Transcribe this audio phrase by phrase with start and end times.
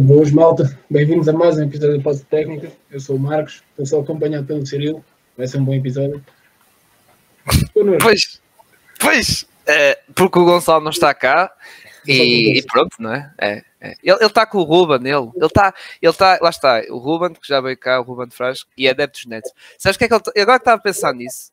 [0.00, 0.78] Boas, malta.
[0.88, 2.72] Bem-vindos a mais um episódio da Pause Técnica.
[2.90, 5.04] Eu sou o Marcos, estou só acompanhado pelo Cirilo.
[5.36, 6.24] Vai ser um bom episódio.
[8.00, 8.40] Pois,
[8.98, 11.52] pois, é, porque o Gonçalo não está cá
[12.06, 13.34] e, e pronto, não é?
[13.38, 13.94] é, é.
[14.02, 17.60] Ele está com o Ruben, ele está, ele está, lá está, o Ruben, que já
[17.60, 19.52] veio cá, o Ruben Frasco, e é adepto dos Nets.
[19.76, 21.50] Sabes o que é que ele, agora que estava a pensar nisso,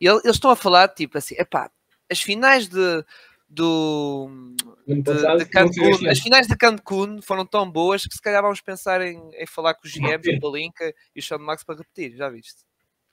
[0.00, 1.70] ele, eles estão a falar tipo assim, epá,
[2.10, 3.04] as finais de
[3.52, 4.54] do
[4.86, 9.02] de, de Cancun, as finais de Cancun foram tão boas que se calhar vamos pensar
[9.02, 12.30] em, em falar com os GMs, o Palinka e o Sean Max para repetir, já
[12.30, 12.62] viste?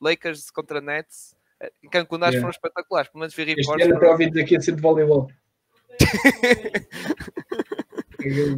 [0.01, 1.35] Lakers contra Nets
[1.83, 2.39] em Cancun acho yeah.
[2.39, 3.81] foram espetaculares, pelo menos vi reportes.
[3.81, 5.27] Este ano para ouvir aqui a ser de voleibol.
[8.17, 8.53] tem,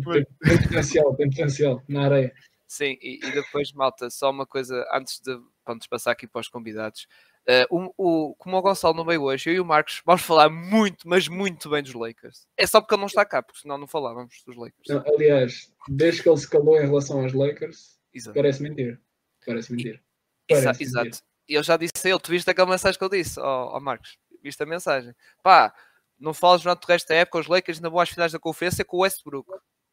[0.64, 2.34] potencial, tem potencial na areia.
[2.68, 6.48] Sim, e, e, depois, malta, só uma coisa antes de vamos passar aqui para os
[6.48, 7.08] convidados.
[7.48, 7.66] Uh,
[7.98, 11.08] o, o, como o Gonçalo não veio hoje, eu e o Marcos vamos falar muito,
[11.08, 12.48] mas muito bem dos Lakers.
[12.56, 14.88] É só porque ele não está cá, porque senão não falávamos dos Lakers.
[14.88, 18.36] Não, aliás, desde que ele se calou em relação aos Lakers, Exato.
[18.36, 19.00] parece mentira.
[19.46, 20.00] Parece mentira.
[20.48, 21.06] Parece Exato.
[21.06, 21.24] Mentira.
[21.48, 24.18] Eu já disse a ele, tu viste aquela mensagem que eu disse ao, ao Marcos?
[24.44, 25.14] Viste a mensagem?
[25.42, 25.74] Pá,
[26.20, 28.86] não falas durante o resto da época, os Lakers ainda vão às finais da conferência
[28.86, 29.50] com o Westbrook.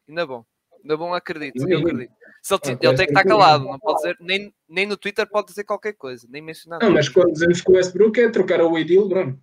[0.06, 0.44] Ainda bom.
[0.82, 1.68] Ainda bom, acredito.
[1.68, 2.12] Eu acredito.
[2.42, 5.48] Se ele, ele tem que estar calado, não pode dizer, nem, nem no Twitter pode
[5.48, 6.80] dizer qualquer coisa, nem mencionar.
[6.80, 9.40] Não, mas quando dizemos que o Westbrook é trocar o Wade Bruno.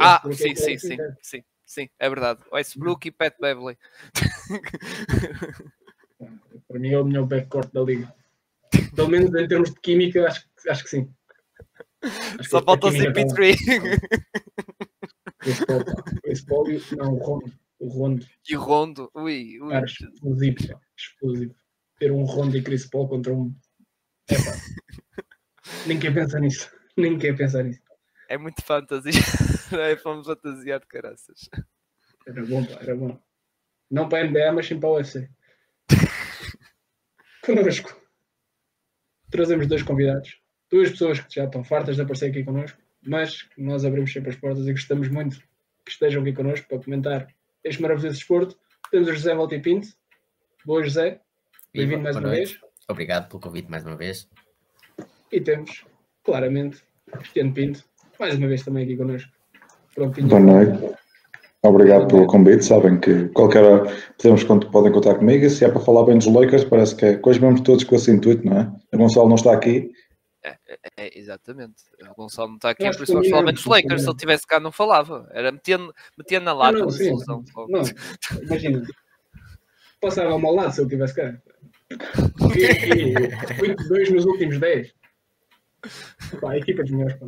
[0.00, 2.40] Ah, sim, é sim, sim, sim, sim, é verdade.
[2.52, 3.76] Westbrook e Pat Beverly.
[6.68, 8.14] Para mim é o melhor backcourt da liga.
[8.94, 11.12] Pelo menos em termos de química, acho, acho que sim.
[12.38, 13.56] Acho Só falta o CP3.
[16.22, 16.66] Chris Paul,
[16.96, 17.52] não, o Rondo.
[17.78, 18.26] O Rondo.
[18.48, 19.70] E o Rondo, ui, ui.
[19.70, 21.54] Cara, explosivo, explosivo
[21.98, 23.54] ter um Rondo e Chris Paul contra um.
[24.28, 24.52] Epa.
[25.86, 26.70] Nem quer pensar nisso.
[26.96, 27.80] Nem quer pensar nisso.
[28.28, 29.12] É muito fantasia.
[29.80, 31.48] é fomos fantasiar de caraças.
[32.26, 33.18] Era bom, pá, era bom.
[33.90, 35.28] Não para a NBA, mas sim para o UFC.
[37.44, 37.96] Connosco.
[39.30, 40.40] Trazemos dois convidados.
[40.70, 44.36] Duas pessoas que já estão fartas de aparecer aqui connosco, mas nós abrimos sempre as
[44.36, 45.38] portas e gostamos muito
[45.84, 48.56] que estejam aqui connosco para comentar este maravilhoso desporto.
[48.90, 49.88] Temos o José Valtipinto.
[50.64, 51.20] Boa, José.
[51.74, 52.36] Bem-vindo mais uma noite.
[52.36, 52.60] vez.
[52.88, 54.28] Obrigado pelo convite mais uma vez.
[55.30, 55.84] E temos,
[56.24, 56.82] claramente,
[57.12, 57.84] Cristiano Pinto,
[58.18, 59.30] mais uma vez também aqui connosco.
[59.94, 60.28] Prontinho.
[60.28, 60.96] Boa noite.
[61.62, 62.64] Obrigado pelo convite.
[62.64, 65.44] Sabem que qualquer hora podemos, podem contar comigo.
[65.44, 67.96] E se é para falar bem dos Lakers, parece que é coisa mesmo todos com
[67.96, 68.72] esse intuito, não é?
[68.94, 69.90] O Gonçalo não está aqui.
[70.48, 71.84] É, é, é exatamente.
[72.10, 74.02] O Gonçalo não está aqui, é por isso vamos falar bem dos Lakers.
[74.02, 75.28] Se ele estivesse cá, não falava.
[75.32, 76.78] Era metendo, metendo na lata.
[76.78, 77.82] Não, não, não,
[78.42, 78.82] imagina.
[80.00, 81.40] Passava ao lado se ele estivesse cá.
[82.38, 84.94] 8-2 nos últimos 10.
[86.40, 87.26] Pá, a equipa dos melhores, pá,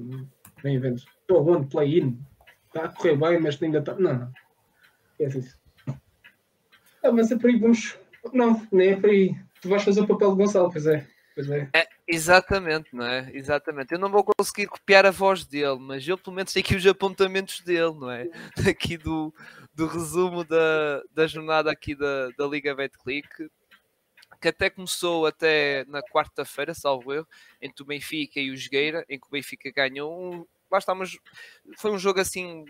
[0.63, 1.07] bem eventos.
[1.21, 2.21] Estou bom play-in.
[2.67, 3.95] Está a correr bem, mas ainda está.
[3.95, 4.33] Não, não.
[5.13, 5.61] Esquece isso.
[7.03, 7.99] Ah, mas é por aí, vamos.
[8.33, 9.35] Não, nem é por aí.
[9.61, 11.07] Tu vais fazer o papel de Gonçalo, pois é.
[11.35, 11.69] Pois é.
[11.75, 11.87] é.
[12.13, 13.31] Exatamente, não é?
[13.33, 13.93] Exatamente.
[13.93, 16.85] Eu não vou conseguir copiar a voz dele, mas eu pelo menos sei aqui os
[16.85, 18.27] apontamentos dele, não é?
[18.69, 19.33] Aqui do,
[19.73, 23.29] do resumo da, da jornada aqui da, da Liga Betclic
[24.41, 27.27] que até começou até na quarta-feira, salvo eu,
[27.61, 31.17] entre o Benfica e o Jogueira, em que o Benfica ganhou um, lá está, mas
[31.79, 32.65] foi um jogo assim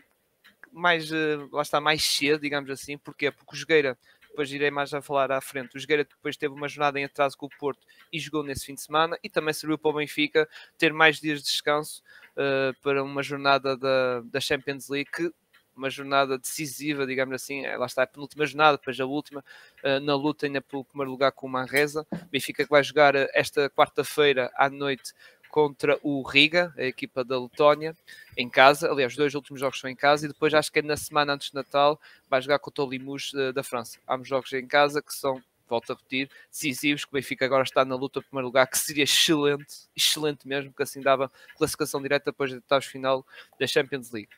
[0.72, 3.30] mais, eh, lá está, mais cedo, digamos assim, porquê?
[3.30, 3.96] Porque o Jogueira,
[4.30, 7.36] depois irei mais a falar à frente, o Jogueira depois teve uma jornada em atraso
[7.36, 10.48] com o Porto e jogou nesse fim de semana e também serviu para o Benfica
[10.78, 12.02] ter mais dias de descanso
[12.32, 15.32] uh, para uma jornada da, da Champions League que
[15.76, 19.42] uma jornada decisiva, digamos assim, lá está a penúltima jornada, depois a última,
[19.82, 22.06] uh, na luta ainda pelo primeiro lugar com o Manresa.
[22.30, 25.12] Benfica que vai jogar eh, esta quarta-feira à noite
[25.50, 27.96] contra o Riga, a equipa da Letónia,
[28.36, 28.90] em casa.
[28.90, 31.34] Aliás, os dois últimos jogos são em casa e depois acho que é na semana
[31.34, 33.98] antes de Natal vai jogar contra o Limouge uh, da França.
[34.06, 37.62] Há uns jogos em casa que são volto a repetir, decisivos, que o Benfica agora
[37.62, 42.02] está na luta pelo primeiro lugar, que seria excelente, excelente mesmo, que assim dava classificação
[42.02, 43.24] direta depois da oitavos final
[43.58, 44.28] da Champions League.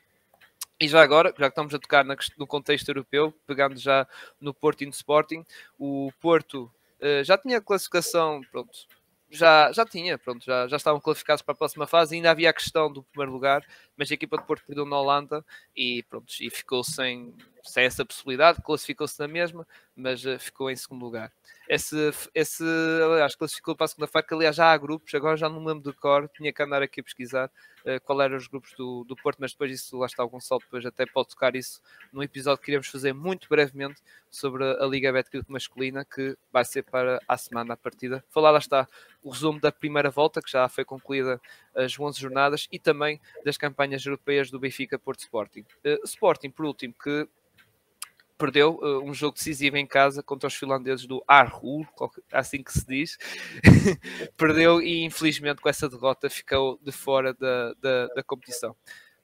[0.79, 2.05] E já agora, já que estamos a tocar
[2.37, 4.07] no contexto europeu, pegando já
[4.41, 5.45] no Porto e no Sporting,
[5.79, 6.71] o Porto
[7.01, 8.87] uh, já tinha classificação, pronto,
[9.33, 12.53] já, já tinha, pronto, já, já estavam qualificados para a próxima fase, ainda havia a
[12.53, 15.45] questão do primeiro lugar, mas a equipa de Porto perdeu na Holanda
[15.75, 20.77] e pronto, e ficou sem, sem essa possibilidade, classificou-se na mesma, mas uh, ficou em
[20.77, 21.33] segundo lugar.
[21.69, 22.65] Esse, esse
[23.05, 25.97] aliás, classificou para a segunda-feira, que aliás já há grupos, agora já não lembro de
[25.97, 27.51] cor, tinha que andar aqui a pesquisar
[27.87, 30.61] uh, qual eram os grupos do, do Porto, mas depois isso, lá está o Gonçalo,
[30.61, 31.81] depois até pode tocar isso
[32.13, 36.83] num episódio que iremos fazer muito brevemente sobre a Liga Betclic masculina, que vai ser
[36.83, 38.25] para a semana a partida.
[38.31, 38.89] Falar lá está
[39.23, 41.41] o resumo da primeira volta, que já foi concluída
[41.77, 45.65] as 11 jornadas, e também das campanhas europeias do Benfica Porto Sporting.
[45.85, 47.29] Uh, Sporting, por último, que
[48.43, 51.87] perdeu uh, um jogo decisivo em casa contra os finlandeses do Arhur,
[52.33, 53.17] assim que se diz.
[54.37, 58.75] perdeu e infelizmente com essa derrota ficou de fora da, da, da competição.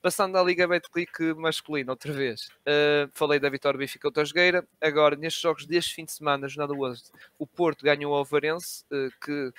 [0.01, 2.47] Passando à Liga Betclic masculina, outra vez.
[2.61, 4.65] Uh, falei da vitória do Benfica contra a Jogueira.
[4.81, 9.11] Agora, nestes jogos deste fim de semana, jornada 11, o Porto ganhou o Alvarense, uh,
[9.21, 9.53] que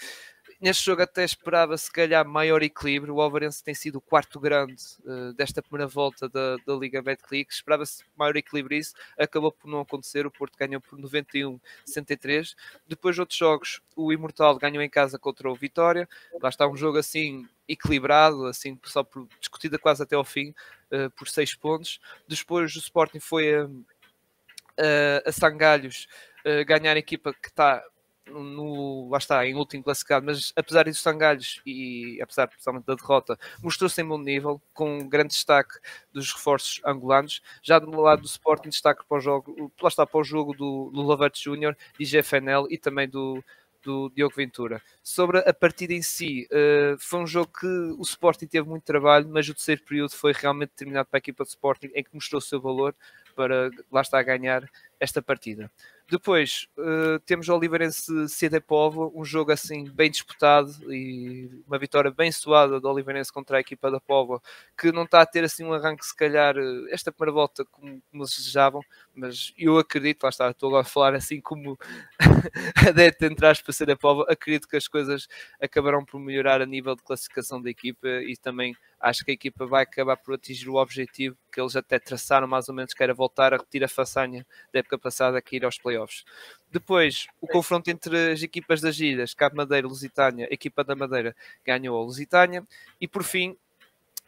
[0.62, 3.16] Neste jogo até esperava se calhar maior equilíbrio.
[3.16, 7.54] O Alvarense tem sido o quarto grande uh, desta primeira volta da, da Liga Betclic.
[7.54, 8.94] Esperava-se maior equilíbrio isso.
[9.18, 10.28] Acabou por não acontecer.
[10.28, 12.56] O Porto ganhou por 91-63.
[12.86, 16.10] Depois outros jogos, o Imortal ganhou em casa contra o Vitória.
[16.42, 20.54] Lá está um jogo assim equilibrado, assim só por, discutida quase até ao fim,
[20.92, 22.02] uh, por seis pontos.
[22.28, 26.06] Depois o Sporting foi a, a, a Sangalhos
[26.46, 27.82] uh, ganhar a equipa que está
[28.30, 33.38] no, lá está, em último classificado, mas apesar dos sangalhos e apesar principalmente da derrota,
[33.62, 35.80] mostrou-se em bom nível, com um grande destaque
[36.14, 37.42] dos reforços angolanos.
[37.62, 40.90] Já do lado do Sporting, destaque para o jogo, lá está para o jogo do,
[40.92, 43.44] do Lavert Júnior e GFNL e também do,
[43.84, 44.82] do Diogo Ventura.
[45.04, 49.28] Sobre a partida em si, uh, foi um jogo que o Sporting teve muito trabalho,
[49.30, 52.40] mas o terceiro período foi realmente determinado para a equipa de Sporting, em que mostrou
[52.40, 52.96] o seu valor
[53.36, 55.72] para lá estar a ganhar esta partida.
[56.10, 62.10] Depois uh, temos o Oliveirense CD Povo, um jogo assim bem disputado e uma vitória
[62.10, 64.42] bem suada do Oliveirense contra a equipa da Povo,
[64.76, 68.02] que não está a ter assim um arranque, se calhar, eh, esta primeira volta como,
[68.10, 68.82] como desejavam,
[69.14, 71.78] mas eu acredito, lá está, estou agora a falar assim como
[72.88, 75.28] adepto entre aspas CD Povo, acredito que as coisas
[75.62, 79.66] acabarão por melhorar a nível de classificação da equipa e também acho que a equipa
[79.68, 83.14] vai acabar por atingir o objetivo que eles até traçaram mais ou menos, que era
[83.14, 86.26] voltar a repetir a façanha da época passada que ir aos playoffs.
[86.72, 90.96] Depois, o confronto entre as equipas das ilhas, Cabo Madeira e Lusitânia, a equipa da
[90.96, 92.66] Madeira ganhou a Lusitânia,
[93.00, 93.56] e por fim,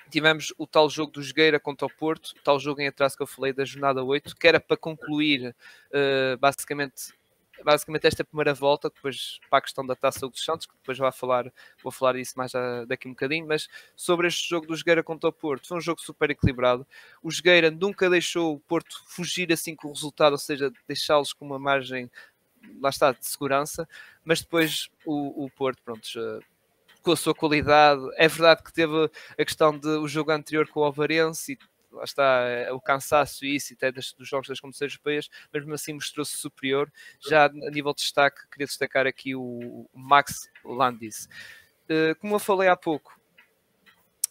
[0.10, 3.24] tivemos o tal jogo do Jogueira contra o Porto, o tal jogo em atraso que
[3.24, 5.56] eu falei da jornada 8, que era para concluir
[5.90, 7.14] uh, basicamente
[7.64, 11.12] basicamente esta primeira volta, depois para a questão da taça dos Santos, que depois vou
[11.12, 11.52] falar,
[11.84, 12.52] vou falar disso mais
[12.88, 16.02] daqui um bocadinho, mas sobre este jogo do Jogueira contra o Porto, foi um jogo
[16.02, 16.86] super equilibrado.
[17.22, 21.46] O Jogueira nunca deixou o Porto fugir assim com o resultado, ou seja, deixá-los com
[21.46, 22.10] uma margem,
[22.80, 23.88] lá está, de segurança,
[24.24, 26.08] mas depois o, o Porto, pronto,
[27.02, 28.02] com a sua qualidade.
[28.16, 31.56] É verdade que teve a questão de o jogo anterior com o Alvarense e
[31.92, 35.94] lá está, é o cansaço e isso, até dos, jogos das competições europeias, mesmo assim
[35.94, 36.92] mostrou-se superior.
[37.20, 41.28] Já a nível de destaque, queria destacar aqui o Max Landis.
[41.90, 43.20] Uh, como eu falei há pouco,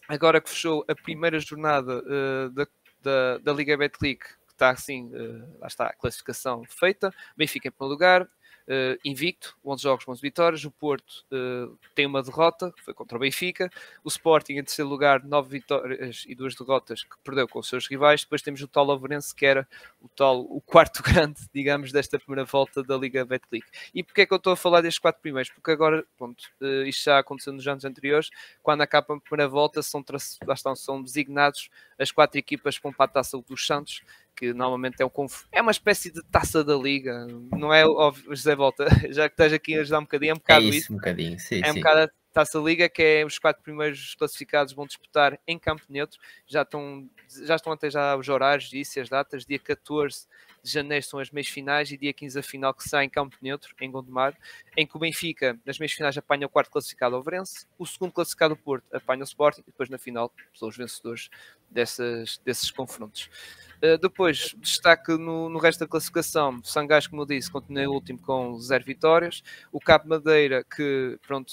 [0.07, 2.67] agora que fechou a primeira jornada uh, da,
[3.01, 5.09] da, da Liga Betclic, está assim,
[5.57, 8.29] lá está a classificação feita, Benfica em primeiro lugar,
[8.67, 10.65] uh, invicto, 11 jogos, 11 vitórias.
[10.65, 13.69] O Porto uh, tem uma derrota, foi contra o Benfica.
[14.03, 17.87] O Sporting, em terceiro lugar, 9 vitórias e 2 derrotas, que perdeu com os seus
[17.87, 18.21] rivais.
[18.21, 19.67] Depois temos o tal Lavrense, que era
[20.01, 23.67] o tal, o quarto grande, digamos, desta primeira volta da Liga Betclic.
[23.93, 25.51] E porquê é que eu estou a falar destes quatro primeiros?
[25.51, 28.29] Porque agora, pronto, uh, isto já aconteceu nos anos anteriores,
[28.61, 30.03] quando acaba a primeira volta, são,
[30.45, 34.01] lá estão, são designados as quatro equipas para a taça dos Santos,
[34.35, 35.09] que normalmente é, um,
[35.51, 39.53] é uma espécie de taça da liga, não é, óbvio, José Volta, já que estás
[39.53, 40.93] aqui a ajudar um bocadinho, é um bocado é isso, isso.
[40.93, 41.79] Um bocadinho, sim, é um sim.
[41.79, 46.61] bocado taça liga, que é os quatro primeiros classificados vão disputar em campo neutro, já
[46.61, 47.09] estão,
[47.43, 50.27] já estão até já os horários disso, as datas, dia 14
[50.63, 53.35] de janeiro são as meias finais e dia 15 a final que sai em campo
[53.41, 54.37] neutro, em Gondomar,
[54.77, 58.11] em que o Benfica, nas meias finais, apanha o quarto classificado ao Verense, o segundo
[58.11, 61.29] classificado o Porto apanha o Sporting e depois na final são os vencedores
[61.69, 63.29] dessas, desses confrontos.
[63.77, 68.19] Uh, depois, destaque no, no, resto da classificação, Sangás, como eu disse, continua em último
[68.19, 69.41] com zero vitórias.
[69.71, 71.51] O Cabo Madeira, que pronto,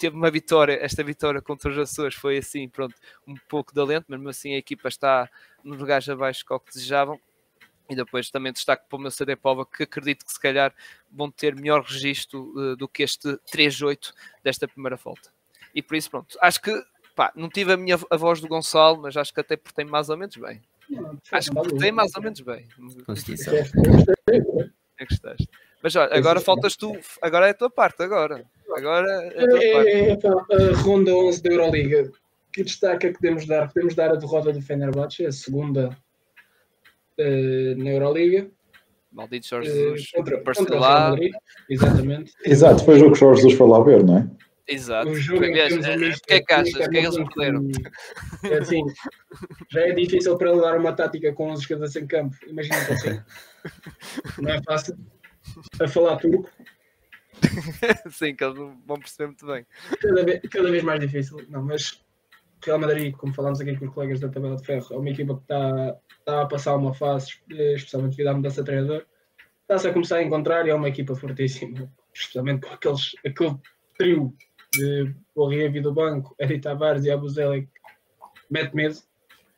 [0.00, 2.94] teve uma vitória, esta vitória contra os Açores foi assim, pronto,
[3.26, 5.28] um pouco de alento, mas mesmo assim a equipa está
[5.62, 7.20] nos lugares abaixo que o que desejavam.
[7.88, 10.72] E depois também destaque para o meu CD Pova, que acredito que se calhar
[11.10, 15.30] vão ter melhor registro uh, do que este 3-8 desta primeira volta.
[15.74, 16.72] E por isso, pronto, acho que
[17.14, 20.08] pá, não tive a minha a voz do Gonçalo, mas acho que até portei mais
[20.08, 20.62] ou menos bem.
[21.30, 22.66] Acho que portei mais ou menos bem.
[24.98, 25.38] É que estás.
[25.82, 28.46] Mas olha, agora faltas tu, agora é a tua parte, agora.
[28.76, 32.12] Agora é a tua É, é, é, a ronda 11 da Euroliga.
[32.52, 33.68] Que destaque é que podemos dar?
[33.72, 35.96] Podemos dar a derrota do Fenerbahçe, a segunda
[37.18, 38.50] eh, na Euroliga.
[39.12, 41.20] Maldito Jorge eh, Jesus, contra, contra o parcelado.
[41.68, 42.32] Exatamente.
[42.44, 44.30] Exato, foi o jogo que o Jorge Jesus foi lá ver, não é?
[44.66, 45.10] Exato.
[45.10, 46.74] Um jogo em que Aliás, temos misto O que é que achas?
[46.74, 47.68] O que é que eles perderam?
[48.44, 48.84] É assim,
[49.68, 52.36] já é difícil para ele dar uma tática com 11 jogadores em campo.
[52.46, 53.20] Imagina que assim.
[54.40, 54.96] Não é fácil.
[55.80, 56.48] A falar turco,
[58.10, 59.66] Sim, que eles não vão perceber muito bem.
[60.00, 61.44] cada vez, cada vez mais difícil.
[61.48, 62.02] Não, mas
[62.64, 65.34] Real Madrid, como falámos aqui com os colegas da tabela de ferro, é uma equipa
[65.34, 69.06] que está, está a passar uma fase, eh, especialmente devido à mudança de treinador,
[69.62, 73.56] está-se a começar a encontrar e é uma equipa fortíssima, especialmente com aqueles, aquele
[73.96, 74.34] trio
[74.72, 77.68] de Borrievi do banco, Edi Tavares e Abuzele,
[78.50, 78.98] mete medo,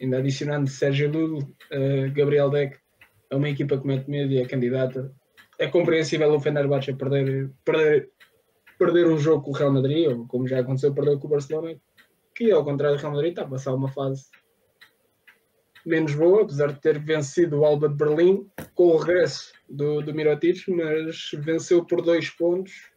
[0.00, 1.38] ainda adicionando Sérgio Ludo,
[1.72, 2.78] uh, Gabriel Deck,
[3.30, 5.12] é uma equipa que mete medo e é candidata.
[5.58, 8.10] É compreensível o Fenerbahçe perder, perder,
[8.78, 11.78] perder um jogo com o Real Madrid, ou como já aconteceu, perder com o Barcelona,
[12.34, 14.24] que ao contrário do Real Madrid está a passar uma fase
[15.84, 20.14] menos boa, apesar de ter vencido o Alba de Berlim com o regresso do, do
[20.14, 22.92] Mirotic, mas venceu por dois pontos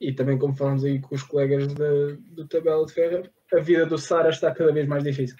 [0.00, 3.86] e também como falamos aí com os colegas de, do Tabela de Ferro, a vida
[3.86, 5.36] do Sara está cada vez mais difícil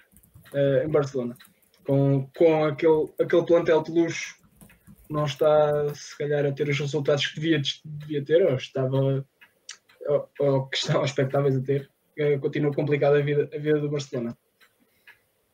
[0.53, 1.37] uh, em Barcelona.
[1.85, 4.37] Com, com aquele, aquele plantel de luxo
[5.09, 9.25] não está se calhar a ter os resultados que devia, devia ter, ou estava
[10.07, 11.91] ou, ou que estavam expectáveis a ter.
[12.19, 14.37] Uh, continua complicada a vida, a vida do Barcelona.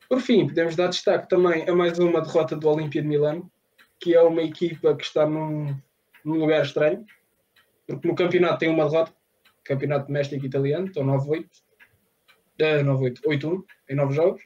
[0.09, 3.51] Por fim, podemos dar destaque também a mais uma derrota do Olímpia de Milano,
[3.99, 5.75] que é uma equipa que está num,
[6.25, 7.05] num lugar estranho,
[7.87, 9.13] porque no campeonato tem uma derrota,
[9.65, 14.43] campeonato doméstico italiano, estão 9-8, uh, 9-8, 8-1 em 9 jogos.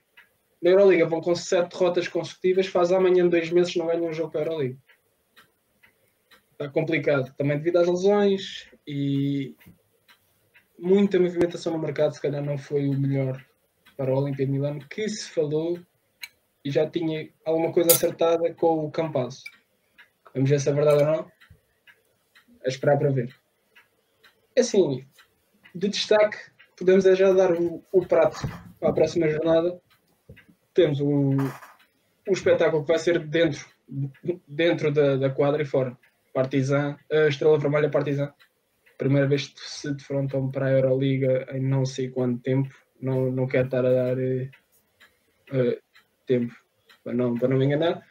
[0.62, 4.30] Na Euroliga vão com 7 derrotas consecutivas, faz amanhã dois meses não ganham um jogo
[4.30, 4.78] para a Euroliga.
[6.58, 9.54] Está complicado, também devido às lesões e
[10.78, 13.44] muita movimentação no mercado, se calhar não foi o melhor
[13.94, 15.78] para o Olimpia de Milano, que se falou
[16.64, 19.44] e já tinha alguma coisa acertada com o Campazzo.
[20.32, 21.32] Vamos ver se é verdade ou não
[22.64, 23.34] a esperar para ver.
[24.56, 25.06] É assim,
[25.74, 26.38] de destaque,
[26.76, 28.38] podemos é já dar o, o prato
[28.80, 29.78] para a próxima jornada.
[30.72, 31.36] Temos o,
[32.28, 33.66] o espetáculo que vai ser dentro,
[34.48, 35.96] dentro da, da quadra e fora.
[36.36, 38.30] Partizan, a Estrela Vermelha Partizan.
[38.98, 42.68] Primeira vez que se defrontam para a Euroliga em não sei quanto tempo.
[43.00, 45.82] Não, não quero estar a dar uh,
[46.26, 46.54] tempo
[47.02, 48.06] para não, para não me enganar.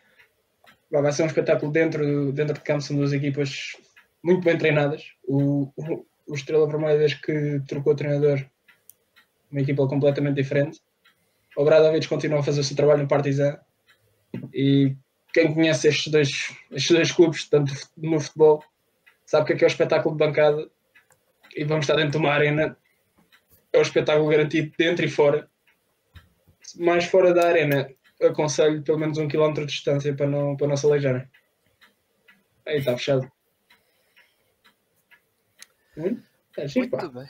[0.89, 3.77] Vai ser um espetáculo dentro, dentro de campo, são duas equipas
[4.24, 5.03] muito bem treinadas.
[5.24, 8.44] O, o, o Estrela Vermelha, desde que trocou o treinador,
[9.51, 10.79] uma equipa completamente diferente.
[11.55, 13.60] O Bradovic continua a fazer o seu trabalho no Partizan
[14.51, 14.96] e
[15.36, 18.63] quem conhece estes dois, estes dois clubes, tanto no futebol,
[19.25, 20.72] sabe que aqui é o espetáculo de bancada
[21.54, 22.77] e vamos estar dentro de uma arena.
[23.74, 25.50] É o espetáculo garantido dentro e fora.
[26.77, 30.77] Mais fora da arena, aconselho pelo menos um quilómetro de distância para não, para não
[30.77, 31.30] se aleijarem.
[32.65, 33.30] Aí está fechado.
[35.98, 36.18] Hum?
[36.56, 37.27] É, muito bem.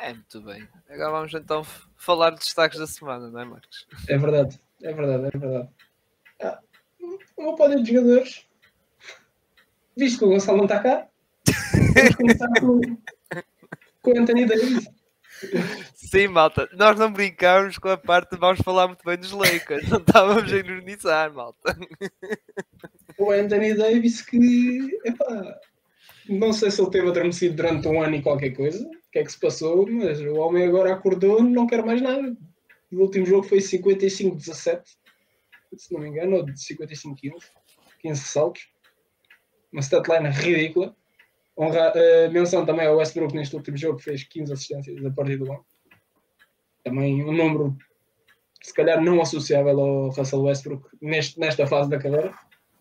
[0.00, 0.68] É, muito bem.
[0.90, 1.62] Agora vamos então
[1.96, 3.86] falar de destaques da semana, não é, Marcos?
[4.08, 5.68] É verdade, é verdade, é verdade.
[6.42, 6.60] Ah,
[7.36, 8.46] uma pódio de jogadores.
[9.96, 11.08] Visto que o Gonçalo não está cá,
[11.94, 12.80] vamos começar com,
[14.02, 14.88] com o Anthony Davis.
[15.94, 19.88] Sim, malta, nós não brincámos com a parte de vamos falar muito bem dos Lakers,
[19.88, 21.76] não estávamos a ironizar, malta.
[23.18, 25.58] O Anthony Davis que, epá,
[26.28, 29.24] não sei se ele teve adormecido durante um ano e qualquer coisa, o que é
[29.24, 32.36] que se passou, mas o homem agora acordou não quer mais nada.
[32.92, 34.82] O último jogo foi 55-17,
[35.76, 37.32] se não me engano, ou de 55-15,
[38.00, 38.68] 15 saltos.
[39.72, 40.94] Uma statline ridícula.
[41.58, 45.36] Honra, uh, menção também ao Westbrook neste último jogo, que fez 15 assistências a partir
[45.36, 45.66] do banco.
[46.84, 47.76] Também um número,
[48.62, 52.34] se calhar, não associável ao Russell Westbrook neste, nesta fase da carreira.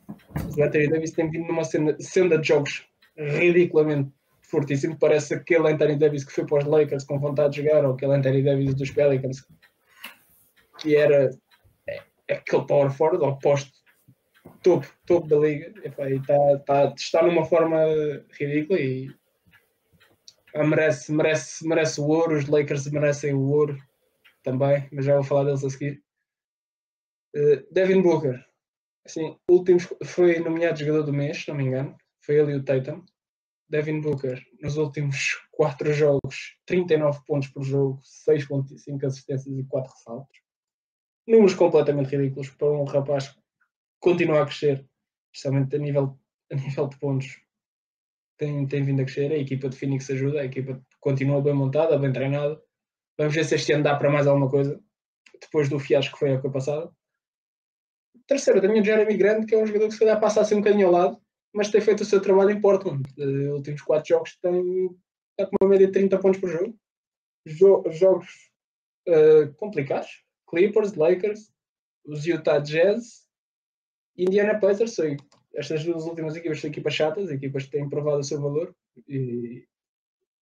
[0.07, 2.85] O Anthony Davis tem vindo numa senda, senda de jogos
[3.17, 4.11] ridiculamente
[4.41, 4.97] fortíssimo.
[4.99, 8.13] Parece aquele Anthony Davis que foi para os Lakers com vontade de jogar, ou aquele
[8.13, 9.45] Anthony Davis dos Pelicans
[10.79, 11.31] que era
[12.27, 13.71] é, aquele power forward, ou posto
[14.63, 15.73] topo, topo da liga.
[15.83, 17.79] E, tá, tá, está numa forma
[18.39, 19.09] ridícula e
[20.55, 22.37] merece, merece, merece o ouro.
[22.37, 23.77] Os Lakers merecem o ouro
[24.43, 26.03] também, mas já vou falar deles a seguir.
[27.35, 28.43] Uh, Devin Booker,
[29.05, 32.63] assim, últimos, foi nomeado jogador do mês, se não me engano foi ele e o
[32.63, 33.03] Tatum.
[33.69, 40.44] Devin Booker, nos últimos 4 jogos, 39 pontos por jogo, 6.5 assistências e 4 ressaltos.
[41.27, 43.39] Números completamente ridículos para um rapaz que
[43.99, 44.85] continua a crescer,
[45.33, 46.19] especialmente a nível,
[46.51, 47.41] a nível de pontos.
[48.37, 51.97] Tem, tem vindo a crescer, a equipa de Phoenix ajuda, a equipa continua bem montada,
[51.97, 52.61] bem treinada.
[53.17, 54.79] Vamos ver se este ano dá para mais alguma coisa,
[55.39, 56.91] depois do fiasco que foi a época passada.
[58.27, 60.59] Terceiro, também o Jeremy Grant, que é um jogador que se calhar passa assim um
[60.59, 61.21] bocadinho ao lado,
[61.53, 63.03] mas tem feito o seu trabalho em Portland.
[63.17, 64.89] Os últimos 4 jogos tem,
[65.31, 66.77] está com uma média de 30 pontos por jogo.
[67.45, 68.27] Jo jogos
[69.07, 70.24] uh, complicados.
[70.47, 71.51] Clippers, Lakers,
[72.05, 73.27] os Utah Jazz,
[74.17, 74.95] Indiana Pacers.
[75.53, 78.75] Estas duas últimas equipas são equipas chatas, equipas que têm provado o seu valor
[79.07, 79.65] e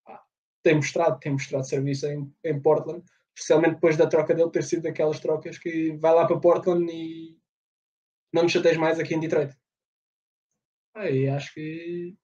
[0.08, 0.22] ah,
[0.64, 3.04] têm mostrado, têm mostrado serviço em, em Portland.
[3.36, 7.38] Especialmente depois da troca dele ter sido daquelas trocas que vai lá para Portland e
[8.32, 9.56] não nos chateias mais aqui em Detroit.
[10.96, 12.16] Aí acho que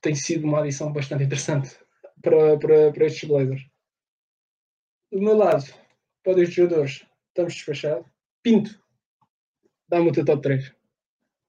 [0.00, 1.78] tem sido uma adição bastante interessante
[2.22, 3.62] para, para, para estes Blazers.
[5.10, 5.64] Do meu lado,
[6.22, 8.06] para os jogadores, estamos despachados.
[8.42, 8.70] Pinto,
[9.88, 10.72] dá-me o teu top 3.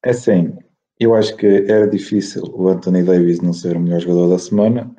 [0.06, 0.54] É assim,
[1.00, 4.94] eu acho que era difícil o Anthony Davis não ser o melhor jogador da semana.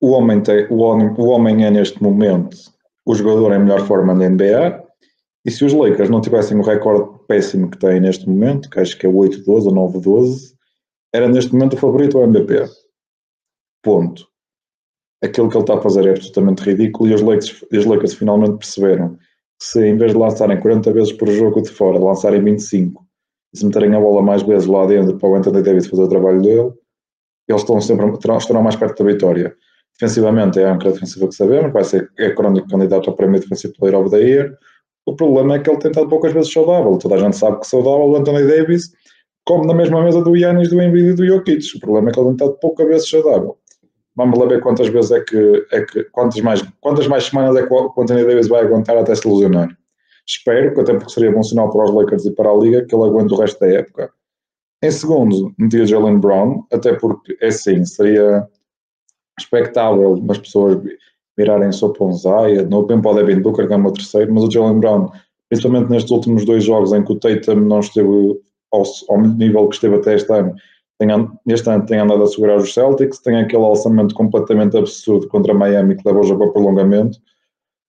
[0.00, 2.56] O homem, tem, o homem, o homem é neste momento
[3.04, 4.86] o jogador em melhor forma da NBA.
[5.44, 8.96] E se os Lakers não tivessem o recorde péssimo que têm neste momento, que acho
[8.98, 10.54] que é 8-12 ou 9-12,
[11.12, 12.66] era neste momento o favorito ao MVP.
[13.82, 14.29] Ponto.
[15.22, 18.56] Aquilo que ele está a fazer é absolutamente ridículo e os Lakers, os Lakers finalmente
[18.56, 19.16] perceberam
[19.58, 23.04] que se em vez de lançarem 40 vezes por jogo de fora, lançarem 25
[23.52, 26.08] e se meterem a bola mais vezes lá dentro para o Anthony Davis fazer o
[26.08, 26.72] trabalho dele,
[27.48, 28.06] eles estão sempre,
[28.38, 29.54] estarão mais perto da vitória.
[29.98, 33.74] Defensivamente é a âncora defensiva que sabemos, vai ser é crónico candidato ao prémio Defensive
[33.74, 34.56] Player of the Year.
[35.04, 36.96] O problema é que ele tem estado poucas vezes saudável.
[36.96, 38.92] Toda a gente sabe que saudável o Anthony Davis
[39.44, 41.76] come na mesma mesa do Yannis, do Embiid e do Jokic.
[41.76, 43.58] O problema é que ele tem estado poucas vezes saudável.
[44.20, 47.66] Vamos lá ver quantas vezes é que, é que quantas, mais, quantas mais semanas é
[47.66, 49.74] que o Anthony Davis vai aguentar até se ilusionar.
[50.28, 52.94] Espero, que até porque seria bom sinal para os Lakers e para a Liga, que
[52.94, 54.12] ele aguente o resto da época.
[54.82, 58.46] Em segundo, metia Jalen Brown, até porque, é sim, seria
[59.38, 60.78] expectável as pessoas
[61.34, 63.92] virarem só para um Zaya, no bem para o Devin Booker, que é o meu
[63.92, 65.10] terceiro, mas o Jalen Brown,
[65.48, 68.38] principalmente nestes últimos dois jogos em que o Tatum não esteve
[68.70, 70.54] ao, ao nível que esteve até este ano,
[71.00, 71.08] tem,
[71.48, 75.96] este ano tem andado a segurar os Celtics, tem aquele alçamento completamente absurdo contra Miami
[75.96, 77.18] que leva o jogo a prolongamento,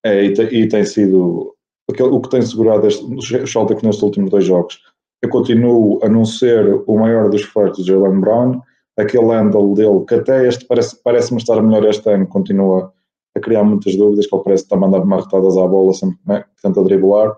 [0.03, 1.53] é, e, te, e, tem sido
[1.89, 4.79] aquele, o que tem segurado este, os Celtics nestes últimos dois jogos.
[5.21, 8.61] Eu continuo a não ser o maior dos fortes de Jalen Brown,
[8.97, 12.93] aquele handle dele, que até este parece-me parece estar melhor este ano, continua
[13.35, 16.45] a criar muitas dúvidas, que ele parece estar a mandar marretadas à bola sempre né,
[16.55, 17.37] que tenta driblar,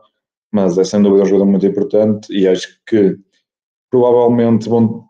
[0.51, 3.17] mas é sem dúvida um jogador muito importante e acho que
[3.89, 5.03] provavelmente vão,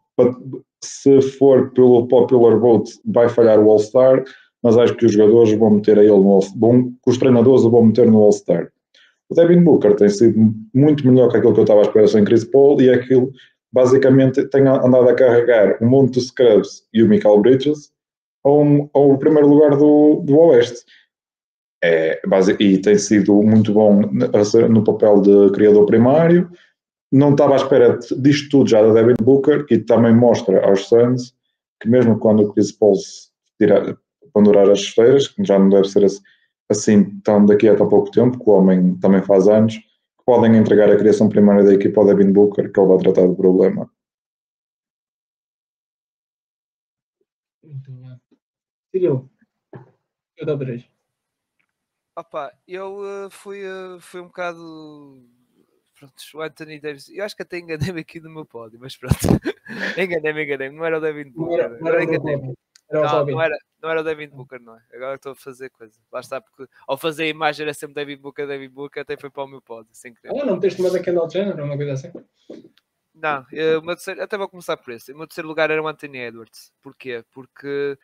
[0.83, 4.23] se for pelo popular vote vai falhar o All-Star,
[4.61, 6.59] mas acho que os jogadores vão meter a ele no All-Star,
[7.05, 8.69] os treinadores o vão meter no All-Star.
[9.29, 12.23] O Devin Booker tem sido muito melhor que aquilo que eu estava à espera sem
[12.23, 13.31] Chris Paul e é aquilo
[13.73, 17.91] basicamente tem andado a carregar o monte de Scrubs e o Michael Bridges
[18.45, 20.85] ao, ao primeiro lugar do, do Oeste.
[21.83, 22.21] É,
[22.59, 24.03] e tem sido muito bom
[24.69, 26.49] no papel de criador primário.
[27.13, 31.35] Não estava à espera disto tudo já da Devin Booker e também mostra aos Suns
[31.79, 32.95] que mesmo quando o Chris Paul
[34.33, 36.05] pendurar as esteiras, que já não deve ser
[36.69, 39.79] assim tão daqui a tão pouco tempo, que o homem também faz anos,
[40.25, 43.35] podem entregar a criação primária da equipa ao Devin Booker, que ele vai tratar do
[43.35, 43.91] problema.
[47.61, 48.21] Muito bem.
[48.91, 49.29] Cyril,
[50.37, 50.89] eu dou três.
[52.17, 55.27] Opa, eu uh, fui, uh, fui um bocado.
[56.03, 57.09] Pronto, o Anthony Davis.
[57.09, 59.15] Eu acho que até enganei-me aqui no meu pódio, mas pronto.
[59.97, 60.75] enganei-me, enganei-me.
[60.75, 61.69] Não era o Devin Booker.
[61.79, 62.53] Não era, não era.
[62.91, 64.81] Não, não, era, não era o David Booker, não é?
[64.93, 65.99] Agora estou a fazer coisa.
[66.11, 69.31] Lá está, porque ao fazer a imagem era sempre David Booker, David Booker, até foi
[69.31, 70.39] para o meu pódio, sem querer.
[70.39, 72.11] Ah, não tens uma da Kendall Jenner ou uma coisa assim?
[73.15, 75.11] Não, eu, o terceiro, até vou começar por esse.
[75.11, 76.71] O meu terceiro lugar era o Anthony Edwards.
[76.83, 77.23] Porquê?
[77.31, 77.97] Porque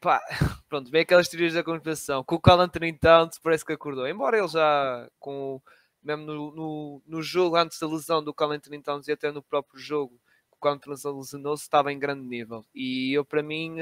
[0.00, 0.20] pá,
[0.68, 2.22] pronto, vem aquelas teorias da conspiração.
[2.22, 4.06] Com o Cal Anthony Towns parece que acordou.
[4.06, 5.60] Embora ele já, com,
[6.02, 9.80] mesmo no, no, no jogo antes da lesão do Anthony Towns e até no próprio
[9.80, 10.18] jogo,
[10.58, 12.64] quando lesionou-se, estava em grande nível.
[12.74, 13.76] E eu, para mim,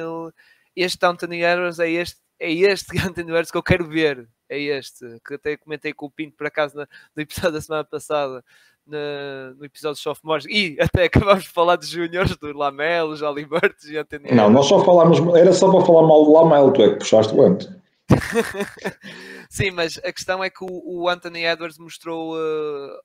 [0.75, 4.29] este Anthony Edwards é este, é este Anthony Edwards que eu quero ver.
[4.49, 7.85] É este, que até comentei com o Pinto por acaso no, no episódio da semana
[7.85, 8.43] passada,
[8.87, 13.45] no, no episódio de Sophomores, e até acabámos de falar de Júniores, do Lamelo, Jolly
[13.45, 16.83] Burts e Anthony Não, nós só falámos, era só para falar mal do Lamelo, tu
[16.83, 17.69] é que puxaste o antes.
[19.49, 22.99] Sim, mas a questão é que o, o Anthony Edwards mostrou uh,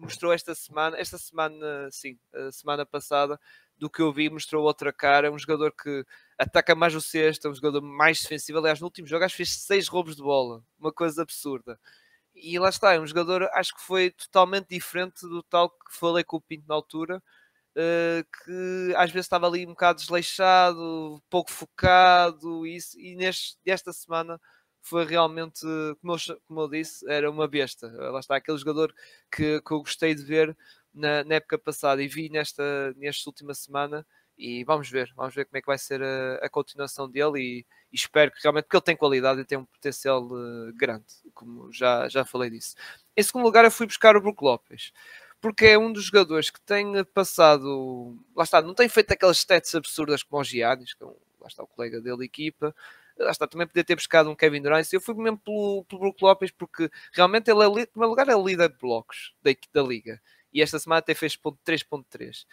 [0.00, 2.18] mostrou esta semana, esta semana, sim,
[2.52, 3.38] semana passada,
[3.78, 5.28] do que eu vi, mostrou outra cara.
[5.28, 6.04] É um jogador que
[6.38, 8.58] ataca mais o sexto, é um jogador mais defensivo.
[8.58, 11.78] Aliás, no último jogo, acho que fez seis roubos de bola, uma coisa absurda.
[12.34, 16.24] E lá está, é um jogador, acho que foi totalmente diferente do tal que falei
[16.24, 17.22] com o Pinto na altura.
[17.76, 23.92] Uh, que às vezes estava ali um bocado desleixado, pouco focado, isso, e neste, nesta
[23.92, 24.40] semana
[24.82, 25.60] foi realmente,
[26.00, 27.88] como eu, como eu disse, era uma besta.
[28.10, 28.94] Lá está, aquele jogador
[29.30, 30.56] que, que eu gostei de ver
[30.92, 34.06] na, na época passada e vi nesta, nesta última semana.
[34.38, 37.40] E vamos ver, vamos ver como é que vai ser a, a continuação dele.
[37.40, 41.04] E, e, espero que realmente, porque ele tem qualidade e tem um potencial uh, grande,
[41.34, 42.74] como já, já falei disso.
[43.16, 44.92] Em segundo lugar, eu fui buscar o Brook Lopes
[45.40, 49.74] porque é um dos jogadores que tem passado, lá está, não tem feito aquelas stats
[49.74, 52.74] absurdas como o Giannis, que é um, lá está o colega dele, equipa,
[53.20, 54.90] lá está, também podia ter buscado um Kevin Durant.
[54.92, 58.34] Eu fui mesmo pelo, pelo Brook Lopes porque realmente ele é, em primeiro lugar, é
[58.34, 60.20] líder de blocos da, da liga.
[60.52, 62.44] E esta semana até fez 3.3.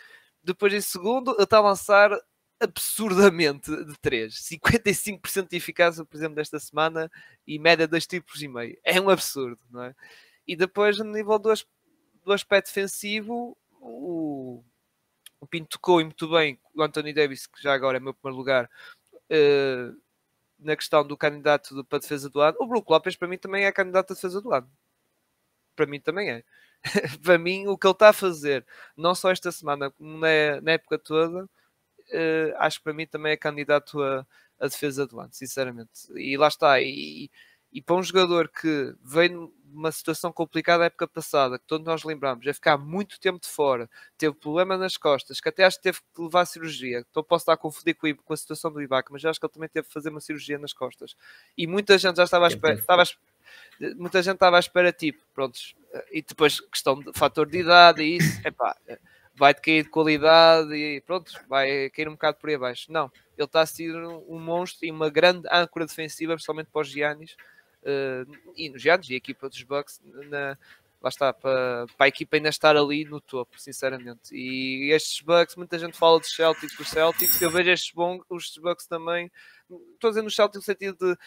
[0.43, 2.11] Depois, em segundo, ele está a lançar
[2.59, 4.33] absurdamente de 3.
[4.33, 7.11] 55% de eficácia, por exemplo, desta semana
[7.45, 8.77] e média 2 tipos e meio.
[8.83, 9.95] É um absurdo, não é?
[10.47, 11.53] E depois, no nível do,
[12.23, 14.63] do aspecto defensivo, o,
[15.39, 18.37] o Pinto tocou e muito bem o Anthony Davis, que já agora é meu primeiro
[18.37, 18.69] lugar,
[19.31, 20.06] uh,
[20.59, 22.57] na questão do candidato para a defesa do ano.
[22.59, 24.69] O Brook Lopes, para mim, também é candidato a defesa do ano.
[25.75, 26.43] Para mim, também é.
[27.23, 28.65] para mim, o que ele está a fazer,
[28.95, 33.33] não só esta semana, como na, na época toda, uh, acho que para mim também
[33.33, 34.25] é candidato a,
[34.59, 36.11] a defesa do ano, sinceramente.
[36.15, 36.81] E lá está.
[36.81, 37.29] E,
[37.71, 42.03] e para um jogador que veio numa situação complicada a época passada, que todos nós
[42.03, 45.83] lembramos, é ficar muito tempo de fora, teve problema nas costas, que até acho que
[45.83, 47.05] teve que levar a cirurgia.
[47.09, 49.53] Então posso estar a confundir com, com a situação do Ibaka, mas acho que ele
[49.53, 51.15] também teve que fazer uma cirurgia nas costas.
[51.57, 53.03] E muita gente já estava à espera, estava
[53.95, 55.75] muita gente estava à espera, tipo, prontos,
[56.11, 58.75] e depois questão de fator de idade e isso, epá,
[59.35, 62.91] vai cair de qualidade e pronto, vai cair um bocado por aí abaixo.
[62.91, 66.89] Não, ele está a ser um monstro e uma grande âncora defensiva, principalmente para os
[66.89, 67.35] Giannis
[68.55, 70.57] e nos Giannis e a equipa dos Bucks na,
[71.01, 74.35] lá está, para, para a equipa ainda estar ali no topo, sinceramente.
[74.35, 78.57] E estes Bucks, muita gente fala dos Celtics, dos Celtics, eu vejo estes bons, os
[78.57, 79.31] Bucks também,
[79.93, 81.17] estou a dizer nos Celtics no sentido de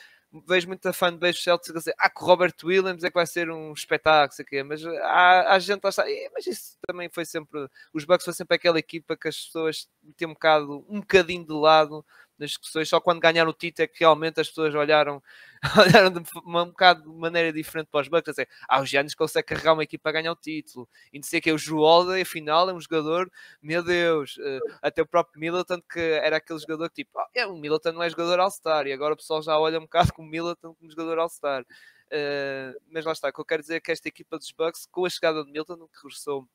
[0.47, 3.27] vejo muita fanbase dos Celtics a dizer ah, que o Robert Williams é que vai
[3.27, 4.63] ser um espetáculo, sei quê.
[4.63, 8.55] mas há, há gente lá está, mas isso também foi sempre, os Bucks foi sempre
[8.57, 12.05] aquela equipa que as pessoas têm um bocado, um bocadinho de lado
[12.39, 15.23] nas discussões, só quando ganharam o título é que realmente as pessoas olharam,
[15.79, 19.15] olharam de uma, um bocado de maneira diferente para os Bucks, dizer, ah, os Giannis
[19.15, 22.23] consegue carregar uma equipa a ganhar o título, e não sei que é o Holiday,
[22.23, 23.31] afinal, é um jogador,
[23.63, 27.47] meu Deus, uh, até o próprio Middleton, que era aquele jogador que tipo, oh, é,
[27.47, 30.29] o Middleton não é jogador All-Star, e agora o pessoal já olha um bocado como
[30.29, 31.65] o Middleton como jogador All-Star.
[32.13, 34.85] Uh, mas lá está, o que eu quero dizer é que esta equipa dos Bucks,
[34.87, 36.49] com a chegada de Milton, que regressou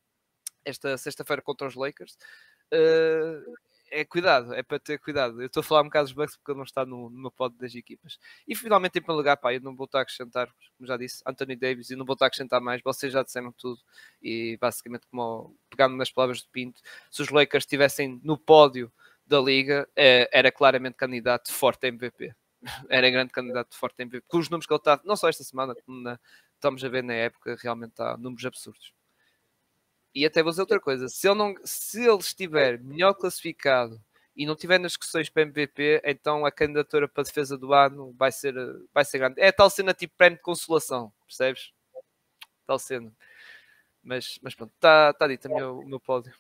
[0.66, 2.18] esta sexta-feira contra os Lakers,
[2.74, 3.54] uh,
[3.92, 5.42] é cuidado, é para ter cuidado.
[5.42, 7.32] Eu estou a falar um bocado dos Bucks porque ele não está no, no meu
[7.32, 8.20] pódio das equipas.
[8.48, 11.22] E finalmente, em primeiro lugar, pá, eu não vou estar a acrescentar, como já disse,
[11.26, 12.82] Anthony Davis, e não vou estar a acrescentar mais.
[12.84, 13.80] Vocês já disseram tudo.
[14.22, 18.92] E basicamente, como pegando nas palavras do Pinto, se os Lakers estivessem no pódio
[19.26, 22.34] da liga, é, era claramente candidato forte a MVP.
[22.90, 24.26] Era grande candidato forte a MVP.
[24.28, 26.20] Com os números que ele está, não só esta semana, como na,
[26.56, 28.94] estamos a ver na época, realmente está números absurdos.
[30.16, 34.02] E até vou dizer outra coisa: se ele, não, se ele estiver melhor classificado
[34.34, 38.14] e não estiver nas discussões para MVP, então a candidatura para a defesa do ano
[38.18, 38.56] vai ser,
[38.94, 39.42] vai ser grande.
[39.42, 41.74] É tal cena tipo prémio de consolação, percebes?
[42.66, 43.12] Tal cena.
[44.02, 46.34] Mas, mas pronto, está tá dito meu, o meu pódio.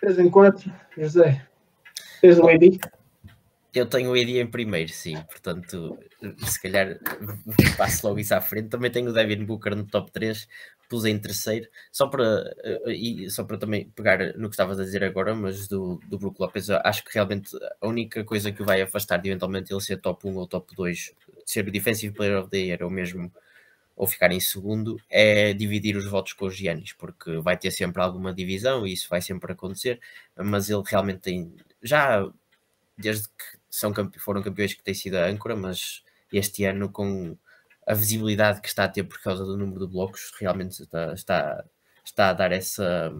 [0.00, 1.48] 3 em 4, José.
[2.20, 2.78] Tens o AD?
[3.74, 5.16] Eu tenho o AD em primeiro, sim.
[5.24, 5.98] Portanto,
[6.46, 6.96] se calhar
[7.76, 8.68] passo logo isso à frente.
[8.68, 10.48] Também tenho o Devin Booker no top 3,
[10.88, 14.84] pus em terceiro, só para, eh, e só para também pegar no que estavas a
[14.84, 16.38] dizer agora, mas do, do Brook
[16.84, 20.28] acho que realmente a única coisa que o vai afastar de eventualmente ele ser top
[20.28, 21.12] 1 ou top 2,
[21.44, 23.32] ser o Defensive Player of the Year ou mesmo
[23.96, 28.02] ou ficar em segundo, é dividir os votos com os Giannis, porque vai ter sempre
[28.02, 30.00] alguma divisão e isso vai sempre acontecer,
[30.36, 32.28] mas ele realmente tem, já
[32.98, 37.36] desde que são, foram campeões que têm sido a âncora, mas este ano com
[37.86, 41.64] a visibilidade que está a ter por causa do número de blocos, realmente está, está,
[42.04, 43.12] está a dar essa,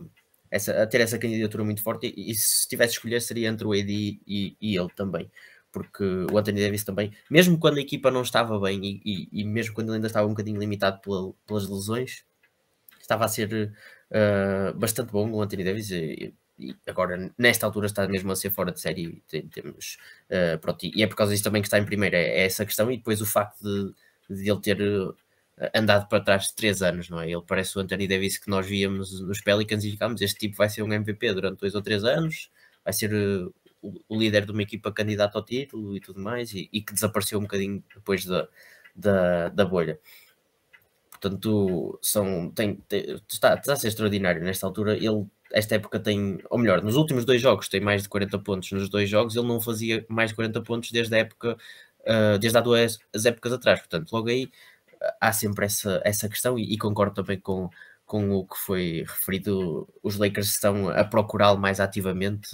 [0.50, 2.14] essa, a ter essa candidatura muito forte.
[2.16, 5.28] E, e se tivesse de escolher seria entre o AD e, e, ele também,
[5.72, 9.44] porque o Anthony Davis também, mesmo quando a equipa não estava bem e, e, e
[9.44, 12.24] mesmo quando ele ainda estava um bocadinho limitado pela, pelas lesões,
[13.00, 13.74] estava a ser
[14.10, 18.50] uh, bastante bom o Anthony Davis e, e agora nesta altura está mesmo a ser
[18.50, 19.98] fora de série temos
[20.30, 22.64] uh, pronto, e é por causa disso também que está em primeiro, é, é essa
[22.64, 23.94] questão e depois o facto de,
[24.36, 25.14] de ele ter uh,
[25.74, 27.30] andado para trás de 3 anos, não é?
[27.30, 30.68] Ele parece o Anthony Davis que nós víamos nos Pelicans e ficámos, este tipo vai
[30.68, 32.50] ser um MVP durante 2 ou 3 anos,
[32.84, 36.52] vai ser uh, o, o, líder de uma equipa candidata ao título e tudo mais,
[36.54, 38.48] e, e que desapareceu um bocadinho depois da,
[38.96, 39.98] da, da bolha
[41.24, 44.96] portanto são, tem, tem, está, está a ser extraordinário nesta altura.
[44.96, 48.72] Ele esta época tem, ou melhor, nos últimos dois jogos tem mais de 40 pontos
[48.72, 51.56] nos dois jogos, ele não fazia mais de 40 pontos desde a época,
[52.00, 54.50] uh, desde há duas as épocas atrás, portanto, logo aí
[55.20, 57.70] há sempre essa, essa questão e, e, concordo também com,
[58.06, 62.50] com o que foi referido, os Lakers estão a procurá-lo mais ativamente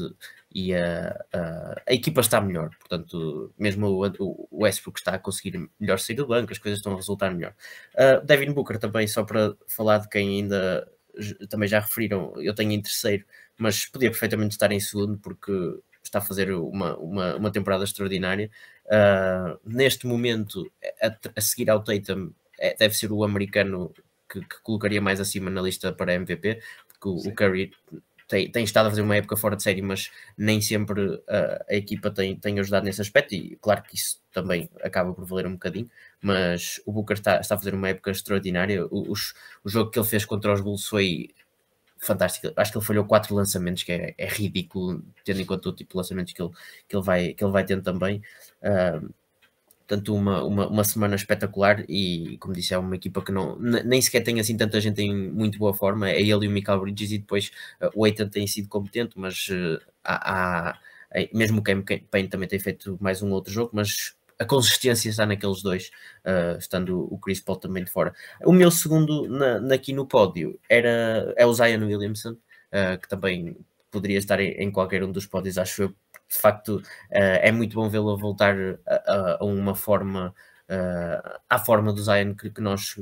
[0.53, 5.71] e a, a, a, equipa está melhor, portanto, mesmo o, o Westbrook está a conseguir
[5.79, 7.55] melhor sair do banco, as coisas estão a resultar melhor.
[7.95, 10.87] Uh, Devin Booker também, só para falar de quem ainda
[11.49, 13.25] também já referiram, eu tenho em terceiro,
[13.59, 15.53] mas podia perfeitamente estar em segundo porque
[16.03, 18.51] está a fazer uma, uma, uma temporada extraordinária.
[18.87, 20.71] Uh, neste momento,
[21.01, 23.93] a, a, seguir ao Tatum, é, deve ser o americano
[24.29, 27.73] que, que, colocaria mais acima na lista para MVP, porque o, o Curry
[28.29, 31.21] tem, tem, estado a fazer uma época fora de série, mas nem sempre uh,
[31.69, 35.47] a equipa tem, tem ajudado nesse aspecto, e claro que isso também acaba por valer
[35.47, 35.91] um bocadinho,
[36.23, 38.87] mas o Booker está, está a fazer uma época extraordinária.
[38.87, 39.13] O,
[39.65, 41.31] o jogo que ele fez contra os Bulls foi
[41.99, 42.53] fantástico.
[42.57, 45.93] Acho que ele falhou quatro lançamentos, que é, é ridículo, tendo em conta o tipo
[45.93, 46.51] de lançamentos que ele,
[46.89, 48.23] que ele, vai, que ele vai tendo também.
[48.63, 49.13] Uh,
[49.91, 54.01] Portanto, uma, uma, uma, semana espetacular e, como disse, é uma equipa que não, nem
[54.01, 56.09] sequer tem assim tanta gente em muito boa forma.
[56.09, 57.51] É ele e o Michael Bridges e depois
[57.83, 60.79] uh, o Eitan tem sido competente, mas uh, há, há,
[61.35, 65.25] mesmo o Cam Payne também tem feito mais um outro jogo, mas a consistência está
[65.27, 65.91] naqueles dois,
[66.25, 68.13] uh, estando o Chris Paul também de fora.
[68.45, 72.37] O meu segundo na, aqui no pódio era, é o Zion Williamson,
[73.03, 73.57] que também
[73.91, 77.89] poderia estar em, qualquer um dos pódios, acho eu, de facto uh, é muito bom
[77.89, 80.33] vê-lo voltar a, a, uma forma,
[80.71, 82.97] uh, à forma do Zion que, que, nós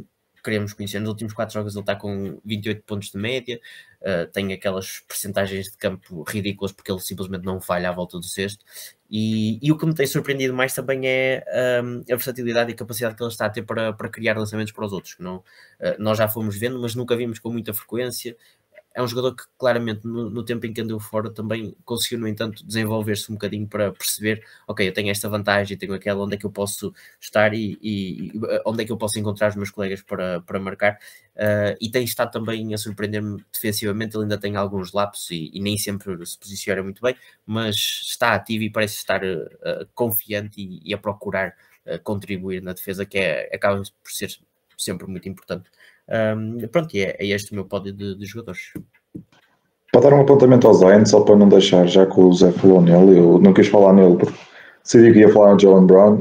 [0.48, 0.98] queremos conhecer.
[0.98, 3.60] Nos últimos quatro jogos ele está com 28 pontos de média,
[4.00, 8.24] uh, tem aquelas percentagens de campo ridículas porque ele simplesmente não falha à volta do
[8.24, 8.64] sexto.
[9.10, 11.44] E, e o que me tem surpreendido mais também é
[11.82, 14.72] um, a versatilidade e a capacidade que ele está a ter para, para criar lançamentos
[14.72, 15.16] para os outros.
[15.18, 15.42] Não,
[15.98, 18.36] nós já fomos vendo, mas nunca vimos com muita frequência
[18.98, 22.26] é um jogador que claramente no, no, tempo em que andou fora também conseguiu, no
[22.26, 26.36] entanto, desenvolver-se um bocadinho para perceber, ok, eu tenho esta vantagem, tenho aquela, onde é
[26.36, 28.32] que eu posso estar e, e, e
[28.66, 30.98] onde é que eu posso encontrar os meus colegas para, para marcar.
[31.36, 35.60] Uh, e tem estado também a surpreender-me defensivamente, ele ainda tem alguns lapsos e, e,
[35.60, 37.14] nem sempre se posiciona muito bem,
[37.46, 41.54] mas está ativo e parece estar uh, confiante e, a procurar
[41.86, 44.36] uh, contribuir na defesa, que é, acaba por ser
[44.76, 45.70] sempre muito importante.
[46.08, 48.72] Um, pronto, e é, é, este o meu pódio de, de, jogadores.
[49.92, 52.80] Para dar um apontamento ao Zion, só para não deixar, já que o Zé falou
[52.80, 54.38] nele, eu não quis falar nele porque
[54.82, 56.20] decidi que ia falar no Jalen Brown.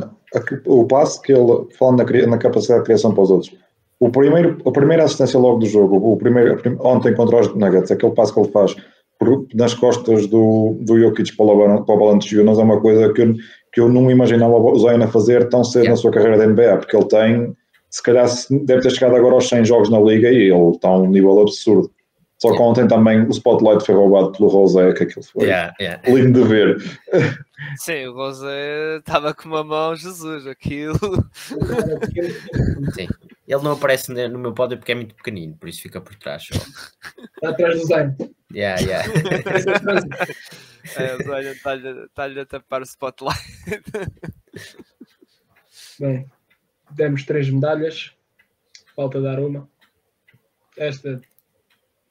[0.65, 3.55] O passo que ele, falando na, na, capacidade de criação para os outros,
[3.99, 8.13] o primeiro, a primeira assistência logo do jogo, o primeiro, ontem contra os Nuggets, aquele
[8.13, 8.75] passo que ele faz
[9.55, 13.21] nas costas do, do Jokic para o, para o Balance Jonas é uma coisa que
[13.21, 13.33] eu,
[13.73, 15.91] que eu não imaginava o Zion a fazer tão cedo yeah.
[15.91, 17.55] na sua carreira de NBA, porque ele tem
[17.97, 20.99] se calhar deve ter chegado agora aos 100 jogos na liga e ele está a
[20.99, 21.91] um nível absurdo.
[22.37, 25.99] Só que ontem também o spotlight foi roubado pelo Rosé, que aquilo foi yeah, yeah.
[26.05, 26.77] lindo de ver.
[27.77, 30.99] Sim, o Rosé estava com uma mão, Jesus, aquilo.
[32.93, 33.07] Sim.
[33.47, 36.45] Ele não aparece no meu pódio porque é muito pequenino, por isso fica por trás.
[36.45, 36.59] Só.
[37.35, 38.15] Está atrás do Zayn.
[38.53, 39.09] Yeah, yeah.
[40.95, 41.51] é, o Zayn
[42.05, 43.41] está-lhe a tapar o spotlight.
[45.99, 46.29] Bem,
[46.91, 48.15] demos três medalhas,
[48.95, 49.69] falta dar uma.
[50.77, 51.21] Esta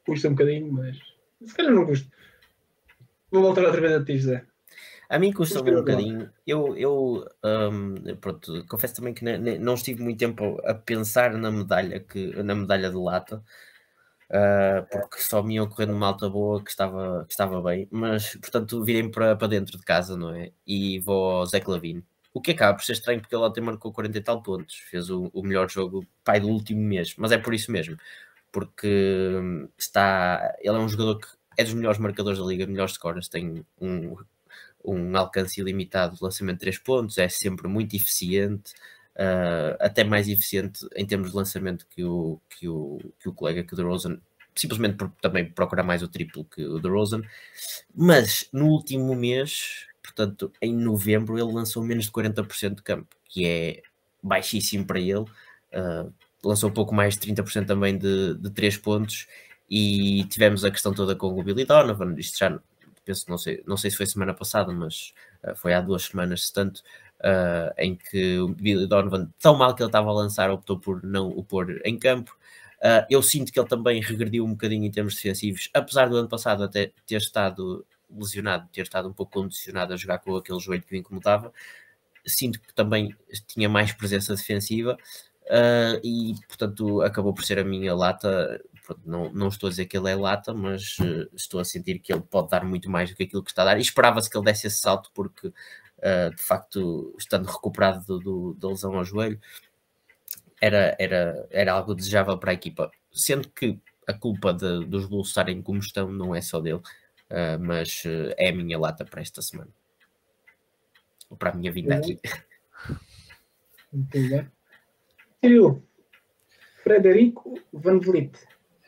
[0.04, 0.98] custa um bocadinho, mas
[1.44, 2.08] se calhar não custa.
[3.30, 4.44] Vou voltar outra vez a ti, José.
[5.08, 6.30] A mim custa-me um bocadinho.
[6.46, 9.24] Eu, eu um, pronto, confesso também que
[9.58, 13.42] não estive muito tempo a pensar na medalha, que, na medalha de lata,
[14.30, 18.34] uh, porque só me ia ocorrendo uma alta boa que estava, que estava bem, mas
[18.36, 20.50] portanto virei para, para dentro de casa, não é?
[20.66, 22.02] E vou ao Zé Clavino.
[22.36, 25.08] O que acaba por ser estranho porque ele ontem marcou 40 e tal pontos, fez
[25.08, 27.96] o, o melhor jogo pai do último mês, mas é por isso mesmo,
[28.52, 28.86] porque
[29.40, 33.26] hum, está, ele é um jogador que é dos melhores marcadores da liga, melhores scores,
[33.26, 34.16] tem um,
[34.84, 38.74] um alcance ilimitado de lançamento de 3 pontos, é sempre muito eficiente,
[39.14, 43.64] uh, até mais eficiente em termos de lançamento que o, que o, que o colega,
[43.64, 44.20] que o DeRozan,
[44.54, 47.22] simplesmente por também procurar mais o triplo que o DeRozan,
[47.94, 53.44] mas no último mês Portanto, em novembro ele lançou menos de 40% de campo, que
[53.44, 53.82] é
[54.22, 55.24] baixíssimo para ele.
[55.72, 56.12] Uh,
[56.44, 59.26] lançou pouco mais de 30% também de, de 3 pontos
[59.68, 62.14] e tivemos a questão toda com o Billy Donovan.
[62.16, 62.60] Isto já
[63.04, 65.12] penso, não sei, não sei se foi semana passada, mas
[65.44, 66.82] uh, foi há duas semanas, se tanto,
[67.20, 71.02] uh, em que o Billy Donovan, tão mal que ele estava a lançar, optou por
[71.02, 72.36] não o pôr em campo.
[72.78, 76.28] Uh, eu sinto que ele também regrediu um bocadinho em termos defensivos, apesar do ano
[76.28, 80.82] passado até ter estado lesionado, ter estado um pouco condicionado a jogar com aquele joelho
[80.82, 81.52] que o incomodava.
[82.26, 83.16] Sinto que também
[83.46, 84.96] tinha mais presença defensiva
[85.44, 88.60] uh, e, portanto, acabou por ser a minha lata.
[89.04, 92.12] Não, não estou a dizer que ele é lata, mas uh, estou a sentir que
[92.12, 93.78] ele pode dar muito mais do que aquilo que está a dar.
[93.78, 98.68] Esperava-se que ele desse esse salto, porque, uh, de facto, estando recuperado do, do, da
[98.68, 99.40] lesão ao joelho,
[100.60, 102.90] era, era, era algo desejável para a equipa.
[103.12, 106.80] Sendo que a culpa de, dos Bulls estarem como estão não é só dele,
[107.30, 109.70] Uh, mas uh, é a minha lata para esta semana.
[111.28, 112.18] Ou para a minha vinda aqui.
[113.92, 114.50] Muito bem.
[115.42, 115.82] Tio,
[116.82, 118.38] Frederico Van Vliet.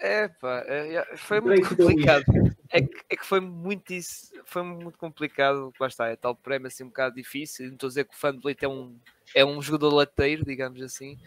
[0.00, 2.24] É, pá, é, foi muito complicado.
[2.70, 4.30] É que, é que foi muito isso.
[4.44, 7.90] foi muito complicado, lá está, é tal prémio assim um bocado difícil, não estou a
[7.90, 8.96] dizer que o Fan de é um,
[9.34, 11.18] é um jogador lateiro, digamos assim,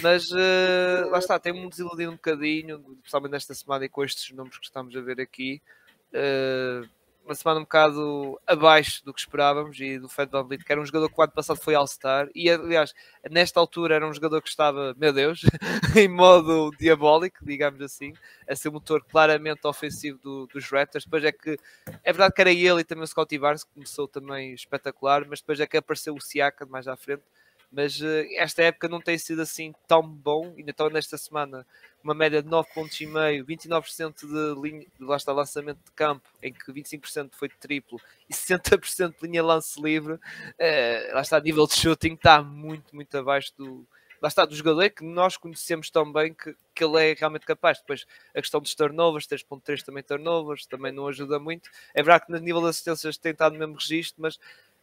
[0.00, 4.58] mas uh, lá está, tem-me desiludido um bocadinho, principalmente nesta semana e com estes números
[4.58, 5.60] que estamos a ver aqui.
[6.12, 6.88] Uh,
[7.30, 10.80] uma semana um bocado abaixo do que esperávamos e do Fed Van Vliet, que era
[10.80, 12.28] um jogador que o ano passado foi All-Star.
[12.34, 12.92] E aliás,
[13.30, 15.42] nesta altura era um jogador que estava, meu Deus,
[15.96, 18.14] em modo diabólico, digamos assim,
[18.48, 21.56] a ser motor claramente ofensivo do, dos Raptors, depois é que
[22.02, 25.40] é verdade que era ele e também o Scottie Barnes que começou também espetacular, mas
[25.40, 27.22] depois é que apareceu o Siaka mais à frente.
[27.72, 31.64] Mas uh, esta época não tem sido assim tão bom, estão nesta semana
[32.02, 36.28] uma média de 9 pontos e meio, 29% de linha, lá está lançamento de campo,
[36.42, 41.40] em que 25% foi de triplo e 60% de linha lance livre, uh, lá está,
[41.40, 43.86] nível de shooting está muito, muito abaixo do,
[44.20, 47.78] lá está, do jogador que nós conhecemos tão bem que, que ele é realmente capaz.
[47.78, 51.70] Depois, a questão dos turnovers, 3.3 também turnovers, também não ajuda muito.
[51.94, 54.38] É verdade que no nível de assistências tem estado no mesmo registro, mas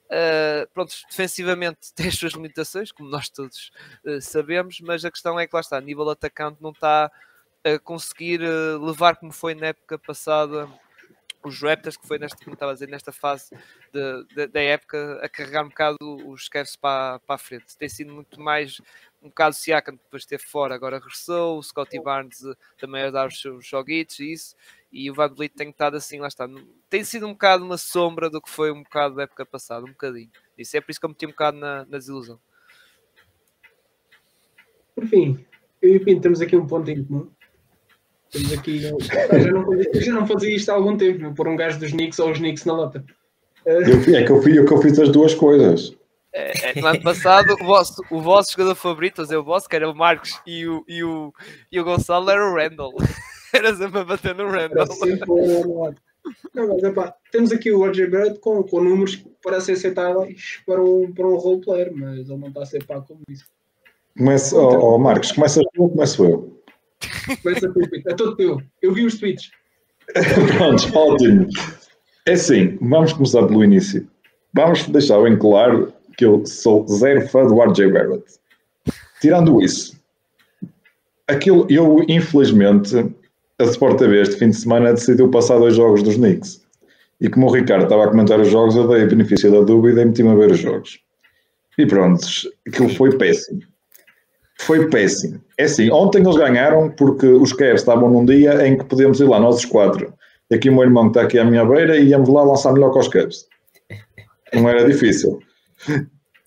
[0.07, 3.71] Uh, pronto, defensivamente tem as suas limitações, como nós todos
[4.05, 7.11] uh, sabemos, mas a questão é que lá está, a nível atacante não está
[7.63, 10.69] a conseguir uh, levar como foi na época passada
[11.43, 13.55] os Raptors, que foi nesta, como estava a dizer, nesta fase
[14.51, 17.77] da época, a carregar um bocado os Cavs para, para a frente.
[17.77, 18.81] Tem sido muito mais
[19.21, 22.39] um bocado Siakam, depois esteve fora, agora regressou, o Scottie Barnes
[22.77, 24.55] também a dar os seus joguitos e isso,
[24.91, 26.47] e o Van Vliet tem estado assim, lá está.
[26.89, 29.89] Tem sido um bocado uma sombra do que foi um bocado da época passada, um
[29.89, 30.29] bocadinho.
[30.57, 32.39] Isso é por isso que eu meti um bocado na, na desilusão.
[34.95, 35.45] Por fim,
[35.81, 37.29] eu e o Pinto temos aqui um ponto em comum.
[38.31, 38.79] Temos aqui.
[38.79, 38.91] já,
[39.51, 42.31] não fazia, já não fazia isto há algum tempo, por um gajo dos Knicks ou
[42.31, 43.05] os Knicks na lota.
[43.65, 43.81] Eu,
[44.15, 45.95] é que eu, fui, eu que eu fiz as duas coisas.
[46.33, 49.89] É, é, no ano passado, o vosso, o vosso jogador favorito, o vosso, que era
[49.89, 51.33] o Marcos e o, e o,
[51.71, 52.93] e o Gonçalo, era o Randall.
[53.53, 54.85] Era sempre a bater no Randall.
[56.53, 60.83] Não, mas epá, temos aqui o RJ Barrett com, com números que parecem aceitáveis para
[60.83, 63.45] um, para um role player, mas ele não está a ser pá como isso.
[64.17, 66.61] Começa, então, oh, oh, Marcos, começas tu ou começo eu?
[67.41, 68.61] Começa tu, é todo teu.
[68.81, 69.49] Eu vi os tweets.
[70.57, 71.47] Pronto, ótimo.
[72.27, 74.09] É assim, vamos começar pelo início.
[74.53, 78.23] Vamos deixar bem claro que eu sou zero fã do RJ Barrett.
[79.21, 79.95] Tirando isso,
[81.27, 82.95] aquilo, eu infelizmente
[83.59, 86.61] a Sport TV este fim de semana decidiu passar dois jogos dos Knicks.
[87.19, 90.01] E como o Ricardo estava a comentar os jogos, eu dei a benefício da dúvida
[90.01, 90.99] e meti-me a ver os jogos.
[91.77, 92.23] E pronto,
[92.67, 93.61] aquilo foi péssimo.
[94.59, 95.41] Foi péssimo.
[95.57, 99.25] É assim, ontem eles ganharam porque os Cavs estavam num dia em que podíamos ir
[99.25, 100.13] lá, nós os quatro.
[100.49, 102.73] E aqui o meu irmão que está aqui à minha beira e íamos lá lançar
[102.73, 103.47] melhor que os Cavs.
[104.53, 105.39] Não era difícil.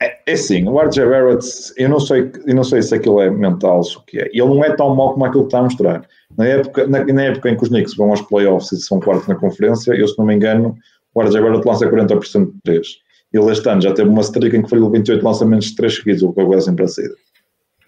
[0.03, 3.29] É, é assim, o RJ Barrett, eu não, sei, eu não sei se aquilo é
[3.29, 4.31] mental, o que é.
[4.33, 6.09] Ele não é tão mau como aquilo que está a mostrar.
[6.38, 9.29] Na época, na, na, época em que os Knicks vão aos playoffs e são quartos
[9.29, 10.75] na conferência, eu se não me engano,
[11.14, 12.88] o RJ Barrett lança 40% de 3.
[13.33, 16.23] Ele este ano já teve uma streak em que foi 28 lançamentos de 3 seguidos,
[16.23, 17.03] o que é sempre assim.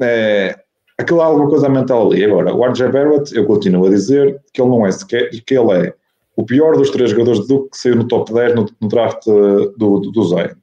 [0.00, 0.56] É,
[0.98, 2.24] aquilo há alguma coisa mental ali.
[2.24, 5.72] Agora, o RJ Barrett, eu continuo a dizer que ele não é sequer, que ele
[5.72, 5.94] é
[6.36, 9.24] o pior dos três jogadores de Duke que saiu no top 10 no, no draft
[9.24, 10.61] do, do, do Zion.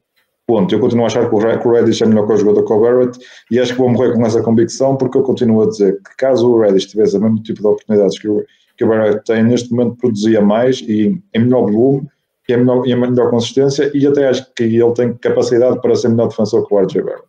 [0.50, 0.74] Ponto.
[0.74, 3.20] Eu continuo a achar que o Reddish é melhor que o jogador que o Barrett
[3.52, 6.50] e acho que vou morrer com essa convicção porque eu continuo a dizer que caso
[6.50, 8.44] o Reddish tivesse o mesmo tipo de oportunidades que o,
[8.76, 12.08] que o Barrett tem, neste momento produzia mais e em melhor volume
[12.48, 16.10] e em melhor, em melhor consistência e até acho que ele tem capacidade para ser
[16.10, 17.28] melhor defensor que o RJ Barrett.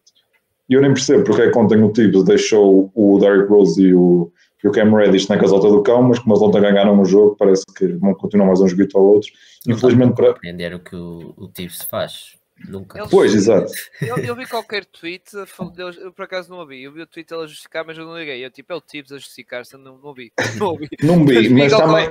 [0.71, 3.93] E eu nem percebo porque é que ontem o Tibbs deixou o Derrick Rose e
[3.93, 4.33] o,
[4.65, 7.37] e o Cam Reddish na casota do cão, mas como eles ontem ganharam o jogo,
[7.39, 9.29] parece que vão continuar mais um joguito ao outro.
[9.69, 12.40] Infelizmente, para compreender o que o, o Tibbs faz.
[12.69, 12.99] Nunca.
[12.99, 13.73] Eles, pois, exato.
[14.03, 16.83] Eu, eu, vi qualquer tweet, eu por acaso não ouvi.
[16.83, 18.45] Eu vi o tweet a justificar, mas eu não liguei.
[18.45, 20.33] Eu tipo, é o Tips a justificar-se, não, não vi.
[20.59, 20.89] Não, ouvi.
[21.03, 22.11] não vi, mas, mas também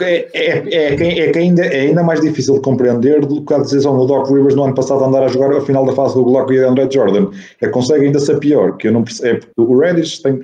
[0.00, 3.58] é, é, é, é, que ainda, é ainda mais difícil de compreender do que a
[3.58, 6.24] decisão do Doc Rivers no ano passado andar a jogar a final da fase do
[6.24, 7.30] Glock e André Jordan.
[7.60, 9.46] É consegue ainda ser pior, que eu não percebo.
[9.46, 10.40] É, o Reddish tem.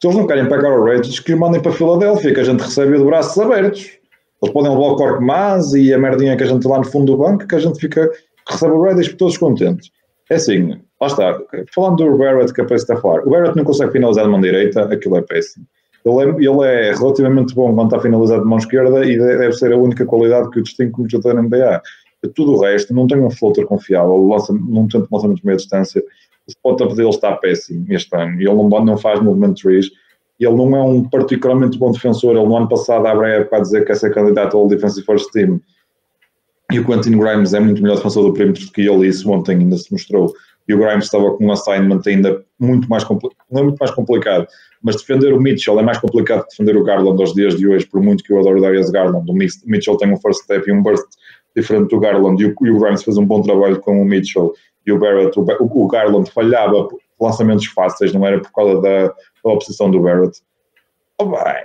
[0.00, 2.44] Se eles não querem pagar o Reddish, que o mandem para a Filadélfia, que a
[2.44, 3.98] gente recebe de braços abertos.
[4.42, 7.12] Eles podem levar o corpo mais e a merdinha que a gente lá no fundo
[7.12, 8.10] do banco, que a gente fica
[8.48, 9.90] recebe o Reddish todos contentes.
[10.30, 11.38] É assim, lá está,
[11.74, 14.30] falando do Barrett que a Pace está a falar, o Barrett não consegue finalizar de
[14.30, 15.66] mão direita, aquilo é péssimo.
[16.04, 19.72] Ele é, ele é relativamente bom quando está finalizado de mão esquerda e deve ser
[19.72, 21.82] a única qualidade que o distingue como jogador na NBA.
[22.34, 26.02] Tudo o resto, não tem um floater confiável, lança, não tenta lançamentos de meia distância,
[26.46, 29.90] o spot-up dele está péssimo este ano, e ele não, não faz movement trees,
[30.38, 33.56] e ele não é um particularmente bom defensor, ele no ano passado abre a época
[33.56, 35.60] a dizer que quer ser candidato ao Defensive First Team,
[36.72, 39.56] e o Quentin Grimes é muito melhor defensor do perímetro do que ele, isso ontem
[39.56, 40.32] ainda se mostrou.
[40.66, 43.90] E o Grimes estava com um assignment ainda muito mais complicado, não é muito mais
[43.90, 44.46] complicado,
[44.82, 47.86] mas defender o Mitchell é mais complicado que defender o Garland aos dias de hoje,
[47.86, 49.30] por muito que eu adoro o Darius Garland.
[49.30, 51.04] O Mitchell tem um first step e um burst
[51.54, 54.52] diferente do Garland, e o, e o Grimes fez um bom trabalho com o Mitchell
[54.86, 55.38] e o Barrett.
[55.38, 56.88] O, o Garland falhava
[57.20, 60.40] lançamentos fáceis, não era por causa da, da oposição do Barrett.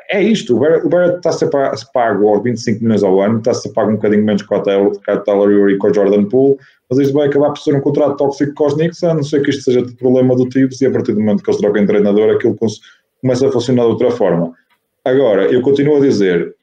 [0.10, 1.50] É isto, o Barrett, o está a ser
[1.94, 4.60] pago aos 25 milhões ao ano, está a ser pago um bocadinho menos com a
[4.60, 6.58] Taylor e com a Jordan Poole,
[6.90, 9.42] mas isto vai acabar por ser um contrato tóxico com os Knicks, a não ser
[9.42, 11.86] que isto seja o problema do Tibbs e a partir do momento que eles trocam
[11.86, 12.56] treinador aquilo
[13.22, 14.54] começa a funcionar de outra forma.
[15.04, 16.56] Agora, eu continuo a dizer,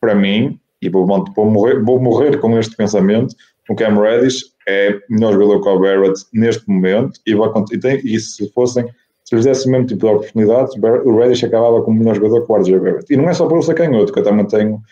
[0.00, 3.34] para mim, e vou, vou, morrer, vou morrer com este pensamento,
[3.68, 8.00] o Cam Reddish é melhor jogador que o Barrett neste momento e, vai, e, tem,
[8.04, 8.84] e se fossem
[9.30, 12.52] se lhes desse o mesmo tipo de oportunidades, o Reddish acabava como melhor jogador que
[12.52, 13.14] o RJ Barrett.
[13.14, 14.82] E não é só por ele ser canhoto, que eu também tenho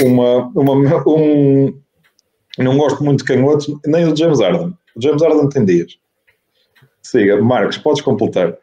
[0.00, 1.76] uma, uma, um.
[2.58, 4.72] Não gosto muito de canhotos, nem o James Harden.
[4.94, 5.98] O James Harden tem dias.
[7.02, 8.56] Siga, Marcos, podes completar.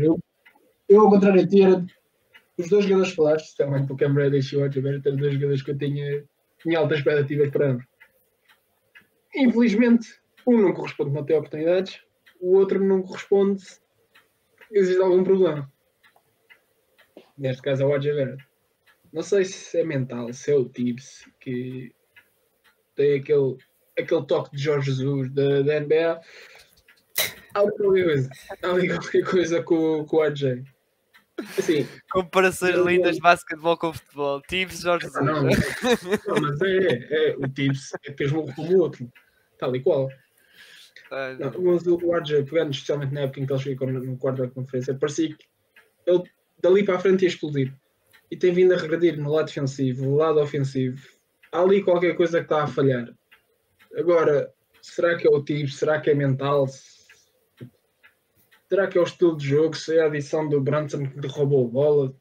[0.00, 0.18] Eu,
[0.88, 1.84] eu ao contrário de ti, era
[2.56, 5.34] os dois jogadores que falaste, especialmente o Cam Reddish e o RJ Barrett, eram dois
[5.34, 6.24] jogadores que eu tinha,
[6.62, 7.84] tinha altas expectativas para ambos.
[9.36, 10.08] Infelizmente,
[10.46, 12.03] um não corresponde a ter oportunidades
[12.44, 13.64] o outro não corresponde,
[14.70, 15.72] existe algum problema.
[17.38, 18.44] Neste caso é o RJ Barrett.
[19.10, 21.90] Não sei se é mental, se é o Tibbs que
[22.94, 23.56] tem aquele,
[23.98, 26.20] aquele toque de Jorge Jesus da, da NBA.
[27.54, 28.30] Há ali qualquer coisa,
[28.62, 30.64] há ali qualquer coisa com, com o RJ.
[31.58, 34.42] Assim, Comparações lindas de basquetebol com futebol.
[34.42, 35.24] Tibbs, Jorge Jesus.
[35.24, 39.10] Não, não, mas é, é, o Tibbs é mesmo como o outro,
[39.58, 40.10] tal e qual.
[41.38, 44.48] Não, mas o RJ, pegando especialmente na época em que eles ficam no quarto da
[44.48, 45.46] conferência, parecia que
[46.06, 46.22] ele
[46.60, 47.72] dali para a frente ia explodir.
[48.30, 51.00] E tem vindo a regredir no lado defensivo, no lado ofensivo.
[51.52, 53.14] Há ali qualquer coisa que está a falhar.
[53.96, 54.52] Agora,
[54.82, 55.70] será que é o tipo?
[55.70, 56.66] Será que é mental?
[58.68, 59.76] Será que é o estilo de jogo?
[59.76, 62.16] Se é a adição do Branson que roubou a bola?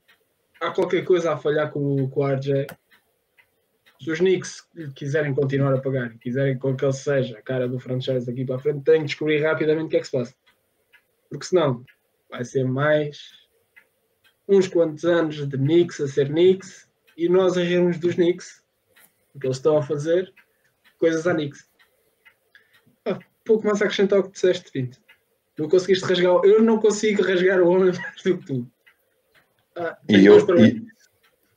[0.61, 2.67] Há qualquer coisa a falhar com, com o RJ?
[4.03, 8.25] Se os Knicks quiserem continuar a pagar, quiserem que ele seja a cara do franchise
[8.25, 10.35] daqui para a frente, têm que descobrir rapidamente o que é que se passa.
[11.29, 11.85] Porque senão
[12.29, 13.47] vai ser mais
[14.47, 18.61] uns quantos anos de Knicks a ser Knicks e nós a rirmos dos Knicks,
[19.33, 20.33] o que eles estão a fazer,
[20.99, 21.69] coisas a Knicks.
[23.05, 25.01] Ah, pouco mais a acrescentar o que disseste, Pinto.
[25.57, 28.69] Não conseguiste rasgar, eu não consigo rasgar o homem mais do que tu.
[29.77, 30.85] Ah, e eu, e,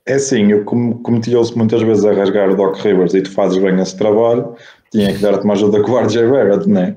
[0.06, 3.80] é assim, eu cometi-se muitas vezes a rasgar o Doc Rivers e tu fazes bem
[3.80, 4.54] esse trabalho,
[4.90, 6.96] tinha que dar-te uma ajuda com o RJ Barrett, não é?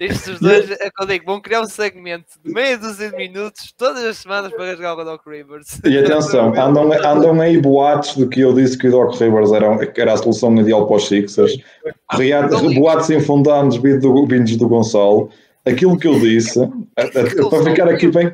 [0.00, 3.72] Estes dois, é que eu digo, vão criar um segmento de meia dúzia de minutos
[3.76, 5.78] todas as semanas para rasgar o Doc Rivers.
[5.84, 9.66] E atenção, andam, andam aí boatos do que eu disse que o Doc Rivers era,
[9.96, 11.56] era a solução ideal para os Sixers.
[12.74, 15.28] Boatos infundados vindos do Gonçalo.
[15.64, 16.58] Aquilo que eu disse,
[16.96, 18.32] para ficar aqui bem,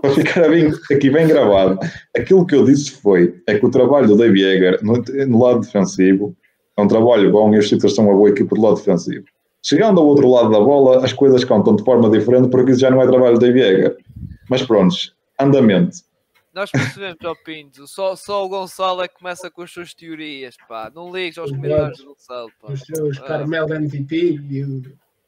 [0.00, 1.78] para ficar bem, aqui bem gravado,
[2.16, 5.60] aquilo que eu disse foi é que o trabalho do Dave Yeager no, no lado
[5.60, 6.36] defensivo
[6.76, 9.24] é um trabalho bom e os Chiefs são uma boa equipe do lado defensivo.
[9.62, 12.90] Chegando ao outro lado da bola, as coisas contam de forma diferente porque isso já
[12.90, 13.96] não é trabalho do Dave Yeager.
[14.48, 14.94] Mas pronto,
[15.38, 15.98] andamento.
[16.54, 20.56] Nós percebemos, ó Pinto, só, só o Gonçalo é que começa com as suas teorias,
[20.68, 20.90] pá.
[20.94, 22.72] Não ligues aos comentários do Gonçalo, pá.
[22.72, 23.22] Os seus ah.
[23.22, 24.82] Carmelo MVP e o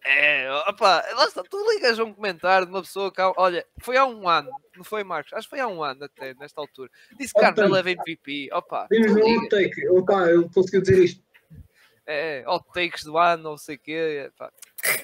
[0.05, 3.97] é, opa, lá está, tu ligas a um comentário de uma pessoa que, olha, foi
[3.97, 5.33] há um ano, não foi Marcos?
[5.33, 6.91] Acho que foi há um ano até, nesta altura.
[7.19, 8.87] Disse que Carmelo é MVP, opa.
[8.89, 11.23] Temos um take, opa, eu consegui dizer isto.
[12.07, 14.51] É, hot takes do ano, não sei o quê, pá.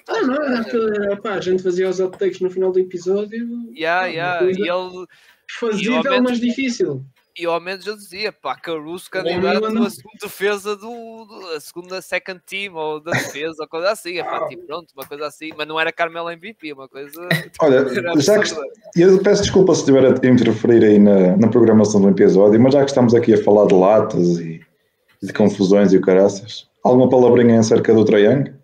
[0.08, 3.70] Ah, não, não, opa, a gente fazia os hot takes no final do episódio.
[3.72, 5.06] Yeah, yeah, e ele...
[5.48, 7.06] Fazível, mas difícil
[7.38, 12.00] e ao menos eu dizia, pá, Caruso candidato a segunda defesa do, do, a segunda
[12.00, 15.68] second team ou da defesa, ou coisa assim, pá, tipo, pronto, uma coisa assim, mas
[15.68, 17.28] não era Carmelo MVP, uma coisa.
[17.60, 17.86] Olha,
[18.20, 18.50] já que
[18.96, 22.80] eu peço desculpa se estiver a interferir aí na, na programação do episódio, mas já
[22.80, 24.60] que estamos aqui a falar de latas e,
[25.22, 28.55] de confusões e o caraças, alguma palavrinha acerca do Trae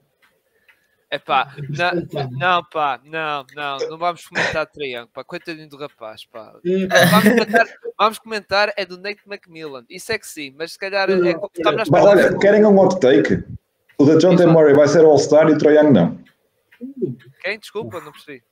[1.13, 6.25] é pá, não, não, pá, não, não, não vamos comentar triângulo, pá, coitadinho do rapaz,
[6.25, 6.55] pá.
[7.11, 7.67] Vamos comentar,
[7.99, 11.15] vamos comentar é do Nate McMillan, isso é que sim, mas se calhar é
[11.91, 13.45] Mas olha, querem um hot take?
[13.99, 14.47] O da John T.
[14.47, 16.19] Murray vai ser All-Star e o Trae não.
[17.43, 17.59] Quem?
[17.59, 18.43] Desculpa, não percebi.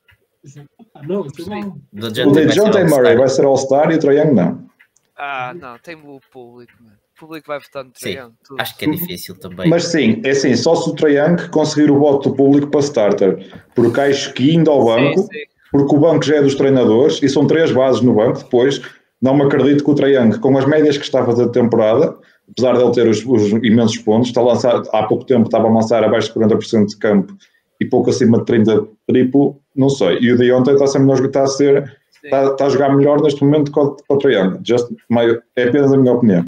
[1.02, 1.60] não, percebi.
[1.94, 2.84] O da John T.
[2.84, 4.68] Murray vai ser All-Star e o Trae não.
[5.16, 8.18] Ah, não, tem o público, mano público vai votar no Trae
[8.58, 9.68] Acho que é difícil também.
[9.68, 11.18] Mas sim, é assim, só se o Trae
[11.50, 15.44] conseguir o voto do público para starter, porque acho que indo ao banco, sim, sim.
[15.70, 18.80] porque o banco já é dos treinadores e são três bases no banco, depois
[19.20, 22.16] não me acredito que o Trae com as médias que está a fazer de temporada,
[22.50, 25.68] apesar de ele ter os, os imensos pontos, está a lançar, há pouco tempo estava
[25.68, 27.36] a lançar abaixo de 40% de campo
[27.80, 30.18] e pouco acima de 30 triplo, não sei.
[30.20, 32.94] E o de ontem está a ser melhor, está a ser, está, está, a jogar
[32.94, 36.44] melhor neste momento com, com o Just my, é apenas a minha opinião.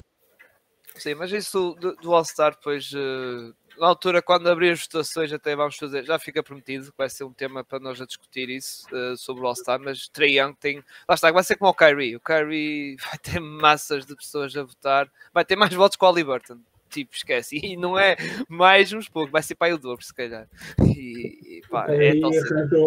[1.03, 5.53] Sim, mas isso do, do All-Star, pois uh, na altura, quando abrir as votações, até
[5.53, 8.87] vamos fazer, já fica prometido que vai ser um tema para nós a discutir isso
[8.95, 9.81] uh, sobre o All-Star.
[9.81, 12.15] Mas Trae Young tem, lá está, vai ser como o Kyrie.
[12.15, 16.23] O Kyrie vai ter massas de pessoas a votar, vai ter mais votos que o
[16.23, 16.57] Burton
[16.89, 17.59] tipo, esquece.
[17.61, 18.15] E não é
[18.47, 20.47] mais uns poucos, vai ser para o dobro, se calhar.
[20.85, 22.21] E, e pá, é, é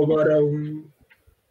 [0.02, 0.88] agora um,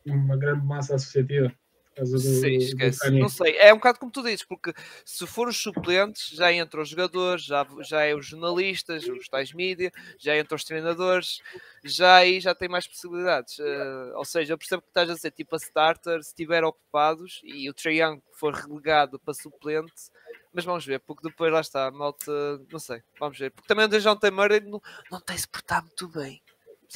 [0.03, 1.53] uma grande massa associativa.
[1.97, 3.09] Do, Sim, esquece.
[3.11, 4.73] Não sei, é um bocado como tu dizes, porque
[5.05, 9.53] se for os suplentes, já entram os jogadores, já, já é os jornalistas, os tais
[9.53, 11.39] mídia, já entram os treinadores,
[11.83, 13.57] já aí já tem mais possibilidades.
[13.59, 17.39] Uh, ou seja, eu percebo que estás a dizer tipo a starter, se estiver ocupados
[17.45, 20.11] e o Trae Young for relegado para suplente,
[20.53, 22.31] mas vamos ver, porque depois lá está, a malta,
[22.71, 24.81] não sei, vamos ver, porque também o Dejan Murray não,
[25.11, 26.41] não tem se portar muito bem.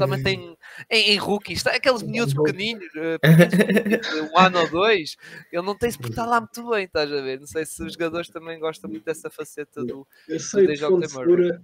[0.08, 0.58] Principalmente em,
[0.90, 1.72] em, em rookies, tá?
[1.72, 5.18] aqueles miúdos pequeninos, uh, um ano ou dois,
[5.52, 7.40] ele não tem se portar lá muito bem, estás a ver?
[7.40, 10.80] Não sei se os jogadores também gostam muito dessa faceta do, Eu sei, do de
[10.80, 11.62] fonte segura,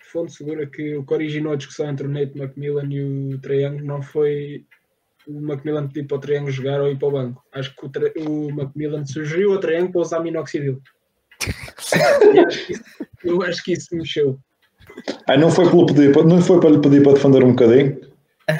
[0.00, 3.84] fonte segura que o que originou a discussão entre o Nate McMillan e o Triângulo
[3.84, 4.64] não foi
[5.26, 7.44] o Macmillan pedir para o Triângulo jogar ou ir para o banco.
[7.52, 10.80] Acho que o, o Macmillan sugeriu ao Triângulo para usar minoxidil.
[13.24, 14.40] eu acho que isso mexeu.
[15.26, 18.00] Ah, não foi, pelo pedir, não foi para lhe pedir para defender um bocadinho?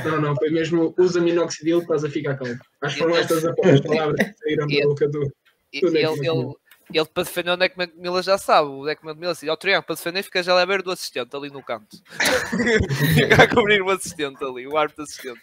[0.05, 2.59] Não, não, foi mesmo usa minoxidil, estás a ficar calmo.
[2.83, 5.21] Acho que foram estas as palavras que saíram da boca do.
[5.21, 5.33] do
[5.73, 6.55] ele, ele,
[6.93, 8.69] ele, para defender o Neck Macmillan já sabe.
[8.69, 11.51] O Neck Macmillan assim, ao triângulo para defender fica já a beira do assistente ali
[11.51, 11.97] no canto.
[13.15, 15.41] fica a cobrir o assistente ali, o árbitro assistente.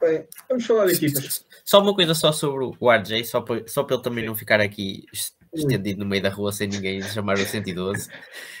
[0.00, 1.44] Bem, vamos falar de equipas.
[1.64, 4.60] Só uma coisa só sobre o RJ, só para, só para ele também não ficar
[4.60, 5.04] aqui
[5.52, 8.08] estendido no meio da rua sem ninguém chamar o 112.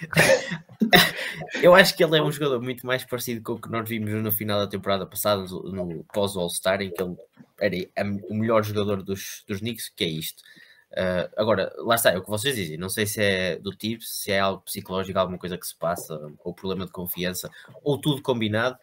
[1.62, 4.10] Eu acho que ele é um jogador muito mais parecido com o que nós vimos
[4.10, 7.02] no final da temporada passada, no pós-All-Star, em que
[7.60, 10.42] ele era o melhor jogador dos, dos Knicks, que é isto.
[10.92, 12.76] Uh, agora, lá está, é o que vocês dizem.
[12.76, 16.18] Não sei se é do tipo, se é algo psicológico, alguma coisa que se passa,
[16.42, 17.50] ou problema de confiança,
[17.84, 18.76] ou tudo combinado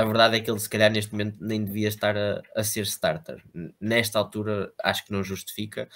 [0.00, 2.82] a verdade é que ele se calhar neste momento nem devia estar a, a ser
[2.82, 3.42] starter.
[3.78, 5.88] Nesta altura acho que não justifica.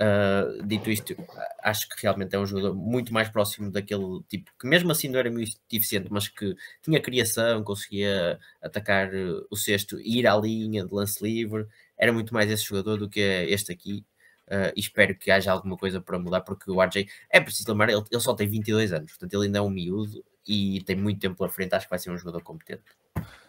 [0.00, 1.14] Uh, dito isto,
[1.62, 5.20] acho que realmente é um jogador muito mais próximo daquele tipo que mesmo assim não
[5.20, 9.10] era muito eficiente, mas que tinha criação, conseguia atacar
[9.48, 13.20] o cesto, ir à linha de lance livre, era muito mais esse jogador do que
[13.20, 14.04] este aqui.
[14.48, 17.90] Uh, e espero que haja alguma coisa para mudar, porque o RJ é preciso lembrar,
[17.90, 21.20] ele, ele só tem 22 anos, portanto ele ainda é um miúdo e tem muito
[21.20, 22.82] tempo pela frente, acho que vai ser um jogador competente.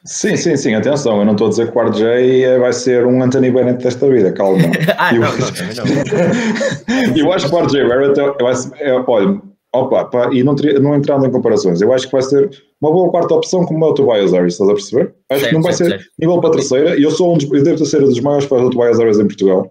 [0.05, 3.23] Sim, sim, sim, atenção, eu não estou a dizer que o RJ vai ser um
[3.23, 4.59] Anthony Bennett desta vida, calma.
[4.99, 7.17] ah, eu, não, não, não.
[7.17, 9.41] eu acho que o RJ Barrett é, é, olha,
[9.73, 13.09] opa, pá, e não, não entrando em comparações, eu acho que vai ser uma boa
[13.09, 15.15] quarta opção como o Tobias Harris, estás a perceber?
[15.31, 16.11] Acho certo, que não vai certo, ser certo.
[16.19, 18.45] nível para a terceira, e eu sou um dos, eu devo ser um dos maiores
[18.45, 19.67] fãs do Tobias Harris em Portugal,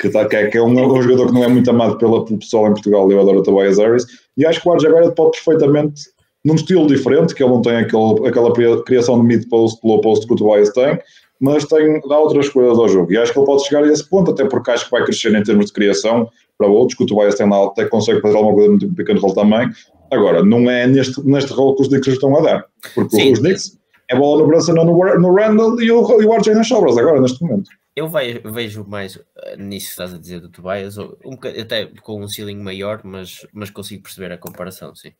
[0.00, 2.24] que, tá, que, é, que é um, um, jogador que não é muito amado pela,
[2.24, 5.14] pelo pessoal em Portugal, eu adoro o Tobias Harris, e acho que o RJ Barrett
[5.14, 6.13] pode perfeitamente
[6.44, 8.52] num estilo diferente, que ele não tem aquele, aquela
[8.84, 10.98] criação de mid-post, low post que o Tobias tem,
[11.40, 13.12] mas tem, dá outras coisas ao jogo.
[13.12, 15.34] E acho que ele pode chegar a esse ponto, até porque acho que vai crescer
[15.34, 16.28] em termos de criação
[16.58, 19.18] para outros, que o Tobias tem lá, até consegue fazer alguma coisa no pick and
[19.18, 19.68] roll também.
[20.10, 22.64] Agora, não é neste, neste rol que os Knicks estão a dar,
[22.94, 23.32] porque Sim.
[23.32, 23.78] os Knicks
[24.10, 27.20] é bola no Brunson, no, no Randall e o, e o RJ nas sobras agora,
[27.20, 27.70] neste momento.
[27.96, 32.28] Eu vejo mais eh, nisso que estás a dizer do Tobias, um, até com um
[32.28, 35.12] ceiling maior, mas, mas consigo perceber a comparação, sim.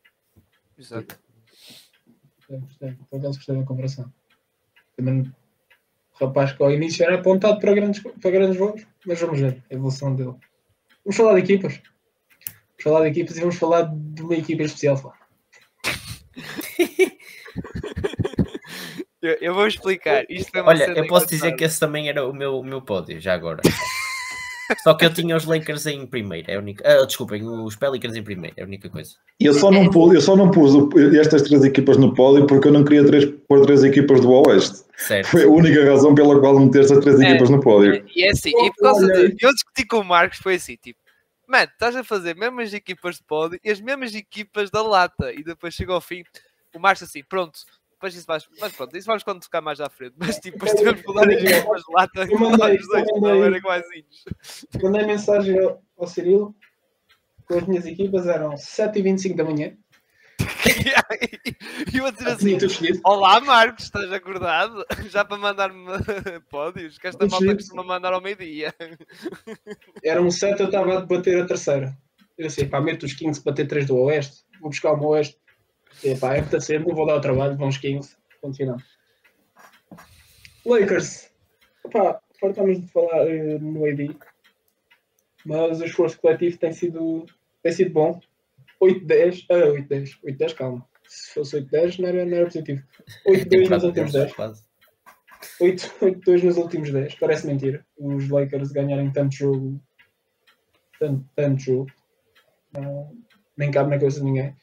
[0.78, 1.18] Exato.
[2.48, 4.12] Gostei, por acaso gostei da comparação.
[4.96, 5.32] Também
[6.20, 9.62] o rapaz que ao início era apontado para grandes, para grandes voos, mas vamos ver
[9.70, 10.34] a evolução dele.
[11.04, 11.74] Vamos falar de equipas.
[11.74, 15.14] Vamos falar de equipas e vamos falar de uma equipa especial.
[19.22, 20.24] eu, eu, vou explicar.
[20.28, 23.34] Isto Olha, eu posso dizer que esse também era o meu, o meu pódio, já
[23.34, 23.62] agora.
[24.82, 26.84] Só que eu tinha os Lakers em primeiro, é a única.
[26.86, 29.14] Ah, desculpem, os Pelicans em primeiro, é a única coisa.
[29.38, 30.72] Eu só não pus, eu só não pus
[31.14, 34.84] estas três equipas no pódio porque eu não queria três, pôr três equipas do Oeste.
[34.96, 35.28] Certo.
[35.28, 38.04] Foi a única razão pela qual meter estas três é, equipas no pódio.
[38.14, 40.98] E é assim, e por causa de, eu discuti com o Marcos, foi assim, tipo,
[41.48, 45.32] mano, estás a fazer mesmas equipas de pódio e as mesmas equipas da lata.
[45.32, 46.22] E depois chegou ao fim,
[46.74, 47.58] o Marcos assim, pronto,
[48.04, 50.14] depois isso vais, mas pronto, isso vamos quando tocar mais à frente.
[50.18, 53.50] Mas tipo, depois tivemos que mudar as equipas de lata eu mandei, os dois, mandei,
[53.50, 54.24] não iguaizinhos.
[54.82, 56.54] Mandei mensagem ao, ao Cirilo
[57.46, 59.76] com as minhas equipas eram 7h25 da manhã.
[61.94, 62.58] e eu a dizer assim:
[63.04, 64.84] Olá Marcos, estás acordado?
[65.08, 65.86] Já para mandar-me
[66.50, 66.98] pódios?
[66.98, 68.74] Que esta malta costuma mandar ao meio-dia.
[70.02, 71.96] Era um 7, eu estava a debater a terceira.
[72.36, 74.44] Eu sei, pá, meto os 15 para ter 3 do Oeste.
[74.60, 75.38] Vou buscar o Oeste.
[76.02, 78.76] Epá, é está não vou dar o trabalho, vamos 15, ponto final.
[80.66, 81.30] Lakers,
[81.84, 84.16] Epá, fartamos de falar uh, no AD.
[85.44, 87.26] mas o esforço coletivo tem sido,
[87.62, 88.20] tem sido bom.
[88.82, 90.88] 8-10, ah, 8-10, 8-10, calma.
[91.06, 92.82] Se fosse 8-10 não era, não era positivo.
[93.26, 94.32] 8-2 nos últimos 10.
[94.32, 94.64] Quase.
[95.60, 97.86] 8-2 nos últimos 10, parece mentira.
[97.98, 99.80] Os Lakers ganharem tanto jogo,
[100.98, 101.92] tanto, tanto jogo,
[102.72, 103.14] não,
[103.56, 104.56] nem cabe na cabeça de ninguém.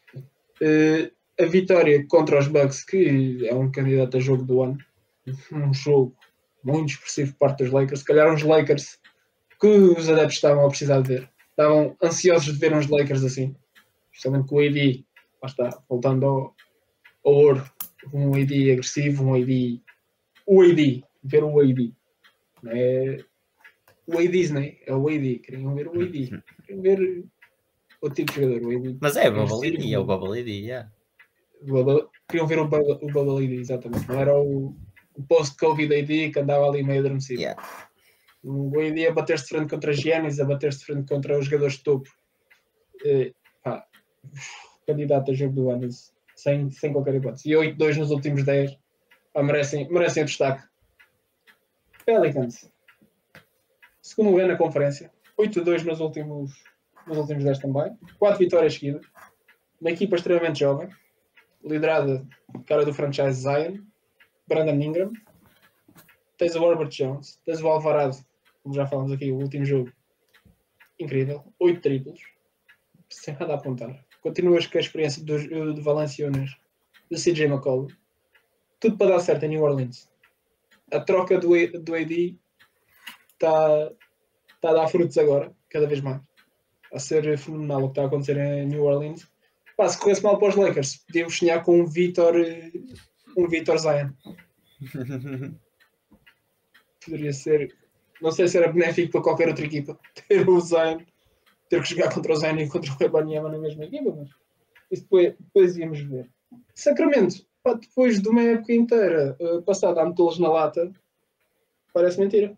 [0.62, 4.78] Eh, a vitória contra os Bucks, que é um candidato a jogo do ano,
[5.52, 6.16] um jogo
[6.64, 9.00] muito expressivo por parte dos Lakers, se calhar uns Lakers
[9.60, 11.30] que os adeptos estavam a precisar de ver.
[11.50, 13.56] Estavam ansiosos de ver uns Lakers assim,
[14.12, 15.06] especialmente com o AD,
[15.42, 16.56] lá está, voltando ao,
[17.26, 17.72] ao ouro,
[18.14, 19.82] um AD agressivo, um AD
[20.46, 21.94] o AD, ver o AD.
[22.64, 23.24] Não é
[24.08, 25.40] o AD Disney, é o AD.
[25.40, 26.44] Queriam ver o AD.
[26.66, 27.26] Queriam ver
[28.02, 28.98] o tipo de jogador, o AD.
[29.00, 30.92] Mas é, o Bubble AD, é o Bubble AD, yeah.
[32.28, 34.07] Queriam ver o o Bubble AD, exatamente.
[34.07, 34.76] Não era o,
[35.16, 37.41] o post-Covid AD que andava ali meio adormecido.
[37.41, 37.62] Yeah.
[38.43, 41.76] O AD a bater-se de frente contra Giannis, a bater-se de frente contra os jogadores
[41.76, 42.09] de topo.
[43.05, 43.34] Eh,
[43.64, 43.86] pá,
[44.88, 45.88] candidato a jogo do ano,
[46.36, 47.49] sem, sem qualquer hipótese.
[47.49, 48.78] E 8-2 nos últimos 10
[49.34, 50.64] pá, merecem, merecem o destaque.
[52.05, 52.72] Pelicans.
[54.01, 55.12] Segundo lugar na conferência.
[55.39, 56.51] 8-2 nos últimos,
[57.05, 57.95] nos últimos 10 também.
[58.18, 59.05] 4 vitórias seguidas.
[59.80, 60.89] Uma equipa extremamente jovem.
[61.64, 62.28] Liderada,
[62.66, 63.78] cara do franchise Zion.
[64.47, 65.12] Brandon Ingram.
[66.38, 67.39] Tens o Herbert Jones.
[67.45, 68.18] Tens o Alvarado.
[68.64, 69.91] Como já falamos aqui, o último jogo.
[70.99, 71.43] Incrível.
[71.59, 72.20] 8 triplos.
[73.09, 74.05] Sem nada a apontar.
[74.22, 76.51] Continuas com a experiência do, do Valenciunas.
[77.09, 77.88] Do CJ McCollum
[78.82, 80.09] tudo para dar certo em New Orleans.
[80.91, 81.49] A troca do,
[81.80, 82.38] do AD
[83.32, 83.91] está
[84.59, 86.20] tá a dar frutos agora, cada vez mais.
[86.91, 89.31] A ser fenomenal o que está a acontecer em New Orleans.
[89.82, 92.72] Pá, se corresse mal para os Lakers, podíamos sonhar com um Vitor eh,
[93.36, 94.12] um Vitor Zion.
[97.04, 97.76] Poderia ser,
[98.22, 101.00] não sei se era benéfico para qualquer outra equipa ter o Zion,
[101.68, 104.30] ter que jogar contra o Zion e contra o Ebanyama na mesma equipa, mas
[104.92, 106.30] isso depois, depois íamos ver.
[106.76, 110.92] Sacramento, pá, depois de uma época inteira eh, passada a metê-los na lata,
[111.92, 112.56] parece mentira.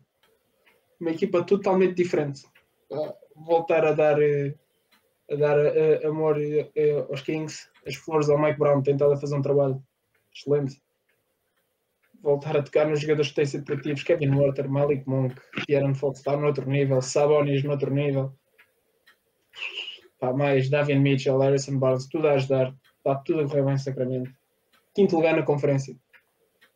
[1.00, 2.44] Uma equipa totalmente diferente.
[2.90, 4.54] Pá, voltar a dar, eh,
[5.34, 9.18] a dar eh, amor eh, eh, aos Kings, as flores ao Mike Brown, tentado a
[9.18, 9.84] fazer um trabalho
[10.34, 10.82] excelente.
[12.22, 15.36] Voltar a tocar nos jogadores que têm sido criativos, Kevin Water, Malik Monk,
[15.74, 18.34] Aaron Fox está outro nível, Sabonis no outro nível.
[20.20, 22.74] Pá, mais Davian Mitchell, Harrison Barnes, tudo a ajudar.
[22.98, 24.32] Está tudo a correr bem em Sacramento.
[24.96, 25.98] Quinto lugar na conferência.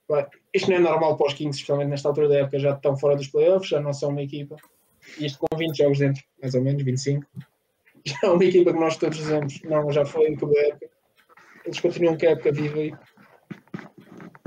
[0.05, 2.97] Pá, isto não é normal para os Kings, especialmente nesta altura da época, já estão
[2.97, 4.57] fora dos playoffs, já não são uma equipa.
[5.17, 7.25] Isto com 20 jogos dentro, mais ou menos, 25.
[8.07, 10.89] Já é uma equipa que nós todos dizemos, não, já foi em toda a época.
[11.65, 12.93] Eles continuam com a época viva e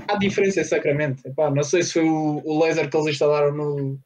[0.08, 1.22] há diferença em Sacramento.
[1.26, 3.98] Epá, não sei se foi o, o laser que eles instalaram no,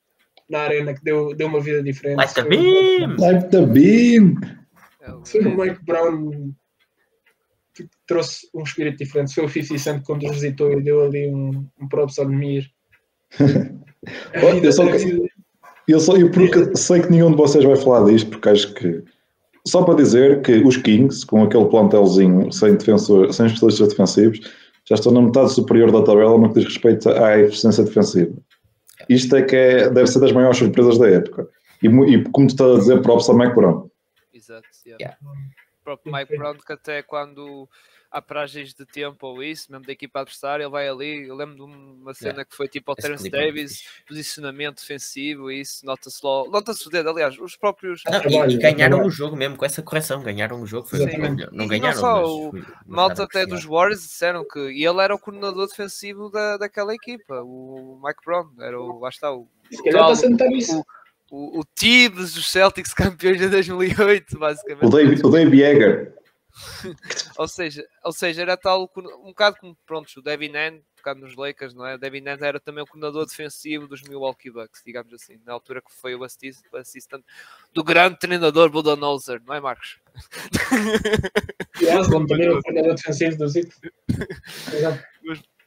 [0.50, 2.16] na arena que deu, deu uma vida diferente.
[2.16, 3.16] Like se the beam!
[3.18, 4.34] Like the beam!
[5.24, 6.52] Se foi o Mike Brown
[7.74, 9.30] que trouxe um espírito diferente.
[9.30, 12.26] Se foi o 50 Cent quando os visitou e deu ali um, um props on
[12.28, 12.68] Mir.
[14.42, 14.84] Olha, eu só-
[15.86, 19.02] Eu, só, eu porque sei que nenhum de vocês vai falar disto, porque acho que.
[19.66, 24.40] Só para dizer que os Kings, com aquele plantelzinho sem, defensor, sem especialistas defensivos,
[24.86, 28.34] já estão na metade superior da tabela no que diz respeito à eficiência defensiva.
[29.08, 31.48] Isto é que é, deve ser das maiores surpresas da época.
[31.82, 33.88] E, e como tu estás a dizer, props ao Mike Brown.
[34.32, 34.66] Exato.
[34.86, 34.98] yeah.
[35.00, 35.18] Yeah.
[35.80, 37.68] O próprio Mike Brown, que até quando
[38.14, 41.26] há paragens de tempo ou isso, mesmo da equipa adversária, ele vai ali.
[41.26, 42.44] Eu lembro de uma cena Yeah.
[42.44, 46.48] que foi tipo ao Esse Terence é Davis, posicionamento defensivo, isso, nota-se logo.
[46.50, 48.02] Nota-se o dedo, aliás, os próprios.
[48.08, 51.44] Não, e- e, ganharam o jogo mesmo com essa correção, ganharam o jogo, foi Exatamente.
[51.46, 53.64] não, não E não ganharam, só, mas o foi uma Malta até dos.
[53.64, 58.48] Warriors disseram que e ele era o coordenador defensivo da, daquela equipa, o Mike Brown,
[58.60, 60.84] era o, lá está, o, Se calhar está a sentar isso.
[61.30, 64.84] o, o Tibbs dos Celtics campeões de 2008, basicamente.
[64.86, 66.14] O Dave, o Dave Yeager.
[67.36, 71.34] Ou seja, ou seja, era tal um bocado como pronto, o Devin Nan, tocado nos
[71.34, 71.96] Lakers, não é?
[71.96, 75.82] O Devin Nan era também o coordenador defensivo dos Milwaukee Bucks, digamos assim, na altura
[75.82, 77.24] que foi o assist- o assistant
[77.72, 79.98] do grande treinador Budenholzer, não é, Marcos?
[81.80, 83.44] E Aslan também é o coordenador defensivo do.
[83.46, 85.04] Exato.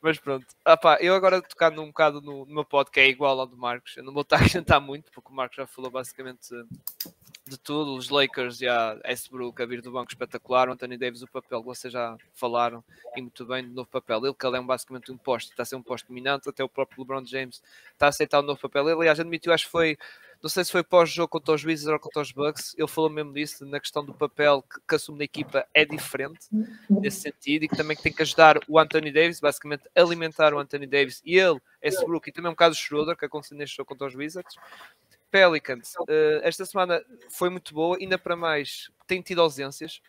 [0.01, 3.09] Mas pronto, ah, pá, eu agora tocando um bocado no, no meu pod que é
[3.09, 5.67] igual ao do Marcos, eu não vou estar a acrescentar muito, porque o Marcos já
[5.67, 6.47] falou basicamente
[7.47, 11.21] de tudo, os Lakers e a Westbrook a vir do banco espetacular, o Anthony Davis
[11.21, 12.83] o papel que vocês já falaram
[13.15, 14.21] e muito bem do novo papel.
[14.21, 16.63] Dele, que ele é um, basicamente um poste, está a ser um poste dominante, até
[16.63, 17.61] o próprio LeBron James
[17.93, 19.97] está a aceitar o novo papel, ele aliás admitiu, acho que foi
[20.41, 23.33] não sei se foi pós-jogo contra os Wizards ou contra os Bucks, ele falou mesmo
[23.33, 26.47] disso, na questão do papel que, que assume na equipa é diferente
[26.89, 30.85] nesse sentido e que também tem que ajudar o Anthony Davis, basicamente alimentar o Anthony
[30.85, 34.07] Davis e ele, Westbrook e também um bocado o Schroeder, que aconteceu neste jogo contra
[34.07, 34.55] os Wizards,
[35.29, 40.01] Pelicans, uh, esta semana foi muito boa, ainda para mais, tem tido ausências.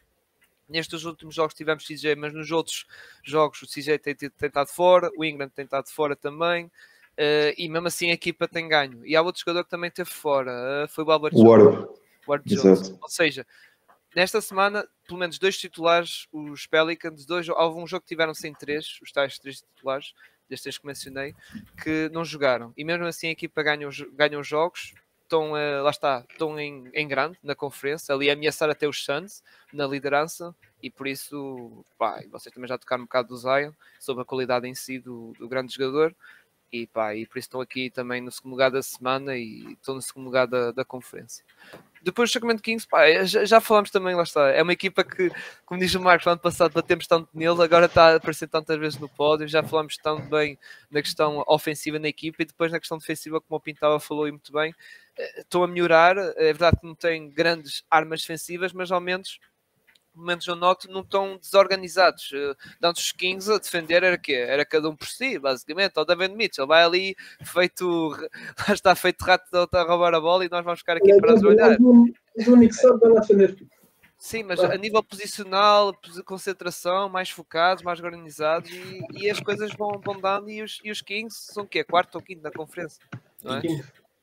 [0.69, 2.87] Nestes últimos jogos tivemos CJ, mas nos outros
[3.25, 7.55] jogos o CJ tem, tem, tem estado fora, o Ingram tem estado fora também, uh,
[7.57, 9.05] e mesmo assim a equipa tem ganho.
[9.05, 11.89] E há outro jogador que também esteve fora, uh, foi o Albert Ward.
[12.27, 12.95] Ward Jones.
[13.01, 13.47] Ou seja,
[14.15, 18.53] nesta semana, pelo menos dois titulares, os Pelicans, dois, houve um jogo que tiveram sem
[18.53, 20.13] três, os tais três titulares,
[20.49, 21.35] destes que mencionei,
[21.83, 22.73] que não jogaram.
[22.77, 24.95] E mesmo assim a equipa ganha, ganha os jogos,
[25.29, 29.05] estão, uh, lá está, estão em, em grande na conferência, ali a ameaçar até os
[29.05, 33.73] Suns na liderança, e por isso, pá, vocês também já tocaram um bocado do Zion,
[34.01, 36.15] sobre a qualidade em si do, do grande jogador,
[36.73, 39.95] e, pá, e por isso estão aqui também no segundo lugar da semana e estão
[39.95, 41.43] no segundo lugar da, da conferência.
[42.03, 45.31] Depois do Sacramento Kings, pá, já, já falamos também, lá está, é uma equipa que,
[45.65, 48.79] como diz o Marcos, no ano passado batemos tanto nele, agora está a aparecer tantas
[48.79, 50.59] vezes no pódio, já falamos tão bem
[50.91, 54.31] na questão ofensiva na equipa e depois na questão defensiva, como o Pintava falou e
[54.31, 54.75] muito bem,
[55.08, 59.39] eh, estão a melhorar, é verdade que não tem grandes armas defensivas, mas ao menos
[60.19, 62.31] menos eu noto, não estão desorganizados.
[62.33, 64.33] Uh, Antes os Kings a defender era quê?
[64.33, 65.97] Era cada um por si, basicamente.
[65.97, 68.11] O David Mitchell vai ali feito,
[68.69, 71.43] lá está feito rato a roubar a bola e nós vamos ficar aqui para as
[71.43, 71.79] olhar.
[71.81, 72.13] O
[72.49, 73.57] único sabe vai lá defender.
[74.19, 80.01] Sim, mas a nível posicional, concentração, mais focados, mais organizados e, e as coisas vão,
[80.05, 81.85] vão dando e os, e os Kings são o quê?
[81.85, 83.01] Quarto ou quinto na conferência?
[83.45, 83.63] Não é?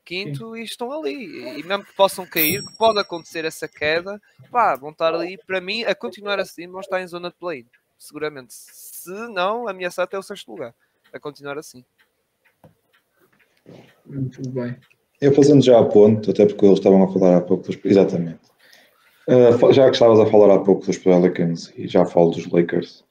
[0.06, 0.62] Quinto Sim.
[0.62, 1.60] e estão ali.
[1.60, 5.60] E mesmo que possam cair, que pode acontecer essa queda, pá, vão estar ali, para
[5.60, 7.66] mim, a continuar assim, vão estar em zona de play
[7.98, 8.54] seguramente.
[8.54, 10.74] Se não, ameaçar até o sexto lugar,
[11.12, 11.84] a continuar assim.
[14.06, 14.76] Muito bem.
[15.20, 17.78] Eu fazendo já a ponto, até porque eles estavam a falar há pouco dos.
[17.84, 18.40] Exatamente.
[19.28, 23.04] Uh, já que estavas a falar há pouco dos Pelicans e já falo dos Lakers.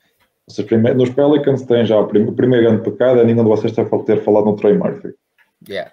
[0.47, 3.49] Vocês, primeiro, nos Pelicans têm já o, prim o primeiro grande pecado é nenhum de
[3.49, 5.15] vocês ter falado no Trey Murphy.
[5.69, 5.91] Yeah.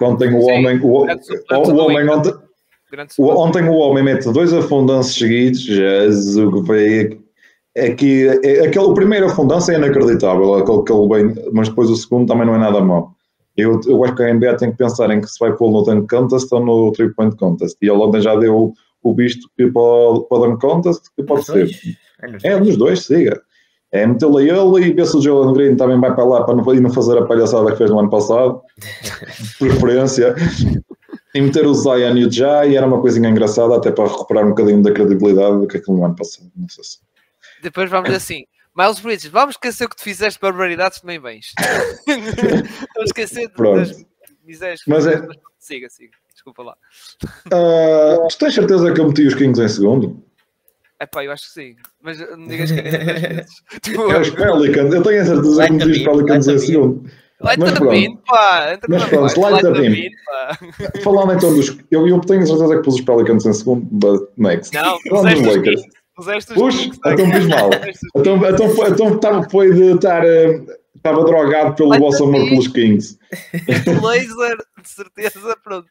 [0.00, 2.32] Ontem o homem, o, o, o homem ontem,
[3.18, 7.20] o, ontem o homem mete dois afundanços seguidos, Jesus que veio
[7.78, 11.96] aqui, é, aquele, o primeiro afundância é inacreditável, aquele que ele bem, mas depois o
[11.96, 13.14] segundo também não é nada mau.
[13.56, 15.82] Eu, eu acho que a NBA tem que pensar em que se vai pôr no
[15.82, 17.76] Dunk Contest ou no Three Point Contest.
[17.82, 18.72] E ele ontem já deu
[19.02, 21.68] o visto que para, para o Dunk Contest, que pode ser.
[22.42, 23.40] É, nos dois, siga.
[23.92, 26.54] É metê-lo a ele e ver se o Jalen Green também vai para lá para
[26.54, 28.62] não, não fazer a palhaçada que fez no ano passado.
[29.58, 30.34] Preferência.
[31.34, 34.50] E meter o Zion e o Jai era uma coisinha engraçada, até para recuperar um
[34.50, 36.50] bocadinho da credibilidade do que aquilo no ano passado.
[36.56, 36.98] Não sei se.
[37.62, 38.44] Depois vamos assim.
[38.76, 41.52] Miles Bridges, vamos esquecer o que tu fizeste barbaridades também bens.
[42.06, 44.04] vamos esquecer das
[44.44, 44.80] misérias.
[44.86, 45.20] Mas é...
[45.58, 46.12] Siga, siga.
[46.32, 46.76] Desculpa lá.
[47.46, 50.24] Uh, tu tens certeza que eu meti os Kings em segundo?
[51.00, 51.76] É pá, eu acho que sim.
[52.02, 53.44] Mas não digas que é.
[53.80, 54.92] tipo, é os Pelicans.
[54.92, 57.10] Eu tenho a certeza que meti os Pelicans em segundo.
[57.40, 58.78] Light mas the bean, pá.
[58.86, 60.10] Mas pronto, light the bean.
[61.02, 61.78] Falando então dos.
[61.90, 64.74] Eu, eu tenho a certeza que pus os Pelicans em segundo, but next.
[64.74, 65.82] Não, Falando dos Lakers.
[66.54, 67.70] Puxa, então fiz mal.
[68.14, 70.22] Então, então, então, então foi de estar.
[71.00, 73.18] Estava drogado pelo vosso amor pelos Kings.
[74.02, 75.88] laser, de certeza, pronto.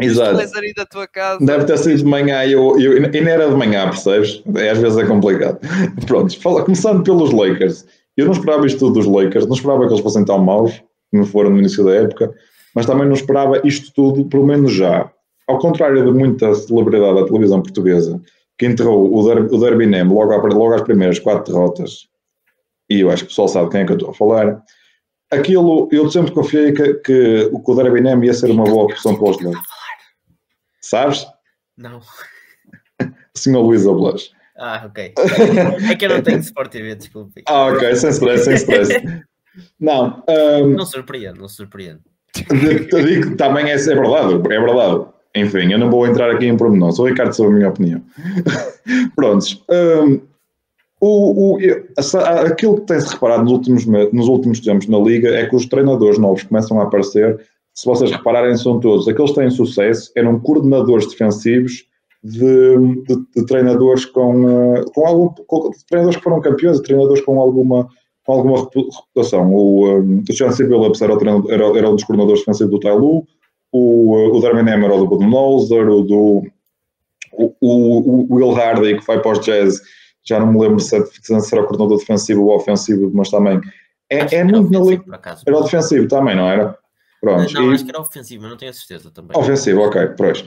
[0.00, 0.36] Exato.
[0.36, 1.44] laser aí da tua casa.
[1.46, 4.42] Deve ter sido de manhã e eu, eu, e não era de manhã, percebes?
[4.56, 5.60] É, às vezes é complicado.
[6.04, 7.86] Pronto, fala, começando pelos Lakers.
[8.16, 10.82] Eu não esperava isto tudo dos Lakers, não esperava que eles fossem tão maus,
[11.12, 12.34] como foram no início da época,
[12.74, 15.08] mas também não esperava isto tudo, pelo menos já.
[15.46, 18.20] Ao contrário de muita celebridade da televisão portuguesa,
[18.58, 22.08] que enterrou o, Der, o Derby Name logo, logo às primeiras quatro derrotas,
[22.90, 24.62] e eu acho que o pessoal sabe quem é que eu estou a falar,
[25.30, 29.36] aquilo, eu sempre confiei que, que o Name ia ser uma boa opção para os
[29.40, 29.64] Lakers.
[30.82, 31.26] Sabes?
[31.78, 32.00] Não.
[33.36, 34.32] Senhor Luís Ablas.
[34.58, 35.14] Ah, ok.
[35.88, 37.42] É que eu não tenho Sport TV, desculpe.
[37.46, 38.90] Ah, ok, sem stress, sem stress.
[39.78, 40.22] Não.
[40.28, 42.00] Um, não surpreende, não surpreende.
[42.34, 45.06] Digo, também é, é verdade, é verdade.
[45.34, 48.02] Enfim, eu não vou entrar aqui em pormenor, sou o Ricardo sobre a minha opinião.
[49.14, 49.64] Prontos.
[49.70, 50.20] Um,
[51.00, 51.58] o, o,
[52.46, 56.18] aquilo que tem-se reparado nos últimos, nos últimos tempos na Liga é que os treinadores
[56.18, 57.40] novos começam a aparecer.
[57.74, 61.86] Se vocês repararem, são todos aqueles que têm sucesso, eram coordenadores defensivos
[62.22, 62.76] de,
[63.06, 67.88] de, de treinadores com, uh, com, algum, com treinadores que foram campeões, treinadores com alguma,
[68.26, 69.54] com alguma reputação.
[69.54, 71.14] O, um, o Chance Billups era,
[71.48, 73.26] era, era um dos coordenadores defensivos do Tailu,
[73.72, 76.42] o, uh, o Darwin era o do Budenholzer, o do
[77.32, 79.80] o, o, o Will Hardy, que vai para os Jazz,
[80.24, 83.60] já não me lembro se, é, se era o coordenador defensivo ou ofensivo, mas também
[84.10, 85.04] é, é muito na liga.
[85.46, 86.76] Era o defensivo também, não era?
[87.20, 87.52] Pronto.
[87.52, 89.36] Não, e, acho que era ofensivo, mas não tenho a certeza também.
[89.36, 90.40] Ofensivo, ok, pois.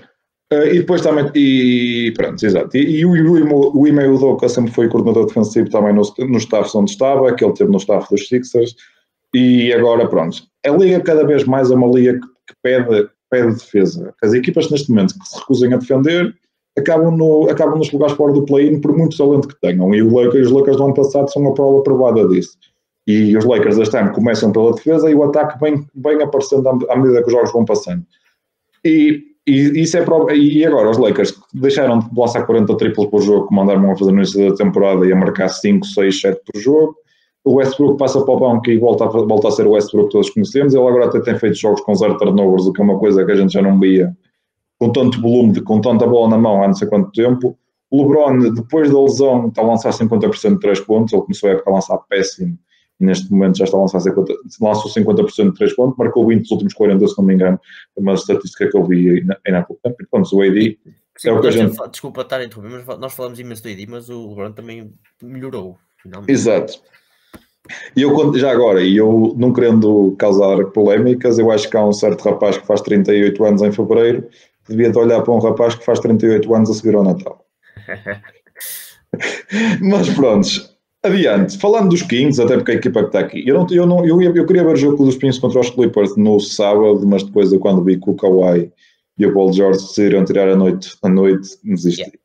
[0.51, 2.75] Uh, e depois também, e pronto, exato.
[2.77, 6.75] E, e o, o, o Ime Udoka sempre foi coordenador defensivo também no, no staff
[6.77, 8.75] onde estava, que ele teve no staff dos Sixers,
[9.33, 10.43] e agora pronto.
[10.65, 14.13] A liga cada vez mais é uma liga que, que pede pede defesa.
[14.21, 16.35] As equipas neste momento que se recusem a defender
[16.77, 19.93] acabam, no, acabam nos lugares fora do play-in por muito talento que tenham.
[19.93, 22.57] E Lakers, os Lakers do ano passado são uma prova provada disso.
[23.05, 26.93] E os Lakers este ano começam pela defesa e o ataque vem, vem aparecendo à,
[26.93, 28.03] à medida que os jogos vão passando.
[28.83, 33.21] E, e isso é prova, e agora os Lakers deixaram de lançar 40 triplos por
[33.21, 36.41] jogo, como andaram a fazer no início da temporada e a marcar 5, 6, 7
[36.45, 36.95] por jogo.
[37.45, 40.13] O Westbrook passa para o banco e volta a, volta a ser o Westbrook que
[40.13, 40.73] todos conhecemos.
[40.73, 43.31] Ele agora até tem feito jogos com zero turnovers, o que é uma coisa que
[43.33, 44.15] a gente já não via
[44.79, 47.57] com tanto volume, de, com tanta bola na mão há não sei quanto tempo.
[47.89, 51.13] O LeBron, depois da lesão, está a lançar 50% de 3 pontos.
[51.13, 52.57] Ele começou a, época a lançar péssimo
[52.99, 54.27] e neste momento já está a lançar 50%,
[54.61, 57.59] lançou 50% de 3 pontos, marcou 20 nos últimos 40, se não me engano.
[57.97, 59.97] É uma estatística que eu vi ainda há pouco tempo.
[60.09, 60.77] Pronto, o AD
[61.17, 61.89] Sim, é o que a gente...
[61.91, 65.77] Desculpa estar a interromper, mas nós falamos imenso do AD, mas o LeBron também melhorou.
[66.01, 66.31] Finalmente.
[66.31, 66.81] Exato.
[67.95, 71.93] E eu, já agora, e eu não querendo causar polémicas, eu acho que há um
[71.93, 74.27] certo rapaz que faz 38 anos em fevereiro,
[74.67, 77.45] devia de olhar para um rapaz que faz 38 anos a seguir ao Natal.
[79.81, 80.47] Mas pronto,
[81.03, 81.57] adiante.
[81.57, 84.21] Falando dos Kings, até porque a equipa que está aqui, eu, não, eu, não, eu,
[84.21, 87.59] eu queria ver o jogo dos Kings contra os Clippers no sábado, mas depois eu
[87.59, 88.71] quando vi que o Kawhi
[89.17, 92.01] e o Paul George decidiram tirar a noite, a noite desisti.
[92.01, 92.17] Yeah.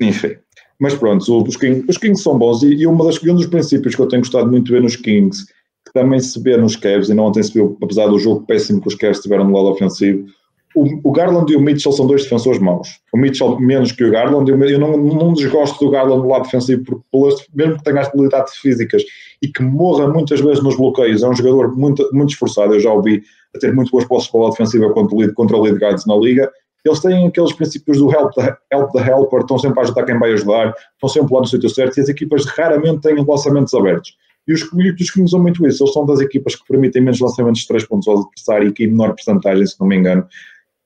[0.00, 0.36] Enfim.
[0.78, 3.94] Mas pronto, os Kings, os Kings são bons e, e uma das, um dos princípios
[3.94, 5.44] que eu tenho gostado muito de ver nos Kings,
[5.84, 8.80] que também se vê nos Cavs, e não ontem se viu, apesar do jogo péssimo
[8.80, 10.26] que os Cavs tiveram no lado ofensivo,
[10.74, 13.00] o, o, Garland e o Mitchell são dois defensores maus.
[13.12, 14.50] O Mitchell menos que o Garland.
[14.50, 18.08] Eu, eu não, não desgosto do Garland no lado defensivo, porque mesmo que tenha as
[18.08, 19.02] habilidades físicas
[19.42, 22.74] e que morra muitas vezes nos bloqueios, é um jogador muito, muito esforçado.
[22.74, 23.22] Eu já ouvi
[23.54, 26.50] a ter muito boas posses para a defensiva contra, contra lead guards na liga
[26.84, 30.18] eles têm aqueles princípios do help the, help the helper, estão sempre a ajudar quem
[30.18, 34.16] vai ajudar, estão sempre lá no sítio certo e as equipas raramente têm lançamentos abertos.
[34.48, 37.60] E os, os que usam muito isso, eles são das equipas que permitem menos lançamentos
[37.60, 40.26] de 3 pontos ao adversário e que em menor porcentagem, se não me engano.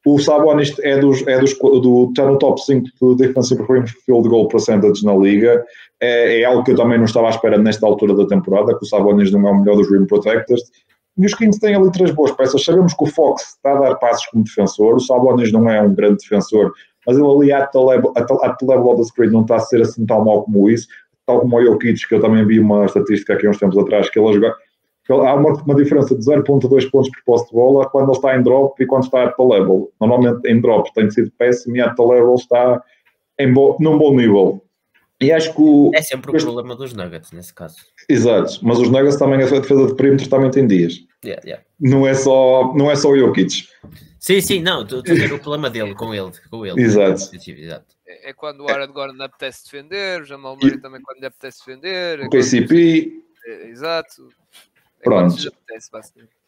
[0.06, 3.64] O Sabonis é dos, é dos, do, está no top 5 do Defensive
[4.04, 5.64] Field Goal Percentage na liga.
[6.00, 8.84] É, é, algo que eu também não estava à espera nesta altura da temporada, que
[8.84, 10.62] o Sabonis não é o melhor dos Rim Protectors.
[11.16, 12.62] E os Kings têm ali três boas peças.
[12.62, 15.94] Sabemos que o Fox está a dar passos como defensor, o Sabonis não é um
[15.94, 16.72] grande defensor,
[17.06, 20.42] mas ele ali the level of the screen não está a ser assim tão mal
[20.42, 20.86] como isso.
[21.26, 24.18] Tal como o Jokic, que eu também vi uma estatística aqui uns tempos atrás, que
[24.18, 24.54] ele a jogar,
[25.10, 28.42] há uma, uma, diferença de 0.2 pontos por posse de bola quando ele está em
[28.42, 29.92] drop e quando está at the level.
[30.00, 32.82] Normalmente em drop tem sido péssimo e at the level está
[33.38, 34.64] em bo, num bom nível.
[35.20, 36.44] E acho que o, é sempre o este...
[36.44, 37.76] problema dos Nuggets nesse caso.
[38.08, 40.94] Exato, mas os Nuggets também, a defesa de perímetro também tem dias.
[41.24, 41.64] Yeah, yeah.
[41.80, 43.66] Não, é só, não é só o Jokic.
[44.18, 46.30] Sim, sim, não, estou a ver o problema dele com ele.
[46.50, 47.30] Com ele Exato.
[47.34, 47.94] Exato.
[48.06, 50.80] É, é quando o Aaron Gordon apetece defender, o Jamal Murray e...
[50.80, 52.20] também quando lhe apetece defender.
[52.20, 53.12] É o KCP.
[53.46, 54.28] É, exato.
[55.04, 55.36] É Pronto.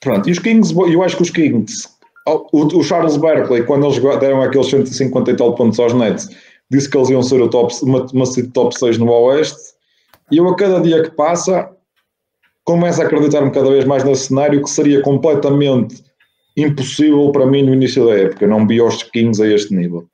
[0.01, 1.89] Pronto, e os Kings, eu acho que os Kings,
[2.27, 6.29] o, o Charles Barkley, quando eles deram aqueles 150 e tal pontos aos Nets,
[6.71, 9.75] disse que eles iam ser o top, uma, uma top 6 no Oeste,
[10.31, 11.71] e eu a cada dia que passa
[12.65, 16.03] começo a acreditar-me cada vez mais nesse cenário que seria completamente
[16.57, 18.45] impossível para mim no início da época.
[18.45, 20.09] Eu não vi os Kings a este nível.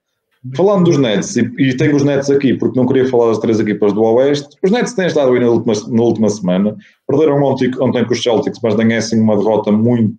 [0.56, 3.60] Falando dos Nets, e, e tenho os Nets aqui porque não queria falar das três
[3.60, 6.76] equipas do Oeste, os Nets têm estado aí na última, na última semana.
[7.06, 10.16] Perderam ontem, ontem com os Celtics, mas nem é uma derrota muito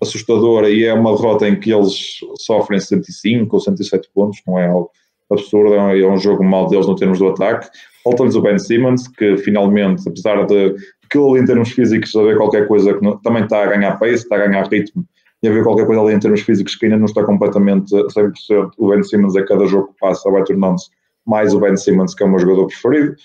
[0.00, 4.68] assustadora e é uma derrota em que eles sofrem 105 ou 107 pontos, não é
[4.68, 4.90] algo
[5.30, 7.68] absurdo, é um jogo mal deles no termos do ataque.
[8.04, 10.74] Falta-lhes o Ben Simmons, que finalmente, apesar de
[11.10, 13.98] que ele em termos físicos a ver qualquer coisa que não, também está a ganhar
[13.98, 15.04] pace, está a ganhar ritmo
[15.42, 18.04] e a ver qualquer coisa ali em termos físicos que ainda não está completamente a
[18.04, 18.70] 100%.
[18.78, 20.88] O Ben Simmons a cada jogo que passa vai tornando-se
[21.26, 23.16] mais o Ben Simmons, que é o meu jogador preferido.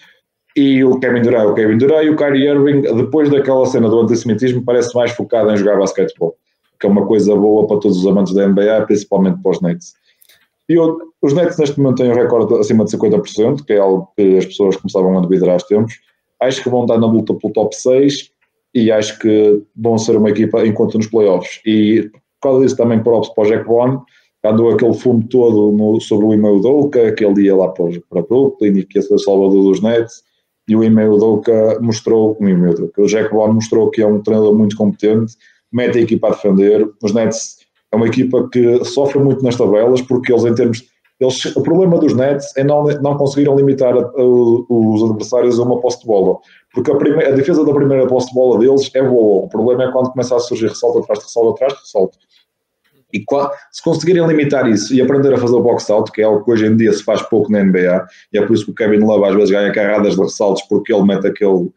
[0.55, 3.99] E o Kevin Durant, o Kevin Durant e o Kyrie Irving, depois daquela cena do
[3.99, 6.35] antissemitismo, parece mais focado em jogar basquetebol,
[6.79, 9.93] que é uma coisa boa para todos os amantes da NBA, principalmente para os Nets.
[10.67, 14.37] E os Nets neste momento têm um recorde acima de 50%, que é algo que
[14.37, 15.99] as pessoas começavam a duvidar há tempos.
[16.41, 18.31] Acho que vão estar na luta pelo top 6
[18.73, 21.59] e acho que vão ser uma equipa enquanto nos playoffs.
[21.65, 22.09] E
[22.39, 23.99] por causa disso também props para o Jack Vaughn,
[24.45, 28.77] andou aquele fumo todo no, sobre o Email Douka, que ele lá para, para Brooklyn
[28.77, 30.23] e que ia ser salvador dos Nets.
[30.69, 34.21] E o Email Douka mostrou, o Email Douka, o Jack Vaughn mostrou que é um
[34.21, 35.33] treinador muito competente,
[35.71, 36.87] mete a equipa a defender.
[37.01, 37.57] Os Nets
[37.91, 40.85] é uma equipa que sofre muito nas tabelas porque eles, em termos.
[41.19, 45.63] Eles, o problema dos Nets é não, não conseguiram limitar a, a, os adversários a
[45.63, 46.37] uma posse de bola.
[46.73, 49.45] Porque a, a defesa da primeira posse de bola deles é boa.
[49.45, 52.17] O problema é quando começa a surgir ressalto atrás de ressalto atrás de ressalto.
[53.13, 53.23] E
[53.71, 56.51] se conseguirem limitar isso e aprender a fazer o box out, que é algo que
[56.51, 58.99] hoje em dia se faz pouco na NBA, e é por isso que o Kevin
[58.99, 61.71] Love às vezes ganha carradas de ressaltos, porque ele mete aquele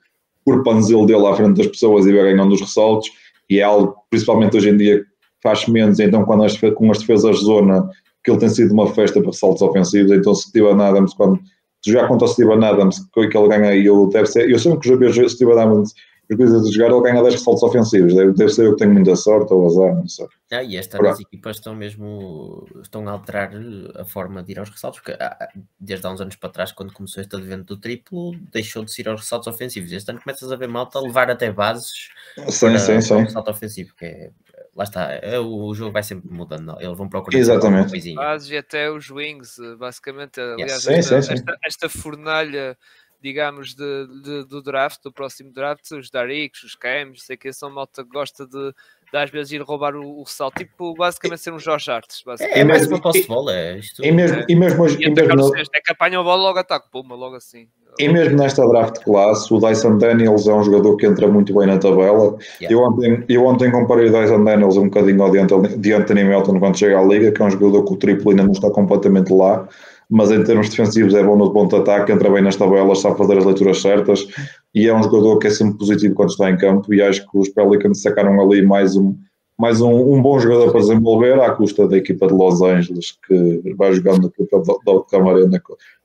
[0.44, 3.10] corpanzil dele à frente das pessoas e vai ganhando os ressaltos,
[3.48, 5.04] e é algo, principalmente hoje em dia,
[5.40, 7.88] faz menos, então quando as, com as defesas de zona,
[8.24, 11.38] que ele tem sido uma festa para saltos ofensivos, então se Steven Adams, quando
[11.82, 14.58] tu já conta o Steven Adams, que, que ele ganha aí, eu, deve ser, eu
[14.58, 15.94] sempre que já vejo o Steven Adams
[16.30, 18.14] as coisas de jogar, ele ganha 10 ressaltos ofensivos.
[18.14, 20.26] Deve, deve ser eu que tenho muita sorte ou azar, não sei.
[20.52, 23.50] Ah, e esta as equipas estão mesmo estão a alterar
[23.96, 25.48] a forma de ir aos ressaltos, porque ah,
[25.78, 29.08] desde há uns anos para trás, quando começou este advento do triplo, deixou de ir
[29.08, 29.90] aos ressaltos ofensivos.
[29.90, 32.10] Este ano começas a ver malta a levar até bases
[32.48, 33.22] sim, para, sim, sim.
[33.22, 34.30] ressalto ofensivo, que é,
[34.74, 38.14] lá está, é, o jogo vai sempre mudando, eles vão procurar Exatamente.
[38.14, 42.76] bases e até os wings, basicamente, aliás, sim, esta, sim, esta, esta fornalha
[43.22, 47.70] digamos, de, de, do draft, do próximo draft, os Darix, os Cams, sei que são
[47.70, 48.74] malta que gosta de
[49.16, 52.22] às vezes ir roubar o, o salto, tipo, basicamente ser um Jorge Artes.
[52.40, 54.04] É, é mais uma posse de bola, é isto.
[54.04, 56.88] E mesmo, é, e mesmo, e e mesmo é que apanha a bola logo ataque,
[56.90, 57.66] puma, logo assim.
[57.98, 61.66] E mesmo nesta draft classe, o Dyson Daniels é um jogador que entra muito bem
[61.66, 62.36] na tabela.
[62.60, 62.70] Yeah.
[62.70, 66.24] Eu, ontem, eu ontem comparei o Dyson Daniels um bocadinho ao de Anthony, de Anthony
[66.24, 68.70] Melton quando chega à liga, que é um jogador que o triplo ainda não está
[68.70, 69.68] completamente lá,
[70.08, 73.18] mas em termos defensivos é bom no ponto de ataque, entra bem nas tabelas, sabe
[73.18, 74.26] fazer as leituras certas
[74.74, 76.92] e é um jogador que é sempre positivo quando está em campo.
[76.94, 79.16] E acho que os Pelicans sacaram ali mais um,
[79.58, 83.74] mais um, um bom jogador para desenvolver à custa da equipa de Los Angeles, que
[83.76, 85.60] vai jogando na equipa da Camarena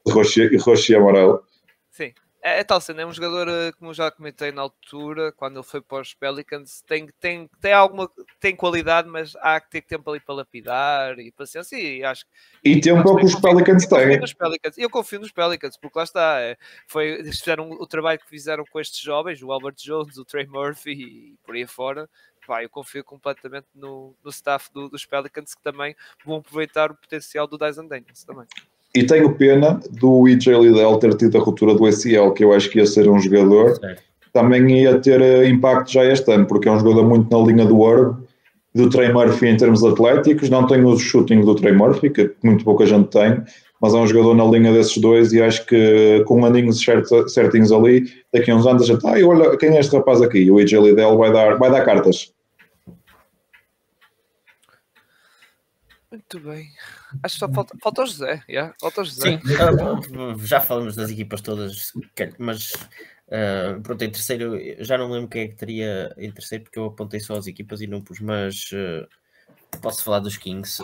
[0.05, 1.39] de e, roxo e amarelo.
[1.91, 2.11] Sim,
[2.45, 5.65] é, é tal cena, é um jogador, eh, como já comentei na altura, quando ele
[5.65, 8.07] foi para os Pelicans, tem, tem, tem alguma
[8.39, 11.75] tem qualidade, mas há que ter tempo ali para lapidar e paciência.
[11.75, 12.23] E acho
[12.63, 14.83] E tempo é o que os Pelicans têm.
[14.83, 16.55] E eu confio nos Pelicans, porque lá está, é,
[16.87, 20.45] foi, eles fizeram o trabalho que fizeram com estes jovens, o Albert Jones, o Trey
[20.45, 22.07] Murphy e por aí fora.
[22.45, 26.95] Pá, eu confio completamente no, no staff do, dos Pelicans que também vão aproveitar o
[26.95, 28.45] potencial do Dyson Daniels também.
[28.95, 32.69] E tenho pena do EJ Liddell ter tido a ruptura do ACL, que eu acho
[32.69, 34.01] que ia ser um jogador, Certo.
[34.31, 37.65] também ia ter eh, impacto já este ano, porque é um jogador muito na linha
[37.65, 38.15] do Herb,
[38.73, 42.63] do Trey Murphy em termos atléticos, não tem o shooting do Trey Murphy, que muito
[42.63, 43.41] pouca gente tem,
[43.81, 46.81] mas é um jogador na linha desses dois e acho que com aninhos
[47.27, 50.49] certinhos ali, daqui a uns anos a gente, ah, olha, quem é este rapaz aqui?
[50.49, 52.33] O EJ Liddell vai dar, vai dar cartas.
[56.11, 56.67] Muito bem.
[57.23, 58.43] Acho que só falta, falta o José.
[58.49, 58.73] Yeah?
[58.79, 59.29] Falta o José.
[59.31, 61.91] Sim, ah, já falamos das equipas todas,
[62.37, 62.73] mas
[63.31, 66.79] ah, pronto, em terceiro, eu já não lembro quem é que teria em terceiro, porque
[66.79, 69.07] eu apontei só as equipas e não pus, mas ah,
[69.81, 70.83] posso falar dos Kings.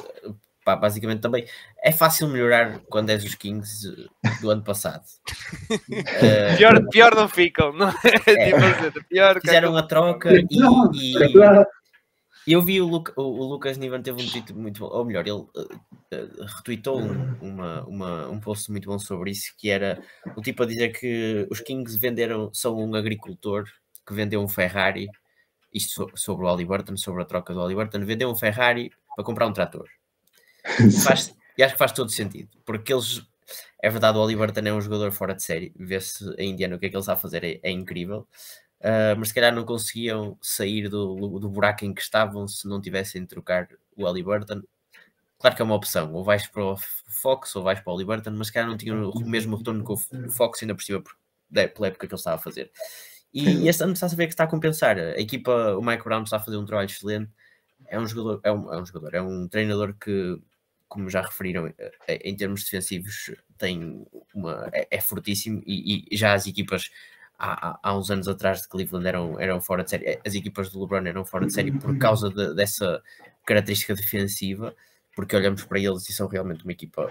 [0.63, 1.43] Pá, basicamente também
[1.84, 3.88] é fácil melhorar quando és os Kings
[4.41, 5.03] do ano passado.
[5.91, 7.73] Ah, Pior, pior não ficam.
[7.73, 7.93] Não é?
[7.93, 10.45] Tipo assim, pior que fizeram a troca e,
[10.93, 11.13] e-
[12.48, 15.22] eu vi o, Luca- o- o Lucas Nivan teve um tweet muito bom, ou melhor,
[15.28, 15.50] ele uh,
[16.58, 20.02] retweetou um, uma, uma- um post muito bom sobre isso, que era
[20.36, 23.66] o tipo a dizer que os Kings venderam, são um agricultor
[24.08, 25.08] que vendeu um Ferrari,
[25.74, 29.48] isto so- sobre o Halliburton, sobre a troca do Halliburton, vendeu um Ferrari para comprar
[29.48, 29.88] um trator.
[31.04, 33.22] Faz- e acho que faz todo sentido, porque eles,
[33.82, 36.86] é verdade, o Halliburton é um jogador fora de série, vê-se a Indiana o que
[36.86, 38.28] é que ele está a fazer, é, é incrível.
[38.82, 42.82] Uh, mas se calhar não conseguiam sair do, do buraco em que estavam se não
[42.82, 44.63] tivessem de trocar o Halliburton.
[45.38, 46.77] Claro que é uma opção, ou vais para o
[47.07, 49.91] Fox ou vais para o Halliburton, mas se calhar não tinham o mesmo retorno que
[49.91, 51.03] o Fox ainda por cima
[51.51, 52.71] pela época que ele estava a fazer.
[53.34, 54.97] E este ano está a saber que está a compensar.
[54.97, 57.32] A equipa, o Mike Brown está a fazer um trabalho excelente.
[57.88, 60.39] É um jogador, é um, é um jogador, é um treinador que,
[60.88, 66.34] como já referiram, eh, em termos defensivos tem uma, é, é fortíssimo e, e já
[66.34, 66.89] as equipas
[67.42, 70.20] há, há- uns anos atrás de Cleveland eram, eram fora de série.
[70.26, 73.02] As equipas do LeBron eram fora de série por causa de- dessa
[73.46, 74.76] característica defensiva,
[75.16, 77.10] porque olhamos para eles e são realmente uma equipa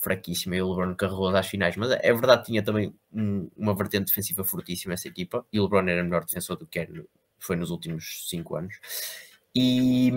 [0.00, 4.06] fraquíssima e o LeBron carregou às finais, mas é verdade tinha também um- uma vertente
[4.08, 7.06] defensiva fortíssima essa equipa e o LeBron era melhor defensor do que era no-
[7.38, 8.74] foi nos últimos cinco anos.
[9.54, 10.12] E,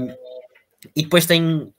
[0.96, 1.74] e depois tem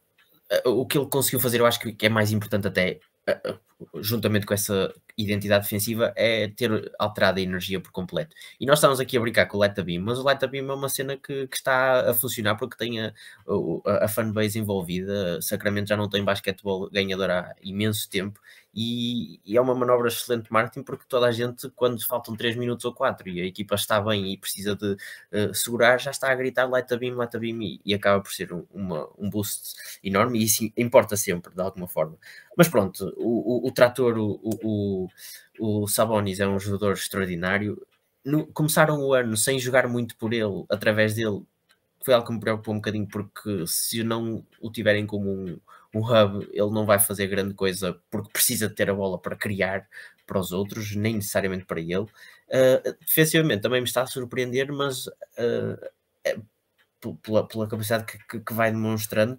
[0.51, 3.41] eh, o que ele conseguiu fazer, eu acho que que é mais importante até, eh,
[3.45, 3.59] eh,
[4.01, 8.35] juntamente com essa identidade defensiva, é ter alterado a energia por completo.
[8.61, 10.47] E nós estamos aqui a brincar com o Let the Beam, mas o Let the
[10.47, 13.13] Beam é uma cena que, que está a funcionar porque tem a,
[13.87, 15.41] a, a fanbase envolvida.
[15.41, 18.41] Sacramento já não tem basquetebol ganhador há imenso tempo
[18.75, 22.57] e, e é uma manobra excelente de marketing porque toda a gente, quando faltam 3
[22.57, 24.97] minutos ou 4 e a equipa está bem e precisa de
[25.33, 28.23] eh, segurar, já está a gritar Let the Beam, Let the Beam e, e acaba
[28.23, 32.17] por ser um, uma- um boost enorme e isso importa sempre, de alguma forma.
[32.57, 35.09] Mas pronto, o, o, o trator, o, o,
[35.59, 37.81] o, o Sabonis é um jogador extraordinário.
[38.25, 41.43] No- começaram o ano sem jogar muito por ele, através dele,
[42.05, 45.59] foi algo que me preocupou um bocadinho, porque se não o tiverem como um,
[45.95, 49.89] um hub, ele não vai fazer grande coisa, porque precisa ter a bola para criar
[50.27, 52.07] para os outros, nem necessariamente para ele.
[52.49, 55.79] Uh, defensivamente também me está a surpreender, mas uh,
[56.25, 56.39] é-
[57.23, 59.39] pela, pela capacidade que, que, que vai demonstrando,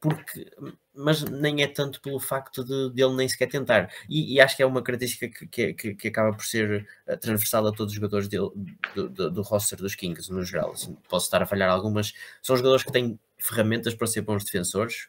[0.00, 0.50] porque,
[0.94, 3.90] mas nem é tanto pelo facto de, de ele nem sequer tentar.
[4.06, 7.66] E, e, acho que é uma característica que, que, que acaba por ser eh, transversal
[7.66, 8.54] a todos os jogadores do,
[8.94, 10.72] do, do, roster dos Kings, no geral.
[10.72, 12.12] Assim, posso estar a falhar algumas.
[12.42, 15.08] São jogadores que têm ferramentas para ser bons defensores.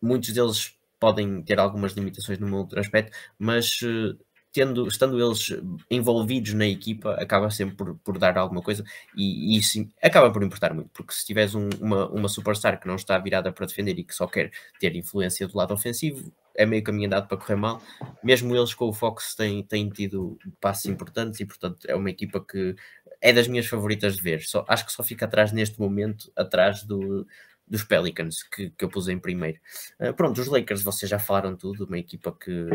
[0.00, 4.18] Muitos deles podem ter algumas limitações no outro aspecto, mas uh,
[4.52, 5.48] tendo, estando eles
[5.90, 8.84] envolvidos na equipa, acaba sempre por, por dar alguma coisa
[9.16, 12.86] e, e isso acaba por importar muito, porque se tiveres um, uma, uma superstar que
[12.86, 16.66] não está virada para defender e que só quer ter influência do lado ofensivo, é
[16.66, 17.80] meio caminho andado para correr mal.
[18.22, 22.44] Mesmo eles com o Fox têm, têm tido passos importantes e, portanto, é uma equipa
[22.44, 22.74] que
[23.20, 24.42] é das minhas favoritas de ver.
[24.42, 27.26] Só, acho que só fica atrás neste momento, atrás do,
[27.70, 29.58] dos Pelicans, que, que eu pus em primeiro.
[30.00, 32.68] Uh, pronto, os Lakers, vocês já falaram tudo, uma equipa que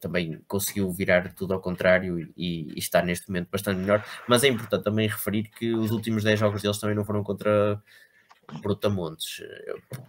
[0.00, 4.48] também conseguiu virar tudo ao contrário e, e, está neste momento bastante melhor, mas é
[4.48, 7.82] importante também referir que os últimos 10 jogos deles também não foram contra
[8.62, 9.42] Brutamontes.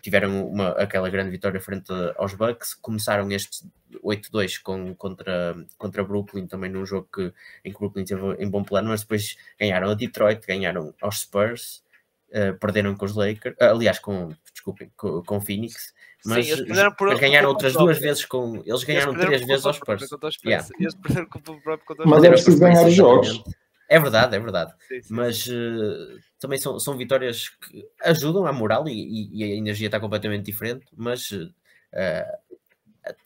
[0.01, 3.65] Tiveram uma, aquela grande vitória frente aos Bucks, começaram este
[4.03, 8.63] 8-2 com, contra, contra Brooklyn, também num jogo que, em que Brooklyn teve em bom
[8.63, 11.84] plano, mas depois ganharam a Detroit, ganharam aos Spurs,
[12.32, 15.93] uh, perderam com os Lakers, uh, aliás, com, desculpem, com, com Phoenix,
[16.25, 18.61] mas Sim, eles por, ganharam outras duas vezes com.
[18.65, 20.07] Eles ganharam eles três vezes aos Spurs.
[20.45, 20.67] Yeah.
[20.79, 23.43] Eles perderam com o próprio Mas é preciso ganhar os jogos.
[23.89, 24.71] É verdade, é verdade.
[24.88, 25.13] Sim, sim.
[25.13, 29.88] Mas uh, também são, são vitórias que ajudam à moral e, e, e a energia
[29.88, 30.86] está completamente diferente.
[30.95, 31.51] Mas uh,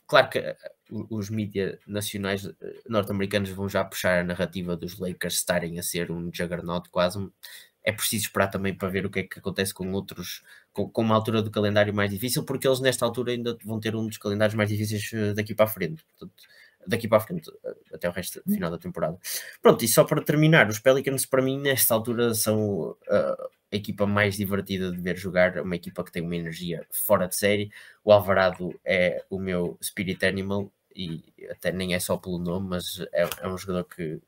[0.07, 0.55] claro que
[0.89, 2.49] os mídias nacionais
[2.87, 7.19] norte-americanos vão já puxar a narrativa dos Lakers estarem a ser um juggernaut quase
[7.85, 11.01] é preciso esperar também para ver o que é que acontece com outros, com, com,
[11.03, 14.17] uma altura do calendário mais difícil, porque eles nesta altura ainda vão ter um dos
[14.17, 16.03] calendários mais difíceis eh, daqui para a frente.
[16.03, 16.43] Portanto,
[16.87, 19.17] daqui para a frente, eh, até o resto do final da temporada.
[19.61, 24.07] Pronto, e só para terminar, os Pelicans para mim nesta altura são uh, a equipa
[24.07, 27.71] mais divertida de ver jogar, uma equipa que tem uma energia fora de série.
[28.03, 32.99] O Alvarado é o meu spirit animal e até nem é só pelo nome, mas
[33.13, 34.21] é, é um jogador que uh,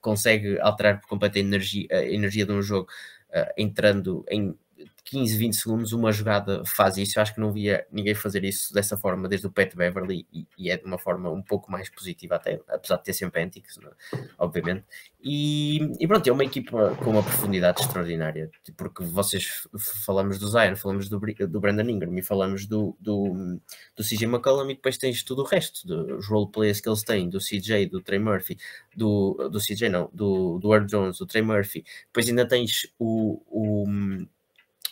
[0.00, 2.88] consegue alterar por completo a energia, a energia de um jogo,
[3.30, 4.56] uh, entrando em
[5.04, 7.18] 15, 20 segundos, uma jogada faz isso.
[7.18, 10.46] Eu acho que não via ninguém fazer isso dessa forma desde o Pat Beverly e,
[10.56, 13.78] e é de uma forma um pouco mais positiva, até apesar de ter sempre antics,
[13.78, 14.28] é?
[14.38, 14.84] obviamente.
[15.22, 19.66] E, e, pronto, é uma equipa com uma profundidade extraordinária, porque vocês
[20.04, 23.58] falamos do Zion, falamos do, do Brandon Ingram e falamos do, do,
[23.96, 27.38] do CJ McCollum e depois tens tudo o resto, dos roleplays que eles têm, do
[27.38, 28.58] CJ, do Trey Murphy,
[28.94, 33.40] do, do CJ não, do, do Earl Jones, do Trey Murphy, depois ainda tens o,
[33.48, 33.86] o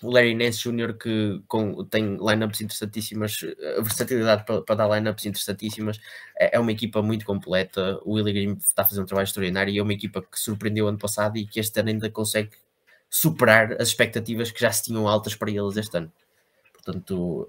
[0.02, 0.94] o Larry Nance Jr.
[0.94, 3.38] que com, tem lineups interessantíssimas,
[3.78, 6.00] a versatilidade para, para dar lineups interessantíssimas,
[6.38, 8.00] é, é, uma equipa muito completa.
[8.04, 10.88] O Willie Green está a fazer um trabalho extraordinário e é uma equipa que surpreendeu
[10.88, 12.50] ano passado e que este ano ainda consegue
[13.08, 16.10] superar as expectativas que já se tinham altas para eles este ano.
[16.72, 17.48] Portanto,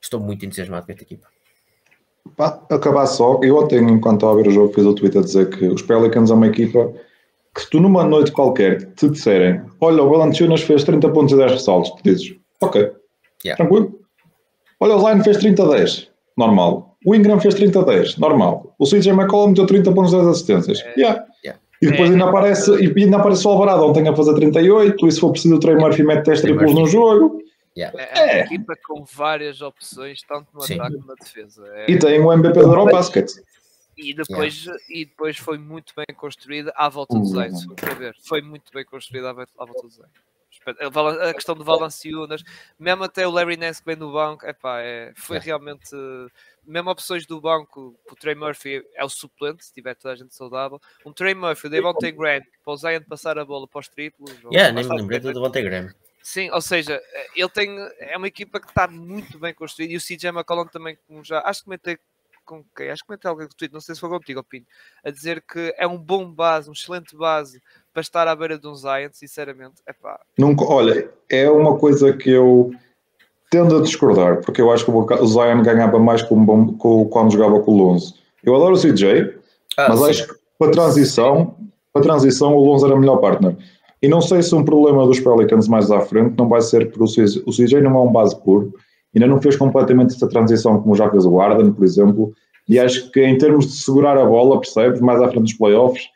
[0.00, 1.26] estou muito entusiasmado com esta equipa.
[2.36, 5.22] Para acabar só, eu ontem, enquanto estava a ver o jogo, fiz o tweet a
[5.22, 6.92] dizer que os Pelicans é uma equipa
[7.54, 11.36] que se tu numa noite qualquer te disserem, olha, o Valanciunas fez 30 pontos e
[11.36, 12.90] 10 ressaltos, tu dizes, ok,
[13.44, 13.56] yeah.
[13.56, 13.98] tranquilo.
[14.78, 16.96] Olha, o Zion fez 30 a 10, normal.
[17.04, 18.74] O Ingram fez 30 a 10, normal.
[18.78, 20.94] O CJ McCollum meteu 30 pontos e 10 assistências, é.
[20.96, 21.24] yeah.
[21.44, 21.60] yeah.
[21.82, 22.12] E depois é.
[22.12, 25.56] ainda, aparece, e ainda aparece o Alvarado ontem a fazer 38, e se for preciso
[25.56, 27.40] o Trey Murphy mete 10 triplos no jogo.
[27.76, 27.98] Yeah.
[27.98, 30.74] É, é uma equipa com várias opções, tanto no Sim.
[30.74, 31.62] ataque como na defesa.
[31.74, 31.90] É...
[31.90, 33.30] E tem o MVP do Eurobasket.
[34.02, 34.84] E depois, yeah.
[34.88, 37.66] e depois foi muito bem construída à volta do Zayn, se
[37.98, 38.16] ver.
[38.24, 40.08] Foi muito bem construída à, volta do Zayn.
[41.28, 42.42] A questão de Valanciunas,
[42.78, 45.46] mesmo até o Larry Nance que vem do banco, epá, é, foi yeah.
[45.46, 45.90] realmente.
[46.66, 50.34] Mesmo opções do banco, o Trey Murphy é o suplente, se tiver toda a gente
[50.34, 50.80] saudável.
[51.04, 54.30] Um Trey Murphy, o Devontae Graham, para o Zion passar a bola para os triplos.
[54.52, 55.88] Yeah, nem me lembrei do Devontae Graham.
[56.22, 57.00] Sim, ou seja,
[57.34, 57.70] ele tem.
[57.98, 61.40] É uma equipa que está muito bem construída e o CJ McCollum também, como já.
[61.40, 61.98] Acho que comentei
[62.50, 62.90] com quem?
[62.90, 64.64] Acho que comentei alguém do Twitter, não sei se foi contigo, Pinho,
[65.04, 67.62] a dizer que é um bom base, um excelente base
[67.92, 69.76] para estar à beira de um Zion, sinceramente.
[69.88, 70.18] Epá.
[70.36, 72.72] Nunca, olha, é uma coisa que eu
[73.50, 77.60] tendo a discordar, porque eu acho que o Zion ganhava mais com, com, quando jogava
[77.60, 78.14] com o Lonzo.
[78.42, 79.36] Eu adoro o CJ,
[79.76, 80.10] ah, mas sim.
[80.10, 81.56] acho que para transição,
[81.92, 83.56] para transição o Lonzo era melhor partner.
[84.02, 87.04] E não sei se um problema dos Pelicans mais à frente não vai ser porque
[87.04, 88.72] o CJ, o CJ não é um base puro,
[89.14, 92.32] ainda não fez completamente essa transição como já fez o Arden, por exemplo,
[92.68, 96.08] e acho que em termos de segurar a bola, percebes, mais à frente dos playoffs,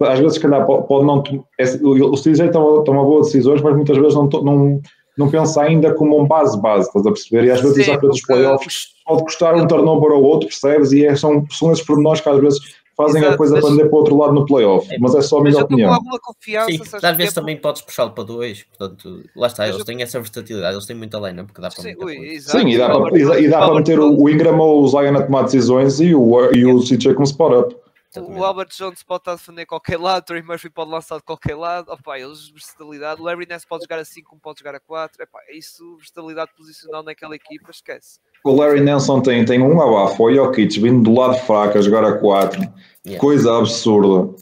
[0.00, 1.22] às vezes, se calhar, pode não.
[1.58, 4.80] É, o CJ toma, toma boas decisões, mas muitas vezes não, não,
[5.18, 7.44] não pensa ainda como um base-base, estás a perceber?
[7.46, 10.92] E às vezes, Sim, à frente dos playoffs, pode custar um turnover ou outro, percebes?
[10.92, 12.60] E é, são, são esses pormenores que às vezes
[13.06, 14.88] fazem a Exato, coisa mas- para andar para o outro lado no playoff.
[15.00, 15.92] Mas é só a minha com opinião.
[15.94, 16.70] alguma confiança.
[16.72, 17.12] Sim, às porquê?
[17.12, 20.74] vezes também podes puxá-lo para dois, portanto, lá está, Mas eles eu- têm essa versatilidade,
[20.74, 23.74] eles têm muita line porque dá para Sim, ui, e dá para, e e dá
[23.74, 27.14] meter o, o Ingram ou o Zion a tomar decisões e o, e o CJ
[27.14, 27.76] como spot-up.
[28.14, 28.40] Exatamente.
[28.40, 31.22] O Albert Jones pode estar a defender qualquer lado, o Trey Murphy pode lançar de
[31.22, 31.90] qualquer lado.
[31.90, 33.18] Opa, eles versatilidade.
[33.22, 35.22] O Larry Ness pode jogar a 5 como pode jogar a 4.
[35.22, 38.18] Epá, isso, versatilidade posicional naquela equipa, esquece.
[38.44, 42.04] O Larry Nelson tem, tem um abafo, o Jokic vindo do lado fraco a jogar
[42.04, 42.60] a 4.
[43.06, 43.20] Yeah.
[43.20, 44.34] Coisa absurda.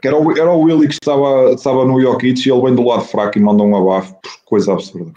[0.00, 2.84] Que era, o, era o Willy que estava, estava no Jokic e ele vem do
[2.84, 4.14] lado fraco e manda um abafo.
[4.44, 5.12] Coisa absurda.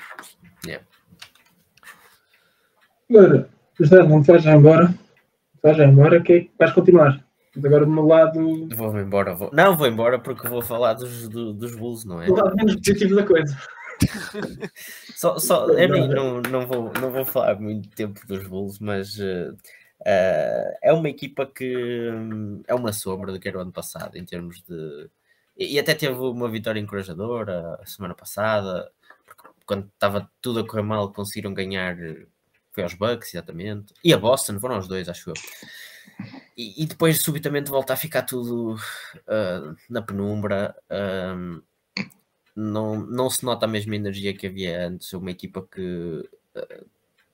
[3.10, 3.47] Agora,
[3.80, 4.93] José, não te vais embora.
[5.61, 7.23] Vais embora, que vais continuar.
[7.64, 9.49] Agora do meu lado, Vou-me embora, vou...
[9.53, 12.26] não vou embora porque vou falar dos, do- dos Bulls, não é?
[12.26, 13.56] do lado menos positivo da coisa.
[15.16, 19.18] Só, só, mim não, não, vou, não vou falar muito tempo dos Bulls, mas
[20.06, 24.18] eh, é uma equipa que hum, é uma sombra do que era o ano passado,
[24.18, 25.10] em termos de.
[25.58, 28.92] E, até teve uma vitória encorajadora a semana passada,
[29.66, 31.96] quando estava tudo a correr mal, conseguiram ganhar.
[32.72, 33.94] Foi aos Bucks, exatamente.
[34.04, 35.34] E a Boston, foram os dois, acho eu.
[36.58, 38.76] E, e depois, subitamente, volta a ficar tudo
[39.28, 40.76] ah, na penumbra.
[40.90, 41.62] ahm,
[42.56, 45.11] não, não se nota a mesma energia que havia antes.
[45.14, 46.84] Uma equipa que eh,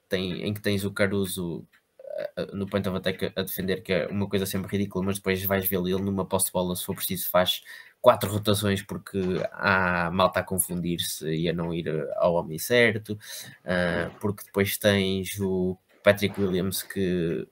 [0.09, 1.65] tem, em que tens o Caruso
[1.99, 5.17] eh, eh, no point of attack a defender, que é uma coisa sempre ridícula, mas
[5.17, 7.63] depois vais vê-lo ele numa posse de bola, se for preciso, faz
[8.01, 9.19] quatro rotações porque
[9.51, 11.87] há malta a confundir-se e a não ir
[12.17, 13.17] ao homem certo,
[13.63, 17.47] ah, porque depois tens o Patrick Williams que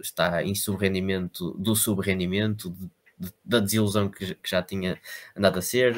[0.00, 2.74] está em subrendimento do subrendimento,
[3.44, 4.98] da desilusão que já tinha
[5.36, 5.94] andado a ser.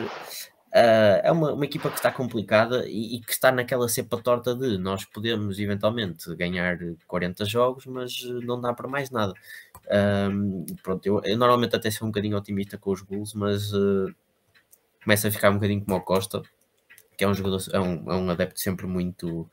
[0.74, 4.54] Ah, é uma, uma equipa que está complicada e, e que está naquela cepa torta
[4.54, 9.34] de nós podemos eventualmente ganhar 40 jogos, mas eh, não dá para mais nada.
[9.90, 14.14] Ahm, pronto, eu, eu normalmente até sou um bocadinho otimista com os Bulls, mas eh,
[15.04, 16.42] começa a ficar um bocadinho como o Costa,
[17.16, 19.50] que é um jogador, é um, é um adepto sempre muito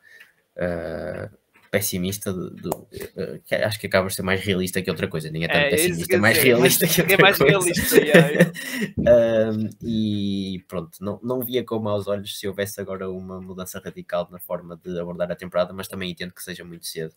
[0.57, 1.29] ah,
[1.71, 5.29] pessimista, do, do- eh, que acho que acaba por ser mais realista que outra coisa,
[5.29, 7.59] nem é tanto É, pessimista, é mais dizer, realista que é outra mais coisa.
[7.59, 8.51] realista, yeah.
[8.97, 14.27] Um, e pronto, não, não via com maus olhos se houvesse agora uma mudança radical
[14.31, 17.13] na forma de abordar a temporada, mas também entendo que seja muito cedo.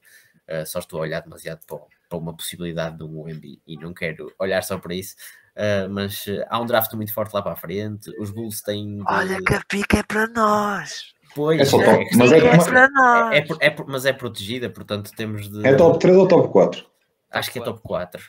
[0.49, 3.95] Uh, só estou a olhar demasiado para, para uma possibilidade de um Wemby e não
[3.95, 5.15] quero olhar só para isso.
[5.55, 8.11] Uh, mas uh, há um draft muito forte lá para a frente.
[8.19, 8.99] Os Bulls têm.
[8.99, 11.15] de- a pica é para nós.
[11.35, 12.69] Pois, É só é, top, mas é, nós.
[13.33, 15.67] é, é, é, mas é protegida, portanto temos de.
[15.67, 16.87] é top 3 ou top 4?
[17.31, 18.23] Acho que é top 4.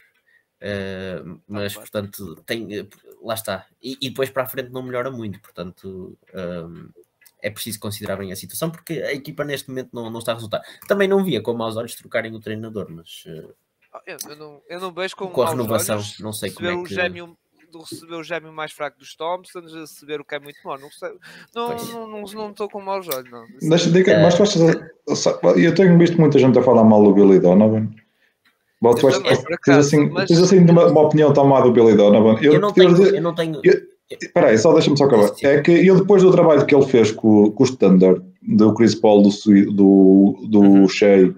[0.61, 2.88] Uh, mas, portanto, tem, eh,
[3.21, 3.65] lá está.
[3.81, 6.89] E, e depois para a frente não melhora muito, portanto, um,
[7.41, 10.35] é preciso considerar bem a situação, porque a equipa neste momento não, não está a
[10.35, 10.61] resultar.
[10.88, 13.43] Também não via com maus olhos trocarem o treinador, mas eh,
[13.93, 16.69] Ah, Eu, eu não, eu não vejo com, Com a renovação, olhos não sei como
[16.69, 17.38] é o que- gêmeo
[17.79, 20.77] de receber o gêmeo mais fraco dos Thompsons, a receber o que é muito mau.
[20.79, 21.09] Não sei,
[21.55, 21.93] não Pois.
[21.93, 23.43] não não não estou com maus olhos, não.
[23.69, 24.21] Deixa, diga, É.
[24.23, 24.61] mas tu achas,
[25.57, 27.89] eu tenho visto muita gente a falar mal do Billy Donovan.
[28.81, 31.71] Bom, tu Eu achas- tens assim, mas- tens assim uma, uma opinião tão má do
[31.71, 32.37] Billy Donovan.
[32.41, 33.15] eu, não eu- tenho.
[33.15, 33.61] Eu não tenho
[34.11, 35.31] Espera aí, só deixa-me só acabar.
[35.41, 38.93] É que eu, depois do trabalho que ele fez com, com o Standard, do Chris
[38.93, 39.29] Paul, do,
[39.71, 40.87] do, do Uhum.
[40.89, 41.33] Shea,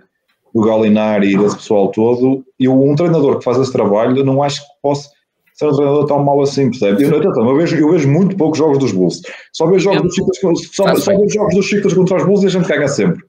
[0.53, 4.41] do Galinari e desse pessoal todo, eu, um treinador que faz esse trabalho, eu não
[4.43, 5.09] acho que possa
[5.55, 7.03] ser um treinador tão mau assim, percebe?
[7.03, 9.21] Eu, atenção, eu, vejo, eu vejo muito poucos jogos dos Bulls.
[9.53, 12.43] Só vejo jogos dos Chicago, só, Faz só vejo jogos dos Chicago contra os Bulls
[12.43, 13.23] e a gente ganha sempre.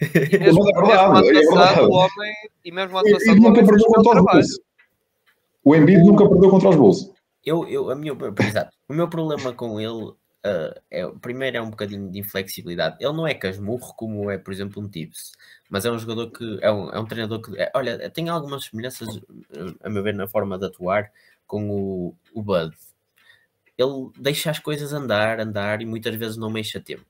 [0.00, 1.80] E mesmo, Mas é verdade, é passado, verdade.
[1.80, 2.34] o homem,
[2.64, 4.24] e mesmo ano passado, nunca perdeu contra os.
[4.24, 4.60] Bulls.
[5.64, 7.10] O Embiid nunca perdeu contra os Bulls.
[7.44, 8.16] Eu, eu, a minha,
[8.48, 8.70] exato.
[8.88, 10.12] O meu problema com ele
[10.46, 12.96] ah, é, primeiro é um bocadinho de inflexibilidade.
[13.00, 15.32] Ele não é casmurro como é, por exemplo, um Tibbs,
[15.68, 18.66] mas é um jogador que é um, é um treinador que, é, olha, tem algumas
[18.66, 19.08] semelhanças,
[19.56, 21.10] ah, a meu ver, na forma de atuar
[21.46, 22.76] com o, o Bud.
[23.78, 27.04] Ele deixa as coisas andar, andar e muitas vezes não mexe a tempo.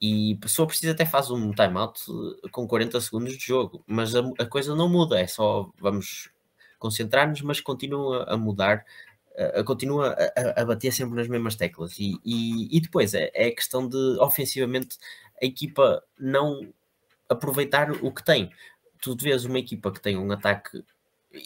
[0.00, 2.00] E a pessoa precisa até faz um timeout
[2.44, 6.30] eh, com 40 segundos de jogo, mas a, a coisa não muda, é só vamos
[6.78, 8.84] concentrar-nos, mas continua a mudar
[9.38, 11.98] a- a- continua a, a- bater sempre nas mesmas teclas.
[12.00, 14.98] E, e, e depois é, é questão de, ofensivamente,
[15.42, 16.72] a equipa não
[17.28, 18.50] aproveitar o que tem.
[19.02, 20.82] Tu vês uma equipa que tem um ataque.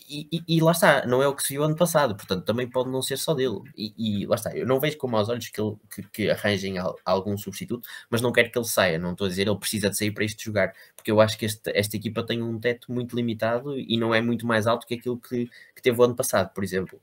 [0.08, 2.90] E, e- lá está, não é o que se viu ano passado, portanto também pode
[2.90, 3.60] não ser só dele.
[3.76, 6.78] E, e lá está, eu não vejo com maus olhos que, ele, que, que arranjem
[6.78, 8.98] al- algum substituto, mas não quero que ele saia.
[8.98, 11.46] Não estou a dizer ele precisa de sair para isto jogar, porque eu acho que
[11.46, 14.94] este- esta equipa tem um teto muito limitado e não é muito mais alto que
[14.94, 17.00] aquilo que, que teve o ano passado, por exemplo.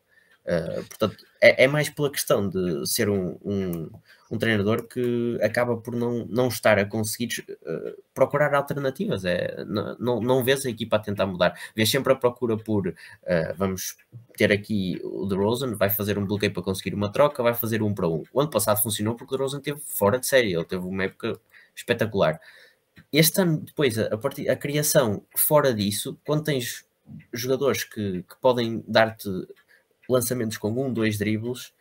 [0.48, 3.90] Uh, portanto, é, é, mais pela questão de ser um, um,
[4.32, 9.26] um, treinador que acaba por não, não estar a conseguir uh, procurar alternativas.
[9.26, 12.94] É, não, não, vês a equipa a tentar mudar, vês sempre a procura por uh,
[13.57, 13.98] vamos
[14.38, 17.94] ter aqui o DeRozan, vai fazer um bloqueio para conseguir uma troca, vai fazer um
[17.94, 18.24] para um.
[18.32, 21.38] O ano passado funcionou porque o DeRozan teve fora de série, ele teve uma época
[21.76, 22.40] espetacular.
[23.11, 26.86] Este ano, depois, a, partir, a criação fora disso, quando tens
[27.34, 29.30] jogadores que, que podem dar-te
[30.10, 31.74] lançamentos com um, dois dribles,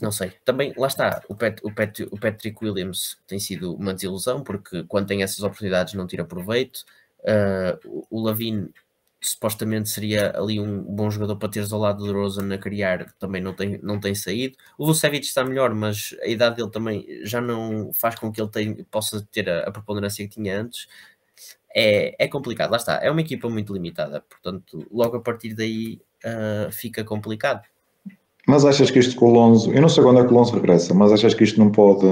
[0.00, 0.32] não sei.
[0.44, 4.84] Também, lá está, o, Pat, o, Pat, o Patrick Williams tem sido uma desilusão, porque
[4.84, 6.84] quando tem essas oportunidades não tira proveito.
[7.20, 8.72] Uh, o Lavine
[9.20, 13.42] supostamente seria ali um bom jogador para teres ao lado do Rosen a criar, também
[13.42, 14.56] não tem, não tem saído.
[14.78, 18.50] O Vucevic está melhor, mas a idade dele também já não faz com que ele
[18.50, 20.88] tenha, possa ter a, a preponderância que tinha antes.
[21.74, 22.94] É, é complicado, lá está.
[23.02, 27.62] É uma equipa muito limitada, portanto, logo a partir daí uh, fica complicado.
[28.46, 30.54] Mas achas que isto com o Lonzo, eu não sei quando é que o Lonzo
[30.54, 32.06] regressa, mas achas que isto não pode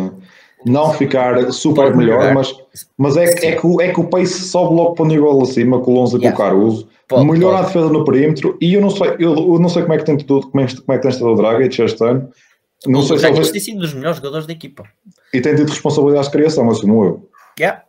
[0.65, 2.55] não ficar super melhor, mas,
[2.97, 5.93] mas é, é, que, é que o pace sobe logo para o nível acima com
[5.93, 6.37] o Lonzo e yeah.
[6.37, 7.65] com o Caruso, pode, melhora pode.
[7.65, 10.05] a defesa no perímetro e eu não sei, eu, eu não sei como é que
[10.05, 12.31] tem tudo, como é, como é que tem estado o Dragic este ano.
[12.87, 14.85] Não o sei Dragic se tem sido dos melhores jogadores da equipa.
[15.33, 17.31] E tem tido responsabilidades de criação, assumo eu.
[17.59, 17.83] Yeah.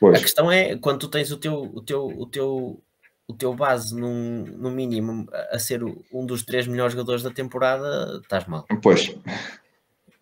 [0.00, 0.18] Pois.
[0.18, 2.80] A questão é quando tu tens o teu, o teu, o teu
[3.28, 5.82] o teu base, num, no mínimo, a ser
[6.12, 8.64] um dos três melhores jogadores da temporada, estás mal.
[8.82, 9.14] Pois.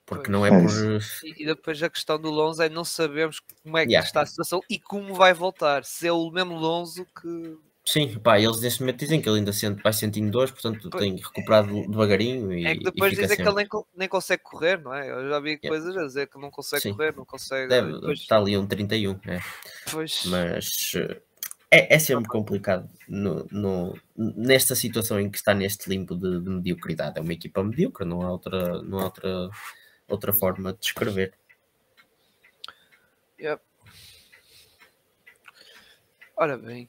[0.07, 1.01] Porque não é, é por.
[1.25, 4.07] E depois a questão do Lonzo é não sabemos como é que yeah.
[4.07, 5.85] está a situação e como vai voltar.
[5.85, 7.57] Se é o mesmo Lonzo que.
[7.87, 11.03] Sim, pá, eles neste momento dizem que ele ainda sente, vai sentindo dores, portanto pois.
[11.03, 12.53] tem recuperado devagarinho.
[12.53, 15.11] E, é que depois dizem que ele nem, nem consegue correr, não é?
[15.11, 15.69] Eu já vi yeah.
[15.69, 16.93] coisas a dizer que não consegue Sim.
[16.93, 17.69] correr, não consegue.
[17.69, 18.21] Deve, depois...
[18.21, 19.41] Está ali um 31, é.
[19.91, 20.23] Pois.
[20.27, 21.21] Mas eh,
[21.75, 26.49] é, é sempre complicado no, no, nesta situação em que está neste limbo de, de,
[26.49, 27.19] mediocridade.
[27.19, 29.51] É uma equipa medíocre, não há outra, não há outra,
[30.07, 31.35] outra forma de descrever.
[33.41, 33.61] Yep.
[36.37, 36.89] Ora bem,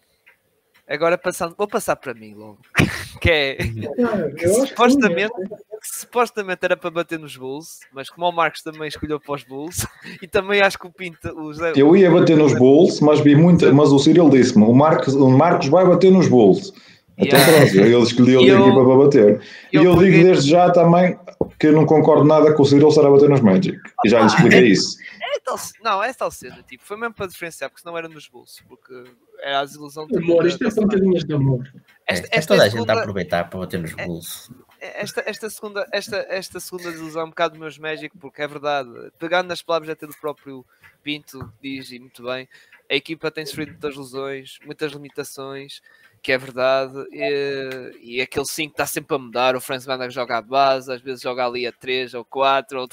[0.88, 2.62] agora passando, vou passar para mim logo.
[3.20, 8.62] que é que supostamente, que supostamente era para bater nos Bulls, mas como o Marcos
[8.62, 9.86] também escolheu para os Bulls,
[10.22, 11.34] e também acho que o Pinta.
[11.34, 14.74] O Zé, eu ia bater nos Bulls, mas vi muito, mas o Cyril disse-me: o
[14.74, 16.74] Marcos, o Marcos vai bater nos Bulls.
[17.18, 17.58] Então yeah.
[17.58, 19.42] pronto, ele escolheu a equipa para bater.
[19.72, 21.18] E eu, eu digo desde já também
[21.60, 23.78] que eu não concordo nada com o Cyril estar a bater nos Magic.
[24.04, 24.98] E já lhe expliquei é, isso.
[25.22, 28.28] É tal, não, é tal cena, tipo, foi mesmo para diferenciar, porque senão era nos
[28.28, 28.94] bolsos, porque
[29.42, 30.18] era a desilusão de.
[30.18, 31.72] Amor, isto é pontadinhas de amor.
[32.08, 34.50] Esta, esta, é, toda a gente está a aproveitar para bater nos é, bolsos.
[34.94, 38.48] Esta, esta, segunda, esta, esta segunda desilusão é um bocado dos meus Magic, porque é
[38.48, 40.66] verdade, pegando nas palavras até do próprio
[41.04, 42.48] Pinto, diz e muito bem,
[42.90, 45.82] a equipa tem sofrido muitas lesões, muitas limitações
[46.22, 49.56] que é verdade, e, e aquele 5 está sempre a mudar.
[49.56, 52.88] O Franz Wagner joga a base, às vezes joga ali a 3 ou 4, ou,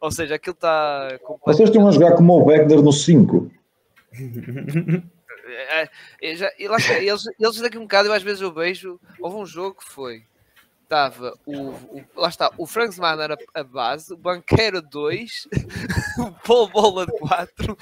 [0.00, 1.18] ou seja, aquilo está.
[1.44, 3.50] Vocês estão a jogar como o Wagner no 5.
[5.48, 5.90] É, é,
[6.20, 6.42] eles,
[7.38, 9.00] eles daqui um bocado, eu às vezes eu vejo.
[9.20, 10.22] Houve um jogo que foi
[10.86, 15.48] estava o, o, lá está, o Frank Mann a, a base, o Banqueiro 2,
[16.18, 17.76] o Paul Bola 4,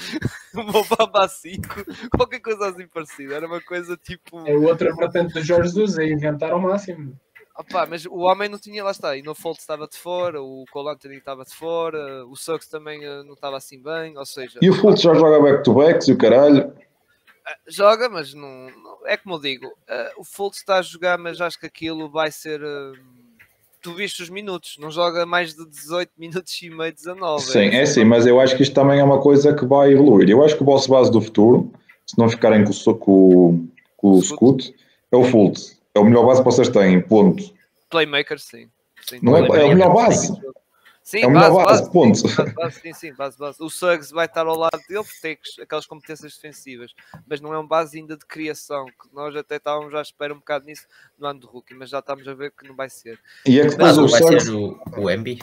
[0.55, 1.85] o Mobamba 5,
[2.17, 3.35] qualquer coisa assim parecida.
[3.35, 4.47] Era uma coisa tipo.
[4.49, 7.17] É outra vertente do Jorge Jesus, é inventar ao máximo.
[7.57, 10.65] Opa, mas o homem não tinha, lá está, e no Fold estava de fora, o
[10.73, 14.59] Cole estava de fora, o Suggs também uh, não estava assim bem, ou seja...
[14.61, 16.75] E o Fultz já joga back-to-backs e o caralho?
[17.69, 18.69] Joga, mas não,
[19.05, 22.31] é como eu digo, uh, o Fultz está a jogar, mas acho que aquilo vai
[22.31, 22.63] ser.
[22.63, 22.95] Uh,
[23.83, 27.43] tu viste os minutos, não joga mais de 18 minutos e meio, 19.
[27.43, 29.93] Sim, é, é sim, mas eu acho que isto também é uma coisa que vai
[29.93, 30.31] evoluir.
[30.31, 31.71] Eu acho que o vosso base do futuro,
[32.07, 34.75] se não ficarem com, com, com o Scoot,
[35.13, 35.79] é o Fultz.
[35.95, 37.45] É o melhor base que vocês têm, ponto.
[37.91, 38.69] Playmaker, sim.
[39.07, 40.33] sim não é, é o melhor base.
[41.05, 41.19] Sim.
[41.19, 42.55] É base, base, base, ponto.
[42.55, 43.63] Base, sim, sim, base, base.
[43.63, 46.95] O Suggs vai estar ao lado dele porque tem aquelas competências defensivas,
[47.29, 50.33] mas não é um base ainda de criação, que nós até estávamos já a esperar
[50.33, 50.87] um bocado nisso
[51.19, 53.21] no ano do rookie, mas já estamos a ver que não vai ser.
[53.47, 54.47] E é que mas, o vai Suggs...
[54.47, 55.39] ser o, o Embi?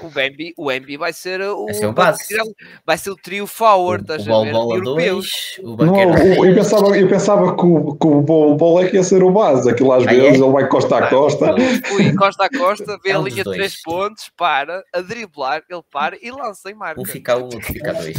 [0.00, 2.34] O Bambi, o Bambi vai ser o, vai ser o base.
[2.84, 5.26] Vai ser o trio forward, o, o Bola 2,
[5.62, 9.02] o não, o, eu, pensava, eu pensava que o, que o Bola é que ia
[9.02, 10.42] ser o base, aquilo às ah, vezes é?
[10.42, 11.54] ele vai costa a costa.
[11.86, 15.82] Fui costa a costa, vê é a linha de 3 pontos, para, a driblar, ele
[15.90, 17.00] para e lança em marca.
[17.00, 18.16] Um fica um, outro fica dois.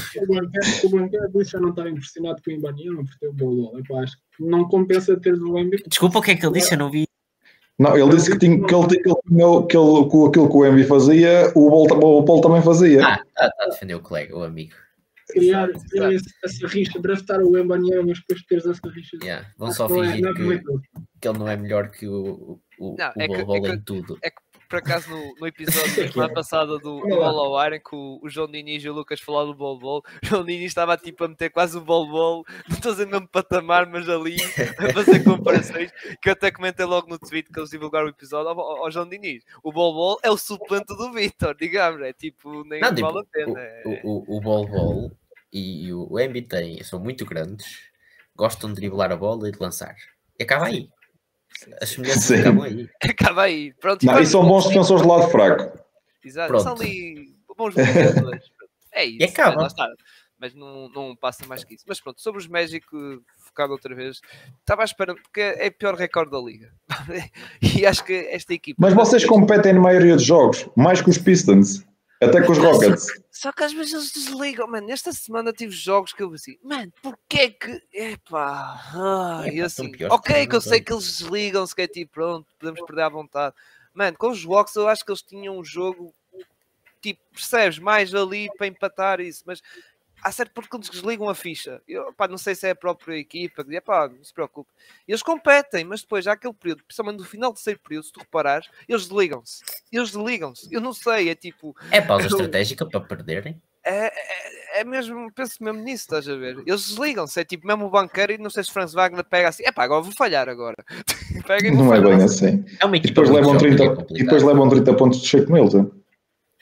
[0.83, 4.15] O banquete já não estava impressionado com o Ibaniano por ter o Bola, eu acho
[4.15, 5.83] que não compensa ter o Bambi.
[5.87, 7.07] Desculpa o que é que ele disse, eu não vi.
[7.79, 10.65] Não, ele disse que, tinha, que, ele, que, ele, que, ele, que aquilo que o
[10.65, 13.05] Envy fazia, o Paul, o Paul também fazia.
[13.05, 14.73] Ah, está a defender o colega, o amigo.
[15.29, 19.17] Criar, criar essa rixa, draftar o Embanier, mas depois teres essa rixa.
[19.23, 20.59] Yeah, vão só é fingir é, que,
[21.21, 23.71] que ele não é melhor que o, o o, Não, o é que- é que-
[23.71, 24.17] em tudo.
[24.73, 26.33] Por acaso, no, no episódio da semana é.
[26.33, 26.99] passada do.
[27.01, 30.03] Ball ao Iron, que o, o João Diniz e o Lucas falaram do Bol Bol,
[30.23, 33.27] o João Diniz estava tipo a meter quase o Bol Bol, não estou no mesmo
[33.27, 34.35] patamar, mas ali
[34.79, 38.49] a fazer comparações, que eu até comentei logo no tweet que eles divulgaram o episódio
[38.49, 39.43] ao, ao João Diniz.
[39.61, 43.19] O Bol Bol é o suplente do Vitor, digamos, é tipo, nem Não, tipo, vale
[43.19, 43.59] a pena.
[43.59, 45.11] é- o, o, o bol bol
[45.53, 47.91] e, o, o têm- são muito grandes,
[48.35, 49.95] gostam de driblar a bola e de lançar.
[50.39, 50.89] E acaba aí.
[51.81, 52.89] As semelhanças acabam aí.
[53.03, 54.05] Acaba aí, pronto.
[54.05, 55.77] Não, e são bons defensores de lado fraco.
[56.23, 56.63] Exato, Pronto.
[56.63, 58.43] são ali bons jogadores.
[58.93, 59.55] é isso, acaba.
[59.55, 59.89] é, lá está.
[60.39, 61.85] Mas não, não passa mais que isso.
[61.87, 62.85] Mas pronto, sobre os Magic,
[63.37, 64.19] focado outra vez,
[64.59, 66.71] estava à espera, porque é o pior recorde da liga.
[67.61, 68.77] e acho que esta equipa.
[68.81, 71.85] Mas vocês competem na maioria dos jogos, mais que os Pistons,
[72.23, 73.07] até com os Rockets.
[73.31, 74.91] Só que às vezes eles desligam, mano.
[74.91, 77.81] Esta semana tive jogos que eu assim, mano, porquê que.
[77.91, 82.13] Epá, Epá, e assim, que ok, que eu sei que eles desligam-se, que é tipo,
[82.13, 83.55] pronto, podemos perder à vontade.
[83.93, 86.13] Mano, com os Walks eu acho que eles tinham um jogo,
[87.01, 89.61] tipo, percebes, mais ali para empatar isso, mas
[90.23, 91.81] há certo porque eles desligam a ficha.
[91.87, 94.69] Eu, pá, não sei se é a própria equipa, que, epá, não se preocupe.
[95.07, 98.19] Eles competem, mas depois há aquele período, principalmente no final do terceiro período, se tu
[98.19, 99.63] reparares, eles desligam-se.
[99.91, 100.67] Eles desligam-se.
[100.73, 103.61] Eu não sei, é tipo, É pausa Eu- estratégica para perderem.
[103.85, 106.57] é, é, é mesmo, penso mesmo nisso, estás a ver?
[106.65, 109.63] Eles desligam-se, é tipo mesmo o banqueiro e não sei se Franz Wagner pega assim,
[109.65, 110.77] epá, agora vou falhar agora.
[111.61, 112.63] E Não é bem assim.
[112.79, 115.51] É uma E depois levam jovem, 30, é e depois levam 30 pontos de Shake
[115.51, 115.91] Milton.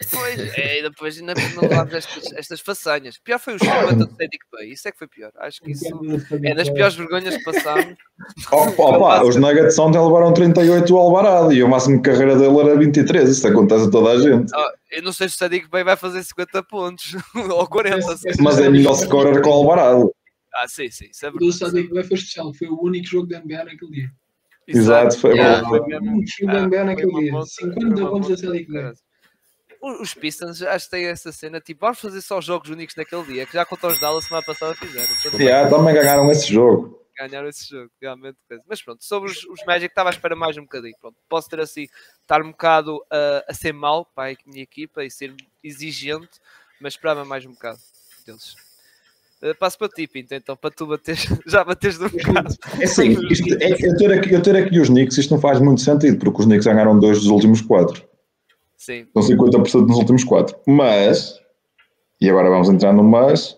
[0.09, 3.17] Pois, é, e depois ainda cima levamos estas, estas façanhas.
[3.19, 5.31] Pior foi o chuva do Cedic Bay, isso é que foi pior.
[5.37, 5.85] Acho que isso
[6.43, 7.95] é das piores vergonhas que passámos.
[8.51, 12.59] Oh, opa, os Nuggets ontem levaram 38 ao Alvarado e o máximo de carreira dele
[12.59, 13.29] era 23.
[13.29, 14.51] Isso acontece a toda a gente.
[14.53, 18.17] Ah, eu não sei se o Cedic Bay vai fazer 50 pontos ou 40.
[18.17, 18.37] sei lá.
[18.41, 20.11] Mas é melhor scorer que o Alvarado.
[20.53, 21.51] Ah, sim, sim, isso é O.
[21.51, 24.09] Sadiq Bey foi especial, foi o único jogo da NBA naquele dia.
[24.67, 25.69] Exato, foi Yeah, bom.
[25.69, 27.31] foi O mesmo- único jogo da Ah, NBA foi naquele dia.
[27.31, 28.81] monta- 50 foi uma pontos monta da Sadiq do Bey.
[28.81, 28.95] caralho.
[28.95, 33.23] O- Os Pistons acho que têm essa cena, tipo, vamos fazer só jogos únicos naquele
[33.23, 35.09] dia, que já contra os Dallas semana passada fizeram.
[35.39, 37.01] Yeah, também ganharam esse jogo.
[37.17, 38.37] ganharam esse jogo, realmente.
[38.67, 40.93] Mas pronto, sobre os, os Magic estava à espera mais um bocadinho.
[41.01, 41.87] Pronto, posso ter assim,
[42.21, 45.33] estar um bocado uh, a ser mau para a minha equipa e ser
[45.63, 46.29] exigente,
[46.79, 47.79] mas esperava mais um bocado
[48.23, 48.55] deles.
[49.41, 52.55] Uh, passo para ti, Pinto, então, para tu bateres, já bateres um bocado.
[52.79, 55.59] É assim, isto, é, eu, ter aqui, eu ter aqui os Knicks, isto não faz
[55.59, 58.10] muito sentido, porque os Knicks ganharam dois dos últimos quatro.
[58.81, 60.57] Sim, São 50% nos últimos quatro.
[60.65, 61.39] Mas,
[62.19, 63.55] e agora vamos entrar no mas,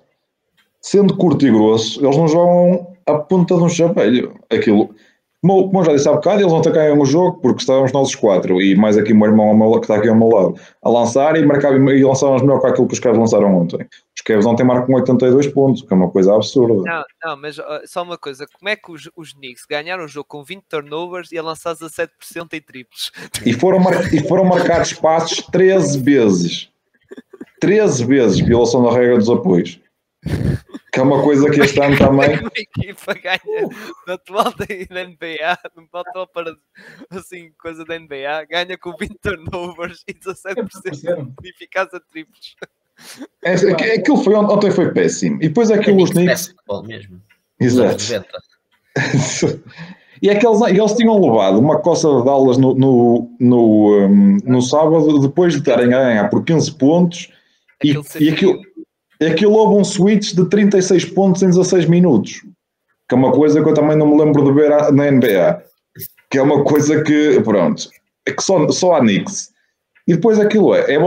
[0.81, 4.33] sendo curto e grosso, eles não jogam a ponta de um chapéu.
[4.49, 4.93] Aquilo,
[5.41, 8.09] como, como eu já disse há bocado, eles não ganham o jogo porque estávamos nós
[8.09, 10.89] os quatro, e mais aqui o meu irmão que está aqui ao meu lado, a
[10.89, 13.79] lançar e, marcar, e lançávamos melhor que aquilo que os Cavs lançaram ontem.
[14.23, 16.75] Os Cavs ontem marcam 82 pontos, que é uma coisa absurda.
[16.75, 20.07] não, não, mas uh, só uma coisa, como é que os, os Knicks ganharam o
[20.07, 22.07] jogo com 20 turnovers e a lançar 17%
[22.53, 23.11] em triplos?
[23.45, 26.69] E foram, mar- e foram marcados passos 13 vezes.
[27.59, 29.77] 13 vezes violação da regra dos apoios.
[30.93, 32.39] Que é uma coisa que este ano também.
[32.39, 33.67] Uma equipa ganha
[34.07, 34.65] na atual da
[35.05, 36.55] NBA, não pode só para
[37.09, 42.55] assim, coisa da NBA, ganha com 20 turnovers e 17% de eficácia triplos.
[43.43, 45.37] É, é- aquilo foi ont- ontem foi péssimo.
[45.41, 46.53] E depois é que É os Knicks
[46.83, 47.21] mesmo.
[47.59, 48.03] Exato.
[48.03, 48.25] 90.
[50.21, 54.37] E é que eles, eles tinham levado uma coça de aulas no, no, no, um,
[54.45, 57.29] no sábado, depois de estarem a ganhar por 15 pontos,
[57.83, 58.61] e, Aquele e aquilo,
[59.19, 62.41] e aquilo houve um switch de 36 pontos em 16 minutos.
[63.09, 65.61] Que é uma coisa que eu também não me lembro de ver a- na NBA.
[66.31, 67.89] Que é uma coisa que, pronto,
[68.25, 69.51] é que só, só há Knicks.
[70.07, 70.97] E depois aquilo é, é,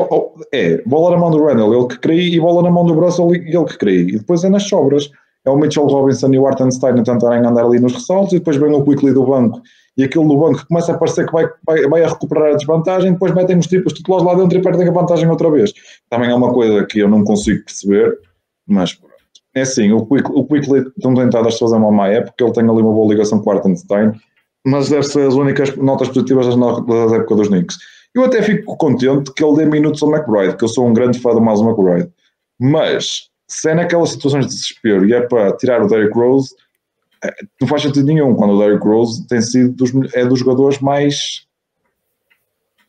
[0.53, 3.35] é bola na mão do Randall, ele que cria, e bola na mão do Russell,
[3.35, 4.01] ele que cria.
[4.01, 5.11] E depois é nas sobras.
[5.45, 8.57] É o Mitchell Robinson e o Artenstein a tentarem andar ali nos ressaltos, e depois
[8.57, 9.63] vem o Quickly do banco,
[9.97, 13.13] e aquilo do banco começa a parecer que vai, vai, vai a recuperar a desvantagem,
[13.13, 15.73] depois metem os, tipos titulares lá dentro e perdem a vantagem outra vez.
[16.11, 18.19] Também é uma coisa que eu não consigo perceber,
[18.67, 19.15] mas pronto.
[19.55, 22.83] É assim, o, Quick, o Quickly estão tentadas fazer uma má época, ele tem ali
[22.83, 24.13] uma boa ligação com o Artenstein,
[24.67, 27.79] mas deve ser as únicas notas positivas das, épocas dos Knicks.
[28.17, 31.19] Eu até fico contente que ele dê minutos ao McBride, que eu sou um grande
[31.19, 32.11] fã do Miles McBride.
[32.59, 36.55] Mas, se é naquelas situações de desespero e é para tirar o Derrick Rose,
[37.23, 40.79] eh, não faz sentido nenhum, quando o Derrick Rose tem sido dos, é dos jogadores
[40.79, 41.47] mais...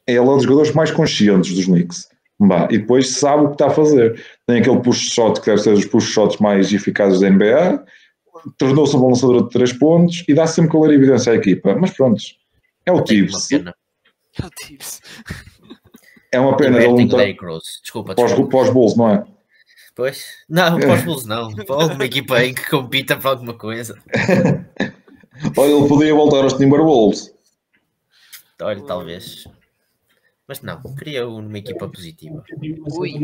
[0.07, 2.07] Ele é um dos jogadores mais conscientes dos Knicks.
[2.39, 4.23] Bah, e depois sabe o que está a fazer.
[4.45, 7.83] Tem aquele push shot que deve ser dos push shots mais eficazes da NBA,
[8.57, 11.75] tornou-se um bom lançador de 3 pontos e dá sempre clara evidência à equipa.
[11.75, 12.21] Mas pronto,
[12.85, 13.49] é o Tibbs.
[14.41, 15.01] É o Tibbs.
[16.31, 17.81] É uma pena ele Derrick Rose.
[17.81, 18.51] Desculpa, para os, desculpa.
[18.57, 19.23] para os Bulls, não é?
[19.95, 20.25] Pois.
[20.47, 21.53] Não, para os Bulls não.
[21.55, 23.97] Para alguma equipa aí que compita para alguma coisa.
[25.57, 27.33] Olha, ele podia voltar aos Timberwolves.
[28.61, 29.47] Olha, talvez.
[30.47, 32.41] Mas não, queria um numa equipa positiva.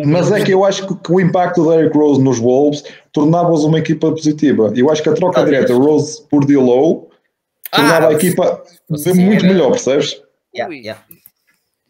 [0.06, 2.84] Mas é que eu acho que, que o impacto do Derrick Rose nos Wolves
[3.14, 4.73] tornava-os uma equipa positiva.
[4.76, 5.65] Eu acho que a troca Talvez.
[5.65, 7.10] direta Rose por D'Lo
[7.72, 10.22] tornava a equipa muito era- melhor, percebes?
[10.56, 10.80] Yeah, Ui.
[10.80, 11.04] yeah.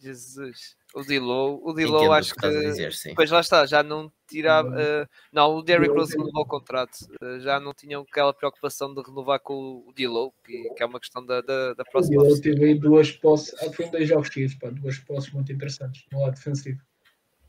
[0.03, 0.75] Jesus.
[0.93, 2.47] O Dilow, o Dilow o acho que.
[2.49, 2.93] dizer.
[3.15, 4.79] Pois lá está, já não tirava.
[4.79, 6.97] eh, não, o Derrick Dilow Rose renovou o contrato.
[7.21, 10.99] eh, já não tinham aquela preocupação de renovar com o Dilow, que, que é uma
[10.99, 12.21] questão da, da, da próxima.
[12.21, 12.41] Ele off-season.
[12.59, 16.05] teve aí duas posses, ah, foi em dois jogos seguidos, pá, duas posses muito interessantes
[16.11, 16.79] no lado defensivo.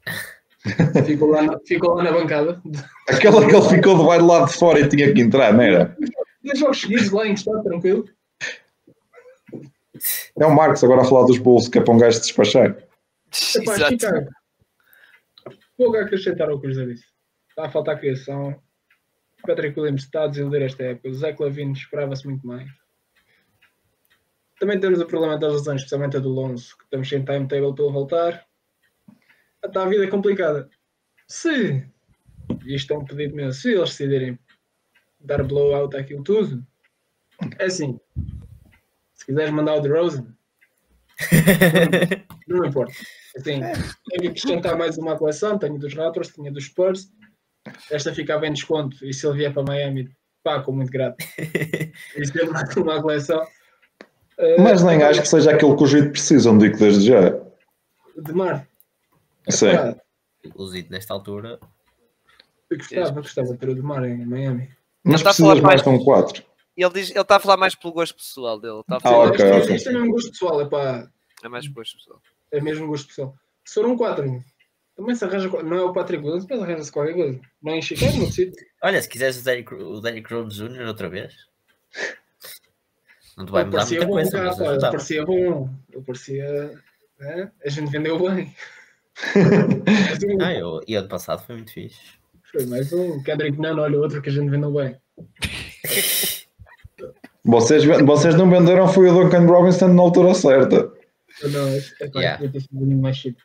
[1.05, 2.63] ficou, lá na, ficou lá na bancada.
[3.09, 5.95] Aquela que ele ficou do lado de fora e tinha que entrar, não era?
[6.43, 8.07] Dois jogos seguidos lá em que está, tranquilo.
[10.39, 12.71] É o Marcos agora a falar dos Bulls, que é para um gajo se despachar.
[12.71, 13.93] Epá, Exato.
[13.93, 14.31] Chicago.
[15.79, 17.05] Vou acrescentar o que o José disse.
[17.49, 18.61] Está a faltar criação.
[19.47, 21.09] Patrick Williams está a desiludir esta época.
[21.09, 22.69] O Zach Lavine esperava-se muito mais.
[24.59, 27.85] Também temos o problema das lesões, especialmente a do Lonzo, que estamos sem timetable para
[27.85, 28.47] ele voltar.
[29.65, 30.69] Está a vida complicada.
[31.29, 31.87] Se,
[32.65, 34.39] e isto é um pedido meu, se eles decidirem
[35.21, 36.65] dar blowout àquilo tudo,
[37.59, 37.99] é assim.
[39.25, 40.27] Se quiseres mandar o DeRozan,
[42.47, 42.93] não me importa.
[43.37, 45.59] Assim, tenho que acrescentar mais uma coleção.
[45.59, 47.11] Tenho dos Raptors, tinha dos Spurs.
[47.91, 49.03] Esta ficava em desconto.
[49.03, 50.11] E se ele vier para Miami,
[50.43, 51.17] pá, com muito grato.
[51.39, 53.47] E se ele mais uma coleção.
[54.59, 57.31] Mas nem acho que seja aquilo que os Heat precisam, digo desde já.
[58.17, 58.69] De mar.
[59.49, 59.69] Sim.
[60.55, 61.59] O Zito, nesta altura,
[62.69, 64.69] eu gostava, gostava de ter o de mar em Miami.
[65.03, 66.43] Mas falar precisas mais mais- de um 4.
[66.77, 68.81] Ele diz, ele está a falar mais pelo gosto pessoal dele.
[68.81, 69.77] Está a Ah, falar ok, Isto- ok.
[69.77, 71.09] Isto é mesmo gosto pessoal, é pá.
[71.43, 72.21] é mais gosto pessoal.
[72.51, 73.35] É mesmo gosto pessoal.
[73.65, 74.45] Se for um 4,
[74.97, 75.49] também se arranja.
[75.63, 77.41] Não é o Patrick Williams, mas arranja-se qualquer coisa.
[77.63, 78.65] Não é em Chicago, no sítio.
[78.83, 80.87] olha, se quiseres o Derrick, o Derrick Rose Jr.
[80.87, 81.35] outra vez,
[83.37, 85.71] não te vai mudar parecia muita bom, coisa, cara, parecia bom.
[85.93, 86.83] Ele parecia.
[87.19, 87.53] né?
[87.65, 88.55] A gente vendeu bem.
[89.37, 92.01] Um, Ah, eu, e ano passado foi muito fixe.
[92.51, 93.23] Foi mais um.
[93.23, 94.97] Kendrick Nunn, olha outro que a gente vendeu bem.
[97.45, 100.91] Vocês, vocês não venderam foi o Duncan Robinson na altura certa.
[101.43, 102.39] Não, é, é pá, Yeah.
[102.39, 103.41] podia ter sido muito mais chique.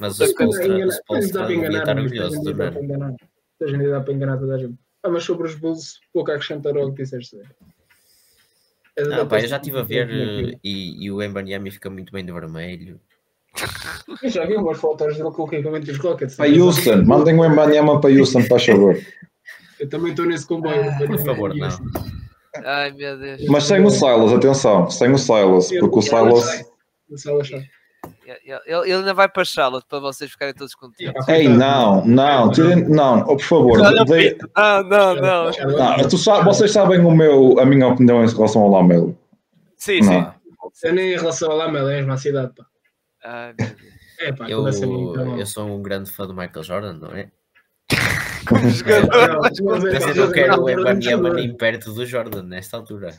[0.00, 3.16] Mas o- Spolstra, devia enganar, estar orgulhoso do Nano.
[3.62, 4.74] em dia dá para enganar toda a gente.
[5.02, 7.38] Ah, mas sobre os Bulls, pouco a acrescentar ao que disseste.
[8.96, 12.12] É Não, pá, eu já estive a ver eh, e, e o Embanyama fica muito
[12.12, 13.00] bem de vermelho.
[14.22, 16.36] Eu já vi umas fotos dele com o equipamento dos Rockets.
[16.36, 18.96] Para Houston, mandem o Embanyama para Houston, faz favor.
[19.78, 20.88] Eu também estou nesse comboio.
[20.90, 21.68] Ah, Por favor, não.
[22.64, 23.44] Ai meu Deus.
[23.48, 26.64] Mas sem o Silas, atenção, sem o Silas, porque o Silas.
[27.10, 27.64] O Silas sai.
[28.26, 31.26] Ele, ele- ainda vai para Charlotte para vocês ficarem todos contentes.
[31.28, 32.50] Ei, não, não,
[32.88, 34.04] não, oh, por favor.
[34.06, 35.50] dei- Não, não, não.
[35.50, 39.18] não, tu sa- vocês sabem o meu, a minha opinião em relação ao Lamelo.
[39.76, 40.10] Sim, sim.
[40.20, 40.34] Não.
[40.84, 42.52] Eu nem em relação ao Lamelo, é a mesma cidade.
[42.54, 42.64] Pá.
[43.24, 43.90] Ai, meu Deus.
[44.20, 45.36] É pá, Eu, bom.
[45.38, 47.28] eu sou um grande fã do Michael Jordan, não é?
[48.52, 48.98] Mas é
[50.10, 51.34] eu não quero o jogador.
[51.34, 53.10] nem perto do Jordan nesta altura.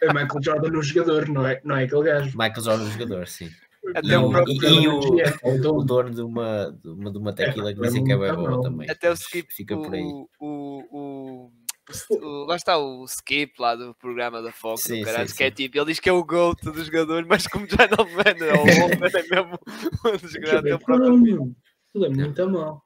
[0.00, 2.30] É Michael Jordan no jogador, não é, não é aquele gajo.
[2.38, 3.50] Michael Jordan, jogador, sim.
[3.94, 6.10] Até E o o- próprio- e- e o- É, é o O dono.
[6.10, 8.60] de uma, de uma, de uma tequila que É, dizem que é bem boa bom.
[8.62, 8.90] também.
[8.90, 10.00] Até o Skip, Fica por aí.
[10.02, 10.46] o, o,
[10.90, 15.28] o, o- o- lá está o Skip lá do programa da Fox, Sim, do caralho,
[15.28, 15.54] sim, que é sim.
[15.54, 18.64] tipo, ele diz que é o GOAT dos jogadores, mas como já não vende, ou
[18.64, 18.64] o
[18.98, 19.58] Holman é mesmo
[20.06, 20.72] um dos grandes.
[20.72, 22.82] Aquilo é muito mal.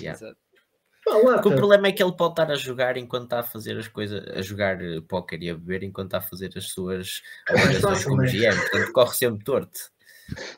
[0.00, 0.18] Yeah.
[0.18, 0.40] Exato.
[1.04, 3.88] Porque o problema é que ele pode estar a jogar enquanto está a fazer as
[3.88, 7.72] coisas, a jogar eh, póquer e a beber enquanto está a fazer as suas É
[7.74, 8.28] fácil, como né?
[8.28, 9.80] GM, portanto corre sempre torto.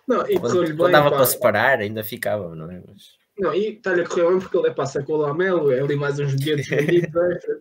[0.06, 1.16] Não, e Quando, correu-lhe quando bem, dava pá.
[1.16, 2.82] para separar, ainda ficava, não é?
[2.86, 3.02] Mas,
[3.38, 5.96] Não, e está-lhe a correr bem porque ele é passa com o Lamelo, é ali
[5.96, 7.60] mais uns bilhetes vendidos extra.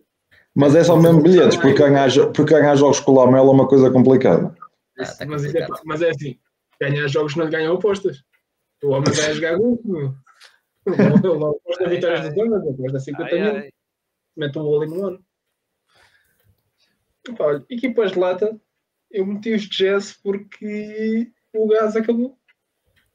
[0.54, 3.66] Mas é só mesmo bilhetes, porque ganhar, porque ganhar jogos com o Lamelo é uma
[3.66, 4.54] coisa complicada.
[4.98, 6.38] Ah, tá mas, é, mas é assim,
[6.80, 8.22] ganhar jogos não lhe ganham apostas.
[8.82, 10.14] O homem vai a jogar muito.
[11.80, 13.70] Não aposta vitórias dos homens, ele aposta 50 Ai, mil, ai.
[14.36, 15.24] mete um gol em um ano.
[17.38, 18.60] Olha, equipas de lata,
[19.10, 22.38] eu meti os Jazz porque o gás acabou.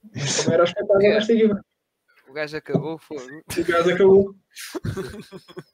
[0.43, 1.13] Como era expectável É.
[1.15, 1.61] nesta equipa.
[2.27, 3.21] O gajo acabou, fogo.
[3.21, 4.35] O gás acabou.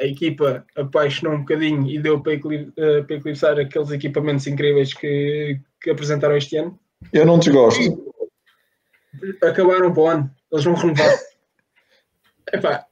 [0.00, 4.94] A equipa apaixonou um bocadinho e deu para, eclip- eh, para eclipsar aqueles equipamentos incríveis
[4.94, 6.80] que, que apresentaram este ano.
[7.12, 8.10] Eu não desgosto.
[9.42, 10.34] Acabaram para o ano.
[10.52, 11.10] Eles vão renovar.
[12.52, 12.86] Epá,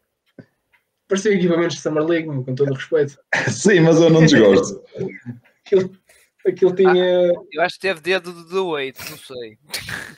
[1.08, 3.18] pareciam equipamentos de Summer League, com todo o respeito.
[3.50, 4.82] Sim, mas eu não desgosto.
[5.64, 5.96] Aquilo,
[6.46, 7.32] aquilo tinha.
[7.52, 9.58] Eu acho que teve dedo do The Wait, não sei.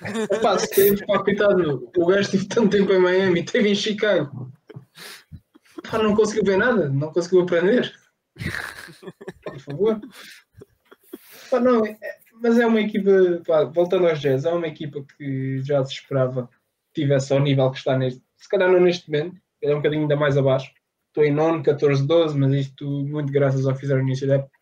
[0.30, 4.52] Epá, se teve, pá, coitado, o gajo teve tanto tempo em Miami, teve em Chicago.
[5.90, 7.92] Pá, não conseguiu ver nada, não conseguiu aprender.
[9.44, 10.00] Por favor.
[11.50, 11.98] Pá, não, é-
[12.42, 13.10] mas é uma equipa,
[13.46, 16.48] pá, voltando aos Jazz, é uma equipa que já se esperava
[16.94, 20.16] tivesse ao nível que está neste, se calhar não neste momento, é um bocadinho ainda
[20.16, 20.70] mais abaixo.
[21.08, 24.36] Estou em nono, 14, 12, mas isto muito graças ao que fizeram no início da
[24.36, 24.58] época.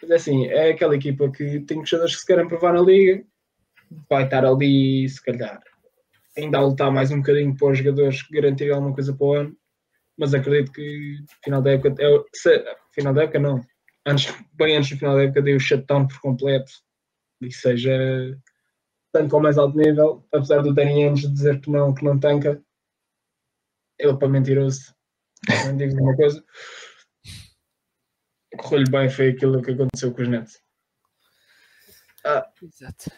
[0.00, 3.24] Mas é assim, é aquela equipa que tem jogadores que se querem provar na liga,
[4.10, 5.62] vai estar ali, se calhar,
[6.36, 9.56] ainda a lutar mais um bocadinho para os jogadores garantirem alguma coisa para o ano,
[10.18, 13.64] mas acredito que final da época, é, se, final da época não,
[14.06, 16.72] antes, bem antes do final da época dei o shutdown por completo
[17.40, 18.36] e seja
[19.12, 22.62] tanto ao mais alto nível, apesar do Danny Ainge dizer que não, que não tanca,
[23.98, 24.94] ele para mentiroso,
[25.66, 26.42] não digo uma coisa,
[28.58, 30.60] correu-lhe bem, foi aquilo que aconteceu com os Nets.
[32.24, 33.10] Ah, Exato.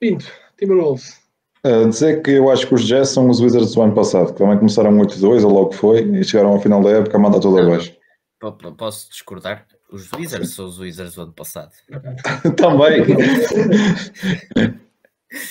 [0.00, 0.26] Pinto,
[0.56, 1.20] Timberwolves.
[1.66, 4.38] Uh, dizer que eu acho que os Jazz são os Wizards do ano passado, que
[4.38, 7.40] também começaram 8-2, ou logo que foi, e chegaram ao final da época a mandar
[7.40, 7.96] tudo abaixo.
[8.38, 9.66] Po- po- Posso discordar?
[9.90, 11.72] Os Wizards são os Wizards do ano passado.
[12.56, 13.02] Também.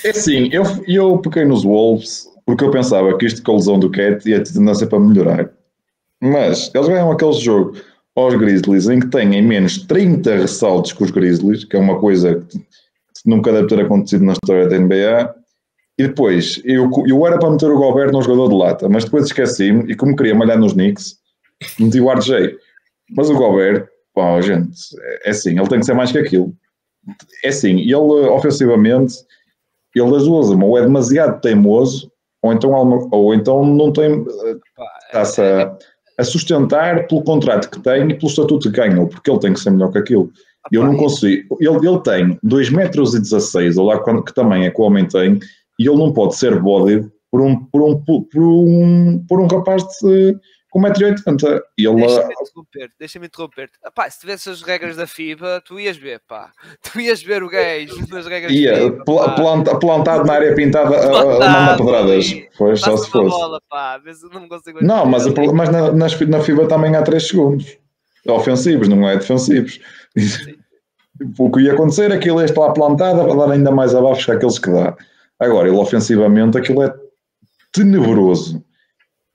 [0.04, 3.78] É assim, eu, eu peguei nos Wolves porque eu pensava que isto com a lesão
[3.78, 5.50] do Cat ia ter tendência para melhorar.
[6.20, 7.76] Mas eles ganham aquele jogo
[8.16, 12.36] aos Grizzlies em que têm menos 30 ressaltos que os Grizzlies, que é uma coisa
[12.50, 12.58] que
[13.26, 15.34] nunca deve ter acontecido na história da NBA.
[15.98, 19.26] E depois, eu, eu era para meter o Gobert num jogador de lata, mas depois
[19.26, 21.16] esqueci-me e como queria malhar nos Knicks,
[21.78, 22.56] meti o RJ.
[23.16, 24.70] Mas o Gobert, pá, gente,
[25.24, 26.54] é assim, ele tem que ser mais que aquilo.
[27.44, 29.14] É assim, ele ofensivamente,
[30.00, 32.10] ele das duas, uma, ou é demasiado teimoso,
[32.42, 35.76] ou então, ou então não tem, Pá, está-se a,
[36.18, 39.60] a sustentar pelo contrato que tem e pelo estatuto que ganhou, porque ele tem que
[39.60, 40.30] ser melhor que aquilo.
[40.70, 41.56] Eu não consigo.
[41.60, 45.06] Ele, ele tem 2 metros e 16, ou lá que também é que o homem
[45.06, 45.38] tem,
[45.78, 49.82] e ele não pode ser bodied por um, por um, por um, por um rapaz
[50.02, 50.36] de,
[50.78, 51.60] 1,80m.
[51.76, 53.70] E ele, Deixa-me interromper, deixa-me interromper.
[53.84, 56.52] Ah, pá, se tivesse as regras da FIBA, tu ias ver, pá.
[56.82, 59.04] Tu ias ver o gajo nas regras ia da FIBA.
[59.04, 59.34] pá.
[59.34, 62.26] planta- plantado na área pintada a, a- mandar Plantado, pedradas.
[62.56, 63.28] Pois, só se uma fosse.
[63.38, 64.00] bola, pá.
[64.04, 67.76] Eu não consigo Não, mas, o mas na, nas- na FIBA também há 3 segundos.
[68.26, 69.78] Ofensivos, não é defensivos.
[71.36, 73.92] O que ia acontecer é que ele ia estar lá plantado a dar ainda mais
[73.92, 74.96] abaixo que aqueles que dá.
[75.40, 76.94] Agora, ele ofensivamente, aquilo é
[77.72, 78.64] tenebroso.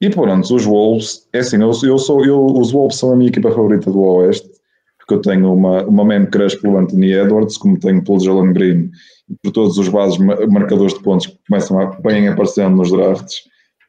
[0.03, 3.29] E pronto, os Wolves, é assim, eu, eu sou, eu, os Wolves são a minha
[3.29, 4.49] equipa favorita do Oeste,
[4.97, 8.91] porque eu tenho uma, uma meme crush pelo Anthony Edwards, como tenho pelo Jalen Green,
[9.29, 12.91] e por todos os bases ma- marcadores de pontos que começam a bem aparecendo nos
[12.91, 13.43] drafts.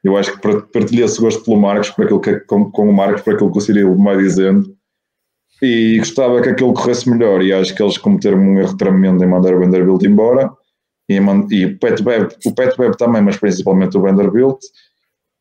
[0.05, 2.93] Eu acho que par- partilhei esse gosto pelo Marcos, por aquilo que, com, com o
[2.93, 4.73] Marcos, por aquilo que o me vai dizendo,
[5.61, 9.27] e gostava que aquilo corresse melhor, e acho que eles cometeram um erro tremendo em
[9.27, 10.49] mandar o Vanderbilt embora,
[11.11, 11.15] e,
[11.51, 12.01] e o Pat
[12.79, 14.61] Bev também, mas principalmente o Vanderbilt,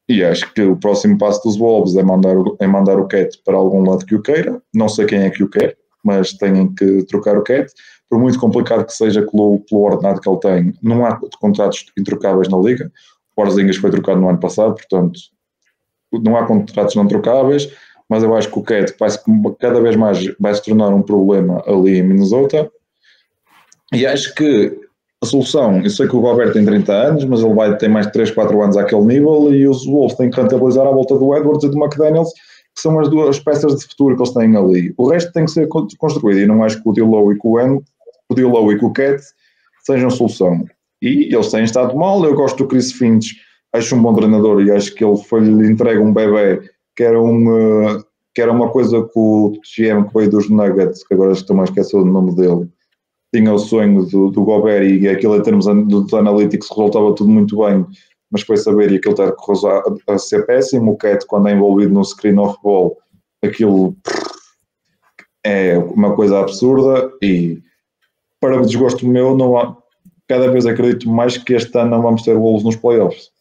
[0.07, 3.39] e acho que o próximo passo dos Wolves é mandar, o- é mandar o Cat
[3.45, 4.61] para algum lado que o queira.
[4.73, 7.71] Não sei quem é que o quer, mas têm que trocar o Cat.
[8.09, 12.49] Por muito complicado que seja pelo, pelo ordenado que ele tem, não há contratos introcáveis
[12.49, 12.91] na Liga.
[13.31, 15.19] O Porzingis foi trocado no ano passado, portanto,
[16.11, 17.69] não há contratos não trocáveis.
[18.09, 19.09] Mas eu acho que o Cat vai
[19.59, 22.69] cada vez mais vai se tornar um problema ali em Minnesota.
[23.91, 24.77] E acho que
[25.23, 28.05] a solução, eu sei que o Gobert tem 30 anos, mas ele vai ter mais
[28.05, 31.35] de 3, 4 anos àquele nível e os Wolves têm que rentabilizar à volta do
[31.35, 32.31] Edwards e do McDaniels,
[32.75, 34.93] que são as duas peças de futuro que eles têm ali.
[34.97, 37.59] O resto tem que ser con- construído e não acho que o Dilow e o
[37.59, 37.81] N,
[38.29, 39.21] o Dilow e o Cat
[39.85, 40.65] sejam solução.
[41.01, 43.35] E eles têm estado mal, eu gosto do Chris Finch,
[43.73, 46.61] acho um bom treinador e acho que ele foi-lhe entregue um bebê
[46.95, 47.97] que era, um, eh,
[48.33, 51.69] que era uma coisa que o GM que veio dos Nuggets, que agora estou mais
[51.69, 52.67] esquecido do nome dele,
[53.33, 57.29] tinha o sonho do, do Gobert e aquilo em termos an- dos analytics resultava tudo
[57.31, 57.85] muito bem,
[58.29, 59.25] mas foi saber e aquilo está
[60.07, 60.91] a, a ser péssimo.
[60.91, 62.97] O Cat, quando é envolvido no screen off ball,
[63.43, 63.95] aquilo
[65.43, 67.61] é uma coisa absurda e
[68.39, 69.75] para o desgosto meu, não há,
[70.27, 73.31] cada vez acredito mais que este ano não vamos ter Wolves nos playoffs.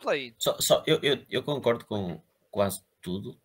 [0.00, 0.34] Play.
[0.38, 2.20] Só, só- eu, eu, eu concordo com
[2.50, 3.36] quase tudo,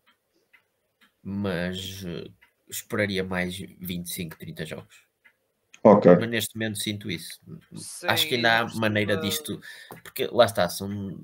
[1.22, 2.28] mas eh,
[2.68, 5.06] esperaria mais 25, 30 jogos.
[5.82, 6.16] Ok.
[6.18, 7.40] Mas neste momento sinto isso.
[7.74, 9.60] Sim, Acho que ainda há maneira uh, disto,
[10.02, 11.20] porque lá está, são,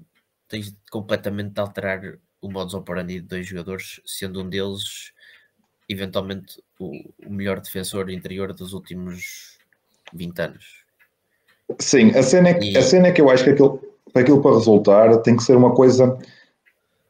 [0.49, 2.01] tens completamente de alterar
[2.41, 5.13] o modus operandi de dois jogadores, sendo um deles
[5.89, 6.93] eventualmente o,
[7.27, 9.59] o melhor defensor interior dos últimos
[10.13, 10.85] 20 anos.
[11.79, 13.83] Sim, a cena é que, E- a cena é que eu acho que aquilo,
[14.15, 16.19] aquilo para resultar tem que ser uma coisa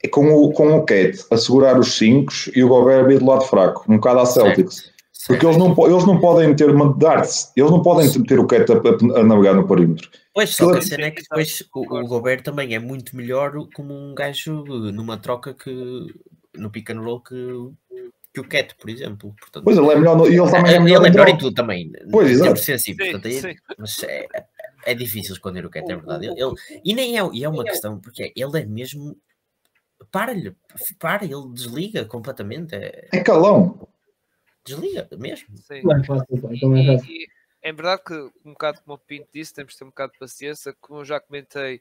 [0.08, 3.84] com o, com o Cat, assegurar os 5 e o Gobert vir do lado fraco,
[3.88, 4.90] um bocado à Celtics.
[5.28, 8.66] Porque eles não, eles não podem meter uma darts, eles não podem meter o Cat
[8.72, 10.10] a, a- a navegar no perímetro.
[10.34, 13.52] Pois, só que a cena é que depois o, o Gobert também é muito melhor
[13.74, 16.06] como um gajo numa troca que
[16.56, 17.36] no pick and roll que,
[18.34, 19.32] que o Cat, por exemplo.
[19.38, 21.28] Portanto, Pois ele é melhor no- e ele também é melhor ele é em melhor
[21.28, 21.92] em tudo também.
[22.10, 22.58] Pois, em exato.
[22.78, 23.54] Sim, portanto, aí- sim.
[23.78, 24.26] mas é,
[24.86, 26.26] é difícil esconder o Cat, é verdade.
[26.26, 26.54] Ele, ele-
[26.84, 29.16] e nem é, e é uma questão, porque ele é mesmo.
[30.10, 30.54] Para-lhe,
[30.98, 32.74] para, ele desliga completamente.
[32.74, 33.78] É, É calão.
[34.64, 35.48] desliga mesmo.
[35.56, 35.74] Sim.
[35.74, 37.10] É E, é fácil.
[37.10, 37.26] e
[37.62, 38.14] é verdade que,
[38.44, 40.74] um bocado como o Pinto disse, temos de ter um bocado de paciência.
[40.80, 41.80] Como eu já comentei,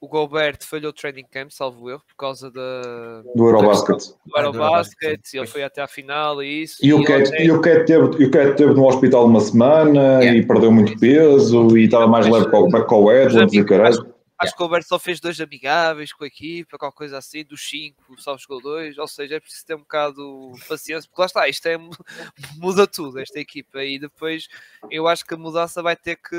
[0.00, 3.98] o Gobert falhou o training camp, salvo erro, por causa da, Do Eurobasket.
[4.26, 6.84] do Ah, Eurobasket, sim, Ele foi até à final e isso.
[6.84, 10.38] E o Cat, até- e o Cat teve, e teve no hospital uma semana Yeah.
[10.40, 14.11] e perdeu muito peso e estava mais leve o- com o Edwards e caralho.
[14.42, 17.68] Acho que o Gobert só fez dois amigáveis com a equipa, qualquer coisa assim, dos
[17.68, 21.26] cinco só jogou dois, ou seja, é preciso ter um bocado de paciência, porque lá
[21.26, 21.78] está, isto é,
[22.58, 24.48] muda tudo, esta equipa, e depois
[24.90, 26.36] eu acho que a mudança vai ter que,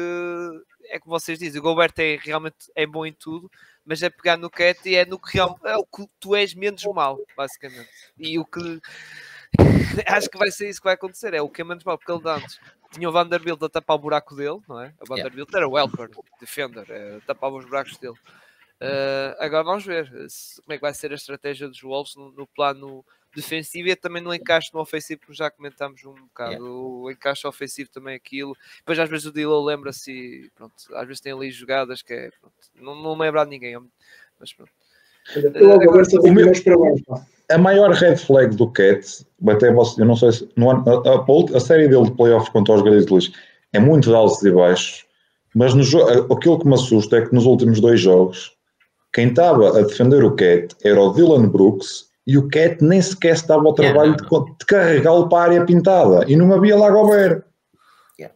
[0.86, 3.50] é como vocês dizem, o Gobert é realmente é bom em tudo,
[3.86, 6.54] mas é pegar no Cat e é no que real, é o que tu és
[6.54, 8.82] menos mal, basicamente, e o que
[10.08, 12.12] acho que vai ser isso que vai acontecer, é o que é menos mal, porque
[12.12, 12.60] ele antes
[12.94, 14.94] tinha o Vanderbilt a tapar o buraco dele, não é?
[15.02, 16.10] O Vanderbilt era o helper,
[16.40, 18.16] defender, eh, tapava os buracos dele.
[18.80, 22.32] Eh, agora vamos ver se- como é que vai ser a estratégia dos Wolves no,
[22.32, 23.06] no plano
[23.36, 26.54] defensivo e também no encaixe no ofensivo, como já comentámos um bocado.
[27.04, 28.56] O encaixe ofensivo também aquilo.
[28.78, 32.56] Depois às vezes o Dilo lembra-se pronto, às vezes tem ali jogadas que é pronto,
[32.76, 33.76] não, não lembra de ninguém,
[34.40, 34.72] mas pronto.
[35.36, 37.22] Eu agora meus parabéns, pá.
[37.52, 41.10] A maior red flag do Cat, até você, eu não sei se no ano- a,
[41.10, 43.32] a- a série dele de playoffs contra os Grizzlies
[43.74, 45.06] é muito de altos e baixos,
[45.54, 48.52] mas no a- aquilo que me assusta é que nos últimos dois jogos
[49.14, 53.38] quem estava a defender o Cat era o Dylan Brooks e o Cat nem sequer
[53.38, 56.52] se dava ao Yeah, trabalho não, de de, carregá-lo para a área pintada e não
[56.54, 57.44] havia lá Gobert.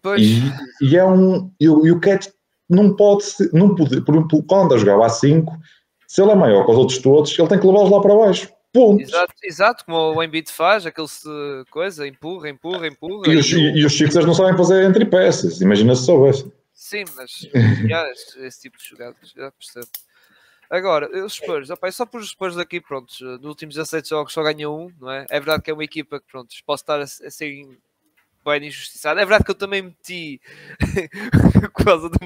[0.04, 0.52] Pois, E,
[0.82, 2.30] e é um e, o- e o Cat
[2.70, 5.58] não pode ser- não pode, por exemplo, quando a jogava a 5,
[6.08, 8.50] se ele é maior que os outros todos, ele tem que levá-los lá para baixo.
[8.74, 9.02] Ponto.
[9.02, 11.28] exato, exato, como o Embiid faz, aquele se-
[11.72, 13.32] coisa, empurra, empurra, empurra.
[13.32, 15.62] E os, e e os Sixers não sabem fazer entre peças.
[15.62, 16.52] Imagina se soubesse.
[16.74, 17.32] Sim, mas
[17.90, 19.88] já, esse, esse tipo de jogadas, já percebo.
[20.70, 24.34] Agora, os Spurs, opa, é só por os Spurs aqui, pronto, nos últimos 17 jogos
[24.34, 25.26] só ganha um, não é?
[25.30, 27.66] É verdade que é uma equipa que, pronto, posso estar a, a ser
[28.48, 29.20] bem injustiçado.
[29.20, 30.40] É verdade que eu também meti
[31.76, 32.18] por causa do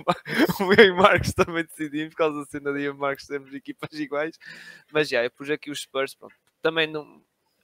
[0.59, 3.53] o meu e Marcos também decidimos, por causa da cena de eu e Marcos temos
[3.53, 4.37] equipas iguais,
[4.93, 7.21] mas já, eu pus aqui os Spurs, pronto, também não.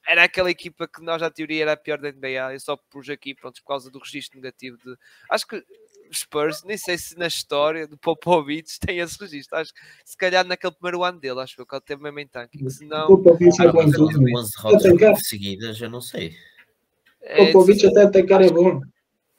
[0.07, 2.53] Era aquela equipa que nós, à teoria, era a pior da NBA.
[2.53, 4.95] Eu só pus aqui, pronto, por causa do registro negativo de.
[5.29, 5.61] Acho que
[6.13, 9.57] Spurs, nem sei se na história do Popovich tem esse registro.
[9.57, 12.69] Acho que se calhar naquele primeiro ano dele, acho que ele teve mesmo em tanking.
[12.69, 13.71] Se não, O Popovich é Ah.
[13.75, 16.33] 11 derrotas seguidas, eu não sei.
[17.21, 18.81] É, O Popovich até tem cara é bom.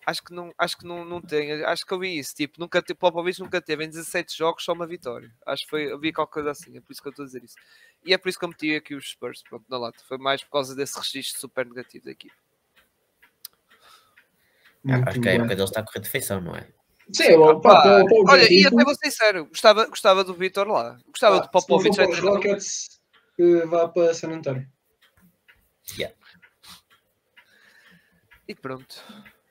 [0.07, 1.63] acho que não, acho que não, não tem.
[1.65, 2.35] Acho que eu vi isso.
[2.35, 5.31] Tipo, nunca teve, Popovich nunca teve em 17 jogos só uma vitória.
[5.47, 6.77] Acho que foi, eu vi qualquer coisa assim.
[6.77, 7.57] É por isso que eu estou a dizer isso.
[8.05, 10.03] E é por isso que eu meti aqui os Spurs pronto, na lata.
[10.07, 12.35] Foi mais por causa desse registro super negativo da equipe.
[14.85, 15.41] Muito Acho que a bem.
[15.41, 16.69] época deles está a correr de feição, não é?
[17.13, 20.35] Sim, o Pá, pá, o Popovich- olha, e até vou ser sincero, gostava, gostava do
[20.35, 20.99] Vitor lá.
[21.07, 22.35] Gostava pá, do Popovich se não a for para os.
[22.37, 23.01] Rockets,
[23.35, 24.69] que vá para San António.
[28.49, 28.97] E pronto.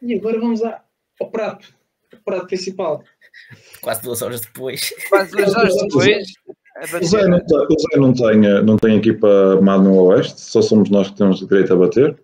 [0.01, 0.83] E agora vamos à-
[1.21, 1.73] ao prato.
[2.13, 3.03] O prato principal.
[3.81, 4.93] Quase duas horas depois.
[5.09, 6.27] Quase duas horas depois.
[6.77, 9.95] a O Zé, não tem, o Zé não, tem, eh, não tem equipa má no
[10.03, 12.19] Oeste, só somos nós que temos direito a bater.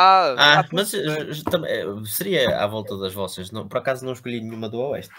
[0.00, 3.50] Ah, Ah, ah, mas eh, também, eh, seria à volta das vossas.
[3.50, 5.12] Não, por acaso não escolhi nenhuma do Oeste.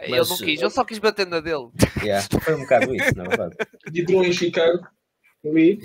[0.00, 1.68] ele mas, não quis, ele só quis bater na dele.
[2.02, 3.56] Yeah, foi um bocado isso, na verdade.
[3.90, 4.86] Vidrou em Chicago.
[5.44, 5.78] Ali.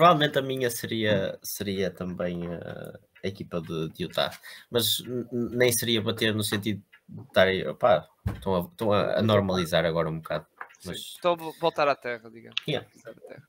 [0.00, 4.30] Provavelmente a minha seria, seria também eh, a equipa de, de Utah,
[4.70, 9.22] mas nem seria bater no sentido de estar aí, opá, estão, a, estão a, a
[9.22, 10.46] normalizar agora um bocado.
[10.86, 12.56] Mas Estou a voltar à terra, digamos.
[12.66, 12.88] Yeah.
[12.94, 13.42] Voltar à terra.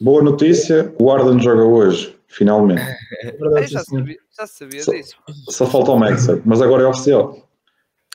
[0.00, 2.80] Boa notícia, o Arden joga hoje, finalmente.
[3.38, 5.16] Verdade, já sabia, já sabia Só- disso.
[5.50, 7.46] Só falta o Maxwell, mas agora é oficial.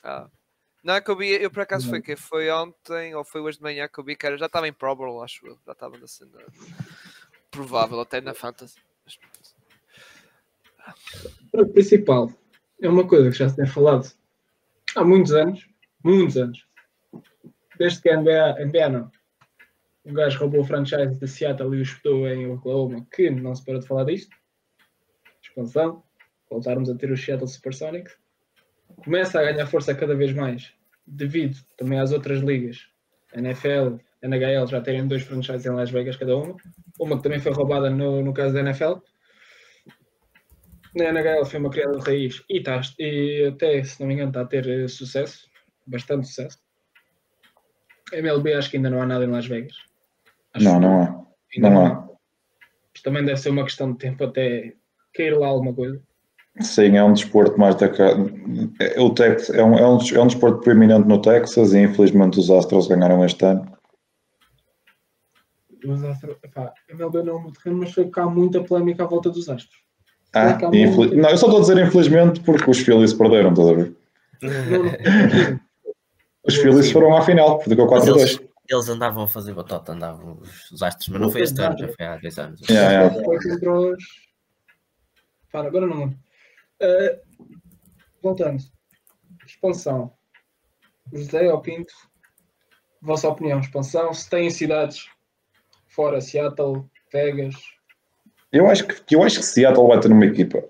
[0.02, 0.28] Ah.
[0.82, 3.58] Não é que eu vi, eu por acaso foi que foi ontem ou foi hoje
[3.58, 5.56] de manhã que eu vi que era, já estava em Probable, acho eu.
[5.64, 6.30] Já estava na cena
[7.50, 8.76] provável, até na Fantasy.
[11.52, 12.32] O principal
[12.80, 14.10] é uma coisa que já se tem falado
[14.94, 15.68] há muitos anos.
[16.02, 16.66] Muitos anos.
[17.78, 19.10] Desde que a NBA, NBA não.
[20.04, 23.64] Um gajo roubou o franchise de Seattle e o espetou em Oklahoma, que não se
[23.64, 24.34] parou de falar disto.
[25.42, 26.02] Expansão.
[26.50, 28.16] Voltarmos a ter os Seattle Supersonics.
[29.04, 30.72] Começa a ganhar força cada vez mais,
[31.06, 32.88] devido também às outras ligas.
[33.34, 36.56] NFL, NHL já terem dois franchises em Las Vegas cada uma.
[36.98, 38.94] Uma que também foi roubada no, no caso da NFL.
[40.94, 44.30] Na NHL foi uma criada de raiz e, tá, e até, se não me engano,
[44.30, 45.46] está a ter eh, sucesso,
[45.86, 46.58] bastante sucesso.
[48.12, 49.76] MLB acho que ainda não há nada em Las Vegas.
[50.54, 51.04] Acho Não, não há.
[51.54, 51.88] ainda Não não há.
[51.90, 52.08] há.
[52.92, 54.72] Mas também deve ser uma questão de tempo até
[55.14, 56.00] cair lá alguma coisa.
[56.60, 60.26] Sim, é um desporto mais da é, o Tex, é, um, é, um, é um
[60.26, 63.77] desporto preeminente no Texas e infelizmente os Astros ganharam este ano.
[65.88, 69.30] Os Astros, pá, MLB não é muito terreno, mas foi cá muita polémica à volta
[69.30, 69.78] dos Astros.
[70.34, 71.16] Ah, infel...
[71.16, 73.96] não, eu só estou a dizer infelizmente porque os Phillies perderam, estás a ver?
[74.42, 75.60] Não, não,
[76.46, 80.38] os Phillies foram à final, porque ficou 4 2 eles andavam a fazer batota, andavam
[80.42, 82.60] os, os astros, mas não foi este ano, já foi há dois anos.
[82.68, 83.96] Yeah, yeah.
[85.50, 86.08] Para, agora não.
[86.08, 87.48] Uh,
[88.22, 88.62] voltando.
[89.46, 90.12] Expansão.
[91.10, 91.94] José ou Pinto,
[93.00, 95.08] vossa opinião, expansão, se tem cidades
[95.98, 97.56] fora Seattle, Vegas.
[98.52, 100.62] Eu acho que, eu acho que Seattle vai ter uma equipa.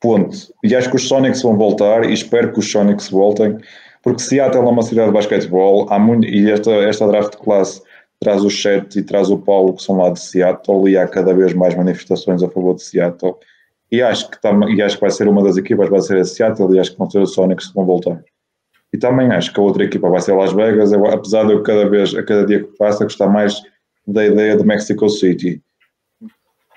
[0.00, 0.34] Ponto.
[0.64, 3.58] E acho que os Sonics vão voltar e espero que os Sonics voltem
[4.02, 7.82] porque Seattle é uma cidade de basquetebol, há muito, e esta, esta draft de classe
[8.20, 11.34] traz o Chet e traz o Paulo, que são lá de Seattle, e há cada
[11.34, 13.34] vez mais manifestações a favor de Seattle.
[13.90, 16.24] E acho que, tam, e acho que vai ser uma das equipas, vai ser a
[16.24, 18.22] Seattle, e acho que vão ser os Sonics que vão voltar.
[18.92, 21.62] E também acho que a outra equipa vai ser Las Vegas, eu, apesar de eu
[21.62, 23.62] cada vez, a cada dia que passa, gostar mais
[24.06, 25.62] da ideia de Mexico City.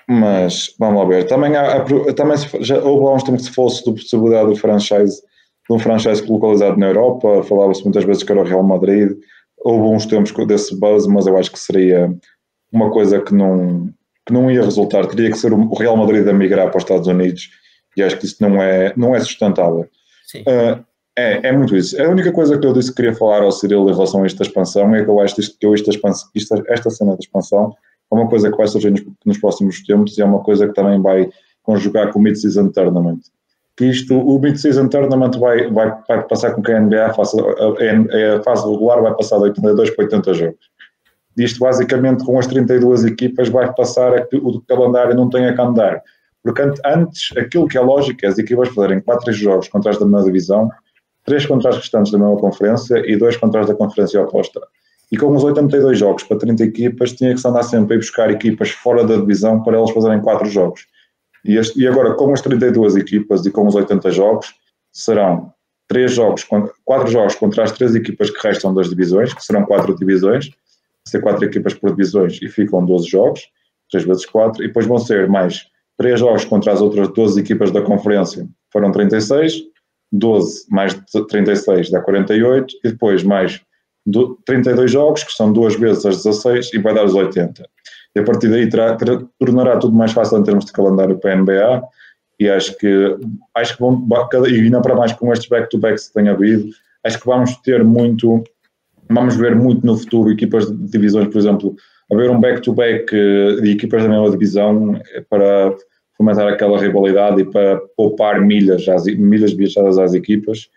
[0.08, 1.26] Mas vamos lá ver.
[1.26, 1.84] Também, há,
[2.14, 5.20] também já houve há uns tempos que se fosse da possibilidade do franchise
[5.68, 9.12] de um franchise localizado na Europa, falava-se muitas vezes que era o Real Madrid,
[9.58, 12.10] houve uns tempos desse buzz, mas eu acho que seria
[12.72, 13.86] uma coisa que não,
[14.26, 17.06] que não ia resultar, teria que ser o Real Madrid a migrar para os Estados
[17.06, 17.50] Unidos,
[17.96, 19.86] e acho que isso não é, não é sustentável.
[20.36, 20.84] Uh,
[21.18, 22.00] é, é muito isso.
[22.00, 24.42] A única coisa que eu disse que queria falar ao Cirilo em relação a esta
[24.42, 27.74] expansão é que eu acho que esta, expansão, esta, esta cena da expansão
[28.10, 30.74] é uma coisa que vai surgir nos, nos próximos tempos e é uma coisa que
[30.74, 31.28] também vai
[31.62, 33.20] conjugar com o Mid-Season Tournament
[33.78, 38.36] que isto, o Mid-Season Tournament vai, vai, vai passar com que a NBA faça, a,
[38.36, 40.70] a fase regular vai passar de 82 para 80 jogos.
[41.36, 45.60] Isto basicamente com as 32 equipas vai passar a que o calendário não tenha que
[45.60, 46.02] andar.
[46.42, 50.04] Porque antes, aquilo que é lógico é as equipas fazerem 4 jogos contra as da
[50.04, 50.68] mesma divisão,
[51.24, 54.60] 3 contra as restantes da mesma conferência e 2 contra as da conferência oposta.
[55.10, 57.98] E com os 82 jogos para 30 equipas, tinha que se andar sempre a ir
[57.98, 60.86] buscar equipas fora da divisão para elas fazerem 4 jogos.
[61.44, 64.54] E, este, e agora, com as 32 equipas e com os 80 jogos,
[64.92, 65.52] serão
[65.88, 66.46] três jogos,
[66.84, 70.50] quatro jogos contra as três equipas que restam das divisões, que serão quatro divisões,
[71.06, 73.48] ser quatro equipas por divisões e ficam 12 jogos,
[73.90, 75.66] 3 vezes 4, e depois vão ser mais
[75.96, 79.62] três jogos contra as outras 12 equipas da conferência, foram 36,
[80.12, 80.94] 12 mais
[81.28, 83.60] 36 dá 48, e depois mais
[84.46, 87.62] 32 jogos, que são duas vezes as 16, e vai dar os 80
[88.14, 91.32] e a partir daí terá, terá, tornará tudo mais fácil em termos de calendário para
[91.32, 91.82] a NBA
[92.40, 93.16] e acho que
[93.54, 94.06] acho que vão,
[94.48, 96.68] e ainda para mais com estes back-to-backs que tem havido,
[97.04, 98.44] acho que vamos ter muito,
[99.10, 101.76] vamos ver muito no futuro equipas de divisões, por exemplo,
[102.12, 105.74] haver um back-to-back -back de equipas da mesma divisão para
[106.18, 110.68] fomentar aquela rivalidade e para poupar milhas, às, milhas viajadas às equipas.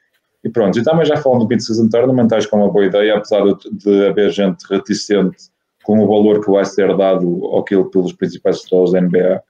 [0.43, 3.15] E pronto, e também já falando do Mid-Season Tournament, acho que é uma boa ideia,
[3.15, 5.49] apesar de, de haver gente reticente
[5.83, 9.41] com o valor que vai ser dado àquilo pelos principais setores da NBA,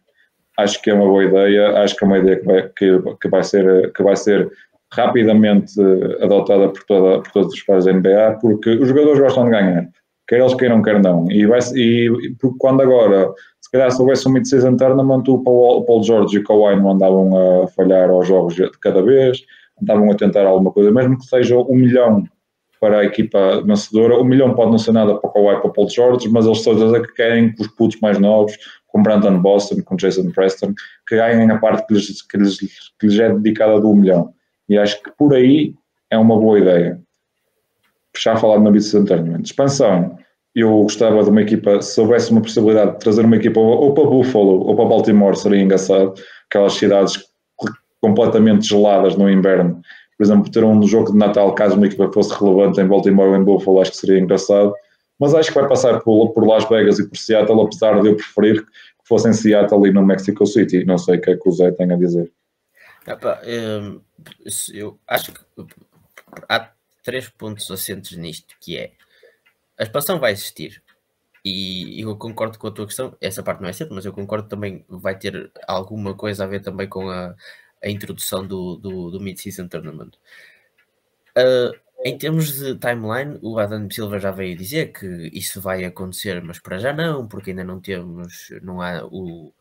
[0.57, 3.27] acho que é uma boa ideia, acho que é uma ideia que vai, que, que
[3.29, 4.49] vai, ser, que vai ser
[4.93, 5.73] rapidamente
[6.21, 9.89] adotada por, toda, por todos os pares da NBA, porque os jogadores gostam de ganhar,
[10.27, 12.09] quer eles queiram, quer não, e, vai, e
[12.57, 16.43] quando agora, se calhar se houvesse um mid-season tournament, o Paul, Paul George e o
[16.43, 19.43] Kawhi não andavam a falhar aos jogos de cada vez,
[19.81, 22.23] andavam a tentar alguma coisa, mesmo que seja um milhão
[22.79, 24.17] para a equipa vencedora.
[24.17, 26.63] O milhão pode não ser nada para o Kawhi para o Paul George, mas eles
[26.63, 28.57] todos que querem que os putos mais novos,
[28.87, 30.73] com Brandon Boston, com Jason Preston,
[31.07, 32.57] que ganhem a parte que lhes, que lhes,
[32.99, 34.33] que lhes é dedicada do milhão.
[34.67, 35.75] E acho que por aí
[36.09, 36.99] é uma boa ideia.
[38.17, 39.43] Já falado na Business Tournament.
[39.43, 40.17] Expansão.
[40.53, 44.03] Eu gostava de uma equipa, se houvesse uma possibilidade de trazer uma equipa ou para
[44.03, 46.13] Buffalo ou para Baltimore, seria engraçado.
[46.49, 47.23] Aquelas cidades
[48.01, 49.81] completamente geladas no inverno
[50.21, 53.35] por exemplo, ter um jogo de Natal, caso uma equipa fosse relevante em Baltimore ou
[53.35, 54.71] em Buffalo, acho que seria engraçado.
[55.19, 58.63] Mas acho que vai passar por, Las Vegas e por Seattle, apesar de eu preferir
[58.63, 58.71] que
[59.03, 60.85] fosse em Seattle e no Mexico City.
[60.85, 62.31] Não sei o que é que o Zé tem a dizer.
[63.47, 63.99] Hum,
[64.75, 65.39] eu acho que
[66.47, 66.69] há
[67.03, 68.91] três pontos assentes nisto, que é
[69.77, 70.83] a expansão vai existir.
[71.43, 74.47] E eu concordo com a tua questão, essa parte não é certa, mas eu concordo
[74.47, 77.35] também vai ter alguma coisa a ver também com a,
[77.83, 80.11] a introdução do, do, do Mid-Season Tournament.
[81.35, 81.73] Uh,
[82.03, 86.59] em termos de timeline, o Adam Silva já veio dizer que isso vai acontecer, mas
[86.59, 89.53] para já não, porque ainda não temos, não há o,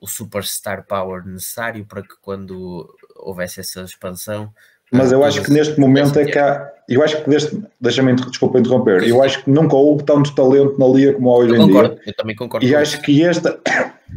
[0.00, 4.54] o superstar power necessário para que quando houvesse essa expansão
[4.92, 6.70] Mas eu Todas acho que neste momento é que há.
[6.88, 7.62] Eu acho que deste.
[7.80, 9.02] Deixa-me desculpa interromper.
[9.08, 11.74] Eu acho que nunca houve tanto talento na liga como há hoje Eu em dia.
[11.74, 12.66] concordo, eu também concordo.
[12.66, 13.02] E acho isso.
[13.02, 13.58] que esta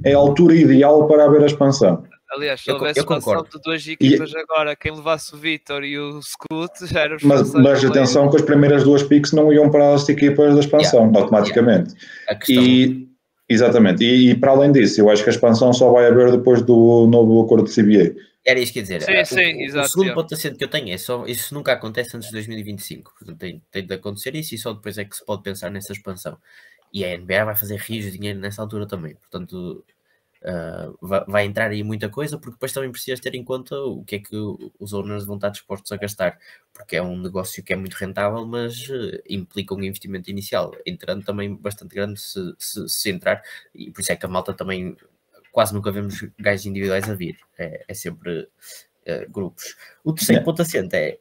[0.03, 2.03] é a altura ideal para haver a expansão.
[2.29, 3.57] Aliás, se houvesse eu expansão concordo.
[3.57, 7.53] de duas equipas agora, quem levasse o Vitor e o Scoot já eram os Mas,
[7.53, 11.93] mas atenção que as primeiras duas picks não iam para as equipas da expansão, automaticamente.
[12.27, 13.07] A questão, E,
[13.47, 14.03] exatamente.
[14.03, 17.07] E, e para além disso, eu acho que a expansão só vai haver depois do
[17.07, 18.13] novo acordo de CBA.
[18.47, 19.01] Era isso que ia dizer.
[19.01, 20.21] Sim, o- sim, o, exato, O segundo yeah.
[20.23, 23.13] ponto que eu tenho é só isso nunca acontece antes de 2025.
[23.17, 25.91] Portanto, tem, tem de acontecer isso e só depois é que se pode pensar nessa
[25.93, 26.37] expansão.
[26.93, 29.15] E a NBA vai fazer rios de dinheiro nessa altura também.
[29.15, 29.83] Portanto,
[30.43, 34.03] ah, vai, vai entrar aí muita coisa, porque depois também precisas ter em conta o
[34.05, 34.35] que é que
[34.79, 36.37] os owners vão estar dispostos a gastar,
[36.73, 41.23] porque é um negócio que é muito rentável, mas eh, implica um investimento inicial, entrando
[41.25, 43.41] também bastante grande se, se, se entrar,
[43.73, 44.95] e por isso é que a malta também
[45.57, 48.47] quase nunca vemos gajos individuais a vir, é, é sempre
[49.07, 49.75] eh, grupos.
[50.03, 50.45] O terceiro Yeah.
[50.45, 51.17] ponto assente é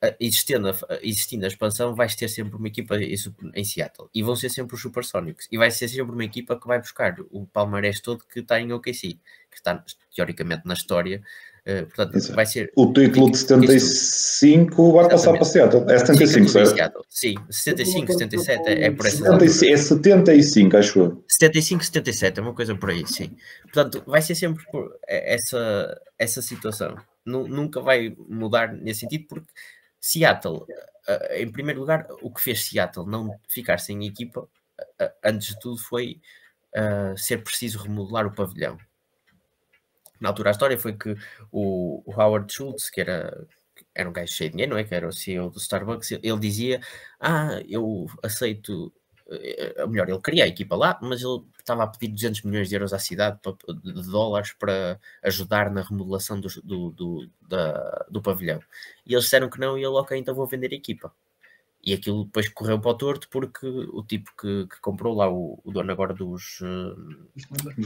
[0.00, 3.14] eh, existindo a, existindo a expansão, vais ter sempre uma equipa em,
[3.54, 6.66] em Seattle e vão ser sempre os Supersonics e vai ser sempre uma equipa que
[6.66, 9.18] vai buscar o palmarés todo que está em OKC,
[9.50, 9.84] que está
[10.16, 11.22] teoricamente na história.
[11.64, 12.34] Eh, portanto, Exato.
[12.34, 15.84] vai ser O título de 75 vai passar para Seattle.
[15.90, 16.76] É 75, Fica tudo em certo?
[16.76, 17.04] Seattle.
[17.08, 21.24] Sim, 75, 77 é, é por essa 75, é 75, acho eu.
[21.28, 23.36] 75, 77, é uma coisa por aí, sim.
[23.62, 24.64] Portanto, vai ser sempre
[25.06, 26.96] essa, essa situação.
[27.24, 29.50] Nu- Nunca vai mudar nesse sentido, porque
[30.00, 30.60] Seattle,
[31.06, 34.48] eh, em primeiro lugar, o que fez Seattle não ficar sem equipa,
[34.98, 36.20] eh, antes de tudo, foi
[36.74, 38.78] eh, ser preciso remodelar o pavilhão.
[40.20, 41.16] Na altura, a história foi que
[41.50, 43.46] o, o Howard Schultz, que era,
[43.94, 44.84] era um gajo cheio de dinheiro, não é?
[44.84, 46.80] Que era o CEO do Starbucks, ele dizia:
[47.18, 48.92] Ah, eu aceito
[49.30, 52.68] eh, ou melhor, ele queria a equipa lá, mas ele estava a pedir 200 milhões
[52.68, 53.38] de euros à cidade
[53.82, 58.60] de dólares para ajudar na remodelação do, do, do, da- do pavilhão.
[59.06, 61.12] E eles disseram que não, e ele, ok, então vou vender a equipa.
[61.82, 65.58] E aquilo depois correu para o torto porque o tipo que, que comprou lá, o,
[65.64, 66.58] o dono agora dos.
[66.62, 67.80] eh, O Standard.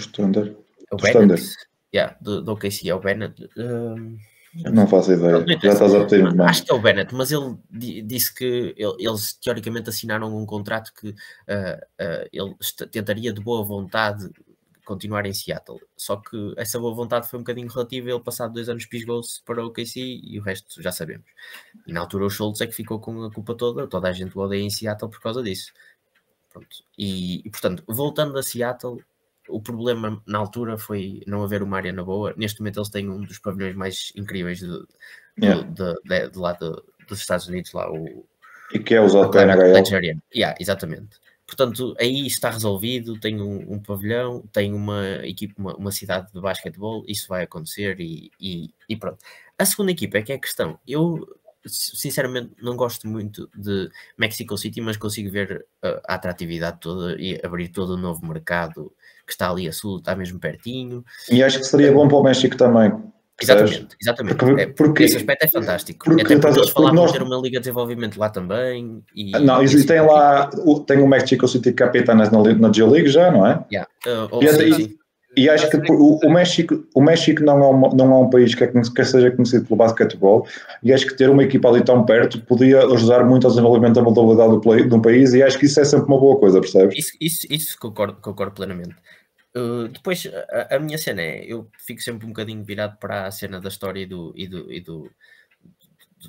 [0.91, 1.57] o Do Bennett.
[1.95, 3.43] Yeah, do, do OKC, é o Bennett.
[3.57, 5.39] eh, Não faço ideia.
[5.41, 6.51] Não, Já estás a pedir muito mais.
[6.51, 10.47] Acho que é o Bennett, mas ele di- disse que ele- eles teoricamente assinaram um
[10.47, 11.15] contrato que
[11.49, 12.55] ah, ah, ele
[12.91, 14.29] tentaria de boa vontade
[14.85, 15.81] continuar em Seattle.
[15.97, 18.11] Só que essa boa vontade foi um bocadinho relativa.
[18.11, 21.25] Ele, passado dois anos, pisgou-se para o OKC e o resto já sabemos.
[21.87, 23.87] E na altura, o Schultz é que ficou com a culpa toda.
[23.89, 25.73] Toda a gente o odeia em Seattle por causa disso.
[26.53, 26.69] Pronto.
[26.99, 28.99] E, e, portanto, voltando a Seattle,
[29.49, 32.35] o problema na altura foi não haver uma área na boa.
[32.37, 34.87] Neste momento, eles têm um dos pavilhões mais incríveis de, de,
[35.37, 35.63] Yeah.
[35.69, 38.25] de, de- de lá dos Estados Unidos, lá o
[38.73, 39.57] E que é a.
[39.57, 40.23] Pledge Arena.
[40.35, 41.19] Yeah, exatamente.
[41.47, 46.41] Portanto, aí está resolvido, tem um, um pavilhão, tem uma equipe, uma, uma cidade de
[46.41, 49.19] basquetebol, isso vai acontecer e, e, e pronto.
[49.59, 50.79] A segunda equipa é que é a questão.
[50.89, 51.27] Eu,
[51.67, 57.39] sinceramente, não gosto muito de Mexico City, mas consigo ver uh, a atratividade toda e
[57.45, 58.91] abrir todo o novo mercado
[59.27, 61.05] que está ali a sul, está mesmo pertinho.
[61.31, 62.93] E acho que seria bom para o México também.
[63.43, 64.37] Exatamente, exatamente.
[64.37, 66.05] Porque- É, porque- esse aspecto é fantástico.
[66.05, 69.03] porque Até porque eles falavam nós- de ter uma liga de desenvolvimento lá também.
[69.15, 73.09] E, Não, e isso- tem lá, o- tem o Mexico City Capitanes na, na G-League
[73.09, 73.65] já, não é?
[73.73, 73.91] Yeah.
[74.07, 74.95] Uh, ou E sim, sim.
[75.37, 78.55] E acho que o, o México, o México não, é uma- não é um país
[78.55, 80.47] que, é que seja conhecido pelo basquetebol
[80.83, 84.03] e acho que ter uma equipa ali tão perto podia ajudar muito ao desenvolvimento da
[84.03, 86.61] modalidade do, play- de um país e acho que isso é sempre uma boa coisa,
[86.61, 86.97] percebes?
[86.99, 88.95] Isso, isso, isso concordo, concordo plenamente.
[89.57, 93.31] Uh, depois, a, a minha cena é, eu fico sempre um bocadinho virado para a
[93.31, 95.11] cena da história e, do, e, do, e do,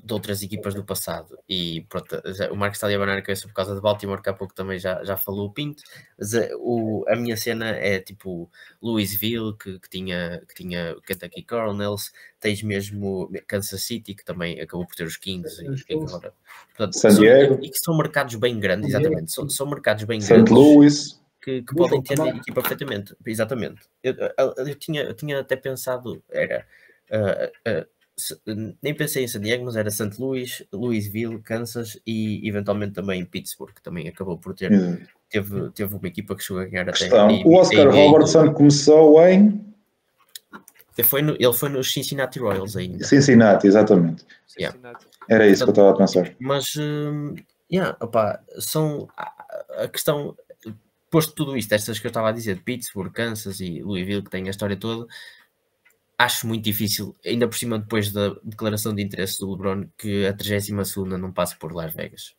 [0.03, 1.38] de outras equipas do passado.
[1.47, 4.22] E pronto, já- o Marcos está ali a banar a cabeça por causa de Baltimore,
[4.22, 5.84] que há pouco também já, já falou o Pinto.
[6.17, 8.49] Mas uh, o, a minha cena é tipo
[8.81, 14.85] Louisville, que, que tinha, que tinha Kentucky Colonels, tens mesmo Kansas City, que também acabou
[14.85, 15.61] por ter os Kings.
[15.63, 16.34] E, e agora,
[16.76, 17.59] portanto, San são- Diego.
[17.63, 19.31] e que são mercados bem grandes, exatamente.
[19.31, 20.34] São, são mercados bem St.
[20.34, 22.38] grandes Louis, que, que podem ter também.
[22.38, 23.15] equipa perfeitamente.
[23.26, 23.81] Exatamente.
[24.03, 26.65] Eu, eu- eu tinha, eu tinha até pensado, era.
[27.11, 27.88] ah, se-
[28.81, 30.11] nem pensei em San Diego, mas era St.
[30.19, 34.71] Louis, Louisville, Kansas e eventualmente também Pittsburgh, que também acabou por ter.
[35.29, 36.91] Teve, teve uma equipa que chegou a ganhar até.
[36.99, 37.27] questão.
[37.29, 39.65] a- O Oscar a- Robertson começou em
[40.97, 43.03] Ele foi, no, ele foi nos Cincinnati Royals ainda.
[43.03, 44.23] Cincinnati, exatamente.
[44.57, 44.73] Yeah.
[44.77, 45.05] Cincinnati.
[45.29, 46.33] Era isso que eu estava a pensar.
[46.39, 47.35] Mas, hum,
[47.69, 49.33] yeah, opá, são a,
[49.83, 50.37] a questão,
[51.11, 54.29] posto tudo isto, estas que eu estava a dizer, de Pittsburgh, Kansas e Louisville, que
[54.29, 55.05] tem a história toda,
[56.17, 60.33] acho muito difícil, ainda por cima depois da declaração de interesse do LeBron, que a
[60.33, 62.35] 32 não passe por Las Vegas.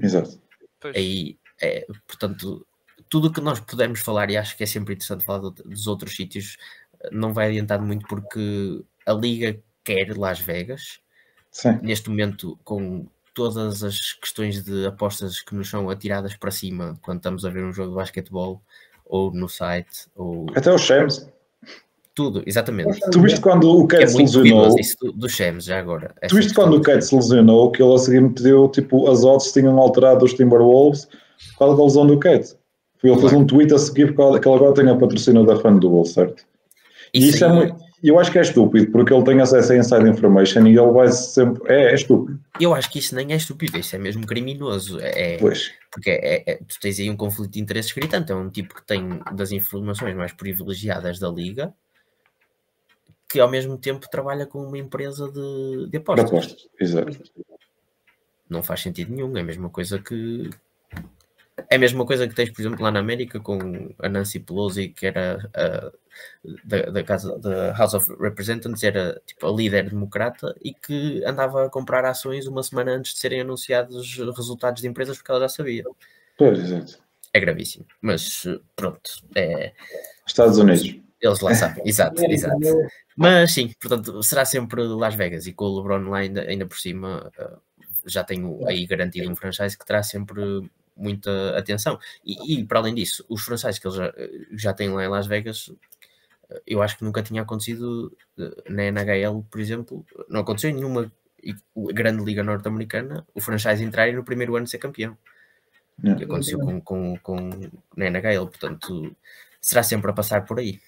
[0.00, 0.40] Exato.
[0.80, 0.96] Pois.
[0.96, 2.66] Aí, é, portanto,
[3.08, 6.14] tudo o que nós pudermos falar, e acho que é sempre interessante falar dos outros
[6.14, 6.56] sítios,
[7.10, 11.00] não vai adiantar muito porque a Liga quer Las Vegas,
[11.50, 11.78] Sim.
[11.82, 17.18] neste momento, com todas as questões de apostas que nos são atiradas para cima quando
[17.18, 18.62] estamos a ver um jogo de basquetebol,
[19.04, 21.28] ou no site, ou Até o Shams.
[22.16, 22.98] Tudo, exatamente.
[23.12, 24.74] Tu viste quando o Cat é se muito lesionou?
[24.80, 26.08] isso do, do Shams, já agora.
[26.08, 28.68] Tu Essa viste questão quando o Cat se lesionou que ele a seguir me pediu,
[28.70, 31.04] tipo, as odds tinham alterado os Timberwolves
[31.52, 32.56] por causa da lesão do Cat.
[33.04, 33.38] Ele fez Claro.
[33.38, 36.42] um tweet a seguir por causa que ele agora tem a patrocínio da FanDuel, certo?
[37.14, 37.86] E isso é aí- muito.
[38.02, 41.08] Eu acho que é estúpido, porque ele tem acesso a inside information e ele vai
[41.10, 41.62] sempre.
[41.72, 42.38] É, é estúpido.
[42.60, 44.98] Eu acho que isso nem é estúpido, isso é mesmo criminoso.
[45.00, 45.70] É, Pois.
[45.90, 48.30] porque é- é- tu tens aí um conflito de interesses gritante.
[48.30, 51.72] É um tipo que tem das informações mais privilegiadas da liga
[53.28, 56.26] que ao mesmo tempo trabalha com uma empresa de, de apostas.
[56.26, 56.68] apostas.
[56.80, 57.18] Exato.
[58.48, 59.36] Não faz sentido nenhum.
[59.36, 60.50] É a mesma coisa que.
[61.70, 63.58] É a mesma coisa que tens, por exemplo, lá na América com
[63.98, 65.90] a Nancy Pelosi, que era a,
[66.62, 71.64] da, da casa da House of Representatives, era tipo a líder democrata e que andava
[71.64, 75.40] a comprar ações uma semana antes de serem anunciados os resultados de empresas porque ela
[75.40, 75.84] já sabia.
[76.36, 76.98] Pois, exato.
[77.32, 77.86] É gravíssimo.
[78.00, 78.46] Mas
[78.76, 79.72] pronto, é,
[80.26, 81.00] Estados Unidos.
[81.20, 81.82] eles lá sabem.
[81.86, 82.58] Exato, exato.
[83.16, 86.78] Mas sim, portanto, será sempre Las Vegas e com o LeBron lá ainda, ainda por
[86.78, 87.58] cima uh,
[88.04, 91.98] já tenho aí garantido um franchise que terá sempre muita atenção.
[92.24, 94.12] E, e, para além disso, os franchises que eles já,
[94.52, 95.78] já têm lá em Las Vegas, uh,
[96.66, 98.14] eu acho que nunca tinha acontecido
[98.68, 101.10] na NHL, por exemplo, não aconteceu em nenhuma
[101.74, 105.16] grande liga norte-americana o franchise entrar e no primeiro ano ser campeão.
[106.02, 106.20] Yeah.
[106.20, 107.50] E aconteceu com, com, com
[107.96, 109.16] na NHL, portanto,
[109.60, 110.78] será sempre a passar por aí.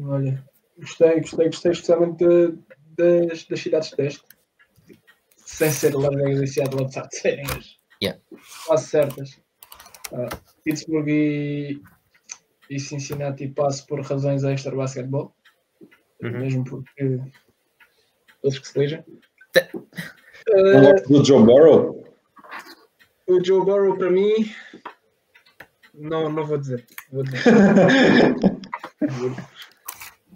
[0.00, 0.44] Olha,
[0.78, 2.58] gostei, gostei, gostei especialmente de-
[2.96, 4.22] das, das cidades de teste.
[5.36, 8.20] Sem ser Vegas e Seattle, apesar de serem as Yeah.
[8.66, 9.40] quase certas.
[10.12, 10.28] Ah,
[10.64, 11.82] Pittsburgh e,
[12.70, 15.34] e Cincinnati passo por razões extra basquetebol,
[16.22, 16.30] Uhum.
[16.38, 17.20] mesmo porque
[18.42, 19.04] todos que se lejam.
[19.52, 19.68] Te-
[20.48, 22.04] Não Ah, do Joe Burrow?
[23.26, 24.32] o Joe Burrow para mim
[25.94, 26.86] não, não vou dizer.
[27.10, 27.42] Vou dizer.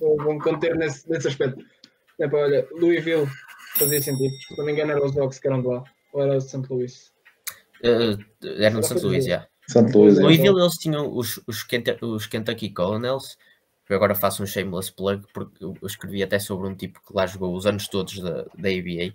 [0.03, 1.65] Vou- Vou-me conter nesse, nesse aspecto.
[2.21, 3.27] É pá, olha, Louisville
[3.79, 4.31] fazia sentido.
[4.49, 5.85] Se não me engano, era os Dogs que eram de lá.
[6.13, 6.61] Ou era o St.
[6.69, 7.13] Louis.
[7.83, 8.19] Uh,
[8.59, 9.01] era no St.
[9.03, 9.47] Louis, já.
[9.69, 10.19] Santo Luís.
[10.19, 10.23] é.
[10.23, 13.39] Louisville eles tinham os, os, Kent- os Kentucky Colonels.
[13.89, 17.27] Eu agora faço um shameless plug porque eu escrevi até sobre um tipo que lá
[17.27, 19.13] jogou os anos todos da, da ABA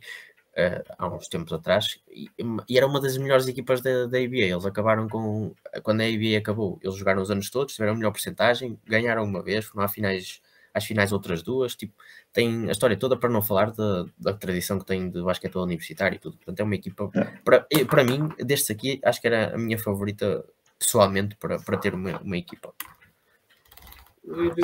[0.55, 2.30] eh, há uns tempos atrás e,
[2.69, 4.35] e era uma das melhores equipas da, da ABA.
[4.38, 5.53] Eles acabaram com
[5.84, 9.41] quando a ABA acabou, eles jogaram os anos todos, tiveram a melhor porcentagem, ganharam uma
[9.41, 10.41] vez, foram às finais,
[10.78, 11.76] às finais outras duas.
[11.76, 11.94] Tipo,
[12.32, 16.16] tem a história toda para não falar da, da tradição que tem de basquetebol universitário
[16.16, 16.38] e tudo.
[16.38, 17.10] Portanto, é uma equipa
[17.44, 20.45] para, eh, para mim, destes aqui, acho que era a minha favorita
[20.80, 22.74] pessoalmente para, para ter uma, uma equipa.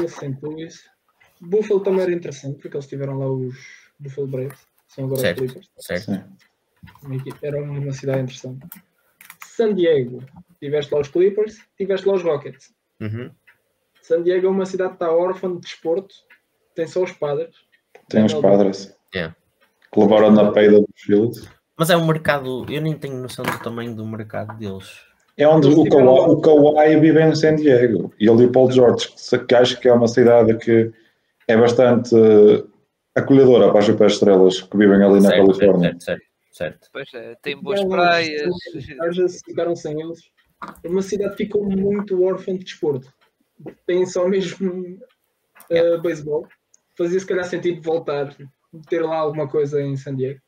[0.07, 0.37] St.
[0.41, 0.89] Louis.
[1.41, 3.55] Buffalo também era interessante, porque eles tiveram lá os
[3.99, 4.59] Buffalo Braves.
[4.87, 5.43] São agora Certo.
[5.43, 5.71] os Clippers.
[5.77, 6.05] Certo?
[6.05, 6.23] Sim.
[7.41, 8.67] Era uma cidade interessante.
[9.45, 10.23] San Diego.
[10.59, 12.73] Tiveste lá os Clippers, tiveste lá os Rockets.
[12.99, 13.31] Uhum.
[14.03, 16.13] San Diego é uma cidade que está órfã de desporto,
[16.75, 17.55] tem só os padres.
[18.09, 18.95] Tem os padres.
[19.15, 19.35] Yeah.
[19.91, 21.47] Que levaram na peida dos Phillies.
[21.77, 25.01] Mas é um mercado, eu nem tenho noção do tamanho do mercado deles.
[25.37, 28.13] É onde o Kawhi, o Kawhi vive em San Diego.
[28.19, 29.07] E ele e o Paul George,
[29.47, 30.91] que acho que é uma cidade que
[31.47, 32.63] é bastante eh,
[33.15, 35.89] acolhedora para as superestrelas que vivem ali na certo, Califórnia.
[35.99, 36.21] certo, certo,
[36.51, 36.89] certo.
[36.93, 38.53] Pois é, tem boas Tiveram- praias.
[38.97, 40.19] Chargers ficaram sem eles.
[40.83, 43.11] É uma cidade que ficou muito órfã de desporto.
[43.85, 44.97] Tem só mesmo
[45.71, 46.47] uh, beisebol.
[46.97, 48.35] Fazia se calhar sentido voltar,
[48.89, 50.39] ter lá alguma coisa em San Diego.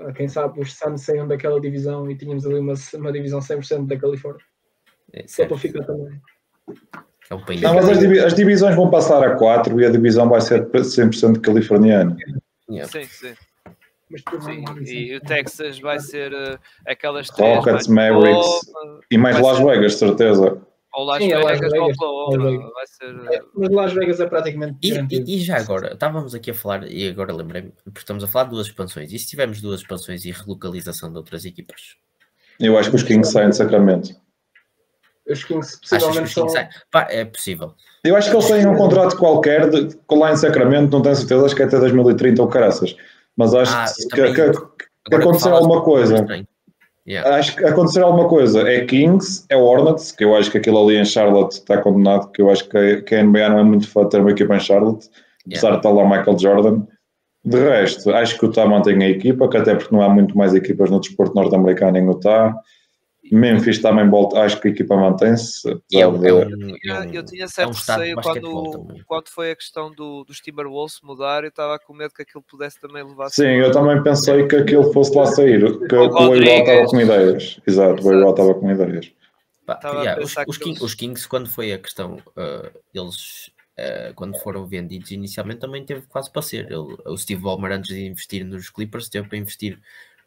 [0.00, 3.86] Ah, Quem sabe os Suns saíam daquela divisão e tínhamos ali uma, uma divisão 100%
[3.86, 4.44] da Califórnia.
[5.12, 6.20] É, Só para ficar também.
[7.30, 7.60] É um país.
[7.60, 10.66] Não, mas as, divi- as divisões vão passar a 4 e a divisão vai ser
[10.70, 12.16] 100% californiana.
[12.70, 12.90] Yeah.
[12.92, 13.34] Sim, sim.
[14.40, 14.64] Sim.
[14.86, 17.56] E o Texas vai ser eh, aquelas três.
[17.58, 18.60] Rockets, Mavericks.
[19.10, 20.62] E mais Las ser- Vegas, certeza.
[20.94, 22.50] Ou Las Sim, é Las Vegas, ou Vegas, Oklahoma.
[22.50, 22.72] Vegas.
[22.72, 23.34] Vai ser.
[23.34, 26.90] É, mas Las Vegas é praticamente E, e- e já agora, estávamos aqui a falar,
[26.90, 29.12] e agora lembrei-me, porque estamos a falar de duas expansões.
[29.12, 31.96] E se tivermos duas expansões e relocalização de outras equipas?
[32.58, 34.10] Eu acho que os Kings saem de Sacramento.
[35.28, 36.44] Os Kings possivelmente os são.
[36.46, 36.68] Kings saem?
[36.90, 37.74] Pá, é possível.
[38.02, 41.14] Eu acho que eles têm um contrato qualquer de, com lá em Sacramento, não tenho
[41.16, 42.96] certeza, acho que é até 2030 ou caraças.
[43.36, 44.52] Mas acho Ah, que, que, que,
[45.10, 46.14] que acontecer alguma coisa.
[46.16, 46.48] estranho.
[47.08, 47.36] Yeah.
[47.36, 50.98] acho que acontecer alguma coisa é Kings, é Hornets, que eu acho que aquilo ali
[50.98, 54.04] em Charlotte está condenado, que eu acho que, que a NBA não é muito fã
[54.04, 55.08] de ter uma equipa em Charlotte,
[55.46, 56.82] apesar de estar lá Michael Jordan.
[57.42, 60.36] De resto, acho que o Utah mantém a equipa, que até porque não há muito
[60.36, 62.54] mais equipas no desporto norte-americano em Utah.
[63.34, 65.68] Memphis também volta, acho que a equipa mantém-se.
[65.92, 68.14] É um- é um- Eu tinha, é um- eu tinha é certo um estado de
[68.14, 72.22] receio quando, quando foi a questão do, dos Timberwolves mudar, eu estava com medo que
[72.22, 76.04] aquilo pudesse também levar Sim, eu também pensei que aquilo fosse lá sair, que O
[76.04, 77.60] Igual estava com ideias.
[77.66, 78.30] Exato, o Exato.
[78.30, 79.12] estava com ideias.
[79.66, 83.48] Pá, yeah, os, os que King- eles- os Kings, quando foi a questão, uh, eles,
[83.78, 86.64] uh, quando foram vendidos inicialmente, também teve quase para ser.
[86.72, 89.78] Ele- o Steve Ballmer, antes de investir nos Clippers, teve para investir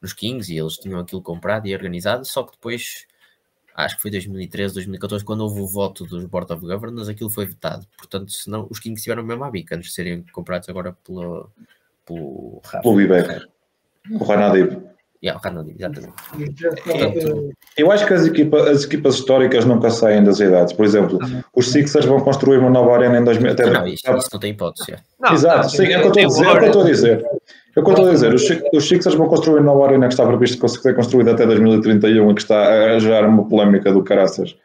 [0.01, 2.25] nos Kings e eles tinham aquilo comprado e organizado.
[2.25, 3.05] Só que depois,
[3.75, 7.45] acho que foi 2013, 2014, quando houve o voto dos Board of Governors, aquilo foi
[7.45, 7.85] vetado.
[7.97, 11.51] Portanto, senão os Kings tiveram mesmo a bica antes de serem comprados agora pelo.
[12.05, 12.81] pelo Rafa.
[12.81, 13.47] Pelo Bibeck.
[14.11, 14.91] O Ranadib.
[15.23, 15.39] Yeah,
[15.77, 16.15] exatamente.
[16.39, 20.73] Eh, Eu acho que as, equipa, as equipas históricas nunca saem das idades.
[20.73, 21.19] Por exemplo,
[21.55, 23.51] os Sixers vão construir uma nova arena em 2000.
[23.51, 24.95] Até, Não, isto, isto não tem hipótese.
[25.19, 26.45] Não, Exato, não, sim, é o que eu estou a tem dizer.
[26.45, 27.25] É o que eu estou a dizer.
[27.25, 28.33] É eu estou a dizer.
[28.33, 31.45] Os, Six- os Sixers vão construir uma nova arena que está previsto ser construída até
[31.45, 34.55] 2031 e que está a gerar uma polémica do caraças.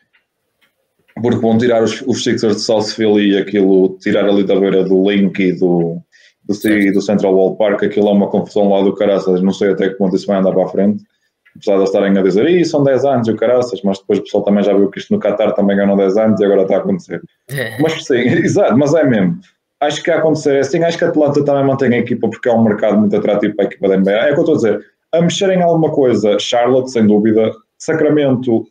[1.20, 4.82] Porque vão tirar os, os Sixers de South Philly e aquilo, tirar ali da beira
[4.84, 5.98] do Link e do,
[6.46, 9.42] do, e do Central Wall Park, aquilo é uma confusão lá do caraças.
[9.42, 11.04] Não sei até que ponto isso vai andar para a frente.
[11.56, 14.22] Apesar de estarem a dizer, Ih, são 10 anos e o caraças, mas depois o
[14.22, 16.76] pessoal também já viu que isto no Qatar também ganhou 10 anos e agora está
[16.76, 17.20] a acontecer.
[17.80, 19.38] Mas sim, exato, mas é mesmo.
[19.80, 22.48] Acho que a acontecer é assim, acho que a Atlanta também mantém a equipa porque
[22.48, 24.10] é um mercado muito atrativo para a equipa da NBA.
[24.10, 24.86] É o que eu estou a dizer.
[25.12, 28.66] A mexer em alguma coisa, Charlotte, sem dúvida, Sacramento,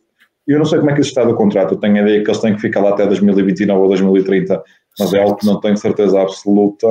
[0.47, 2.29] eu não sei como é que isso está do contrato, eu tenho a ideia que
[2.29, 4.63] eles têm que ficar lá até 2029 ou 2030,
[4.99, 6.87] mas é algo que não tenho certeza absoluta.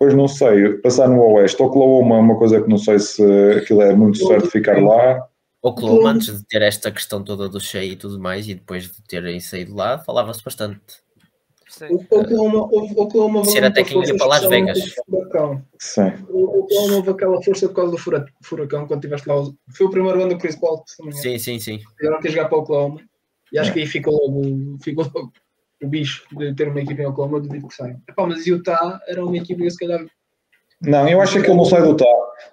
[0.00, 3.22] Pois não sei, passar no Oeste, Oklahoma é uma coisa que não sei se
[3.52, 5.28] aquilo é muito certo ficar lá.
[5.62, 9.02] Oklahoma, antes de ter esta questão toda do Shea e tudo mais, e depois de
[9.06, 10.80] terem saído lá, falava-se bastante.
[11.68, 11.88] Sim.
[12.10, 14.78] O Oklahoma, o Oklahoma Ser até quem ia para Las Vegas.
[15.06, 15.62] Furacão.
[15.78, 16.12] Sim.
[16.30, 19.34] O Oklahoma houve aquela força por causa do fura- furacão quando estiveste lá.
[19.76, 21.12] Foi o primeiro ano do Chris Paul, não.
[21.12, 21.78] Sim, sim, sim.
[21.98, 23.00] Tiveram que jogar para o Oklahoma.
[23.52, 25.30] E acho que aí ficou logo, ficou logo
[25.82, 27.96] o bicho de ter uma equipa em Oklahoma, eu duvido que saia.
[28.08, 30.04] Epá, mas Utah era uma equipa que se calhar.
[30.82, 32.04] Não, eu acho que ele não sai do Utah.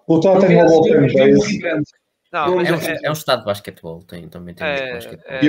[0.07, 1.59] O Utah tem uma boa fanbase.
[2.31, 5.25] Não, É um, é- é um estado de basquetebol, tem, também tem é- basquetebol.
[5.33, 5.45] é,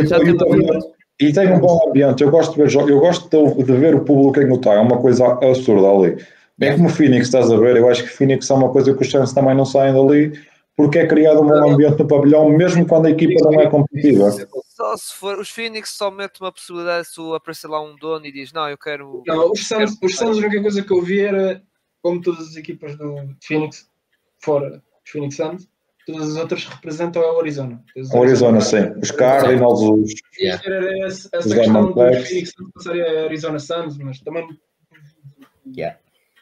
[1.21, 2.23] E, e tem e um bom ambiente.
[2.23, 4.75] Eu gosto de ver, eu gosto de, de ver o público em Utah.
[4.75, 6.25] É uma coisa absurda ali.
[6.57, 7.77] Bem como o Phoenix, estás a ver?
[7.77, 10.33] Eu acho que Phoenix é uma coisa que os Suns também não saem dali,
[10.79, 14.31] porque é criado um bom ambiente no pavilhão, mesmo quando a equipa não é competitiva.
[14.69, 18.31] Só se for, os Phoenix só metem uma possibilidade se aparecer lá um dono e
[18.31, 19.25] diz, não, eu quero.
[19.27, 21.61] Não, os Suns, os Suns, a única coisa que eu vi era,
[22.01, 23.91] como todas as equipas do Phoenix,
[24.39, 25.69] fora os Phoenix Suns,
[26.07, 27.85] todas as outras representam o Arizona.
[28.15, 28.93] O Arizona, sim.
[29.03, 30.13] Os Cardinals, os.
[30.39, 30.63] Yeah.
[30.65, 34.47] Era essa, essa Os questão dos Phoenix Suns passaria a Arizona Suns, mas também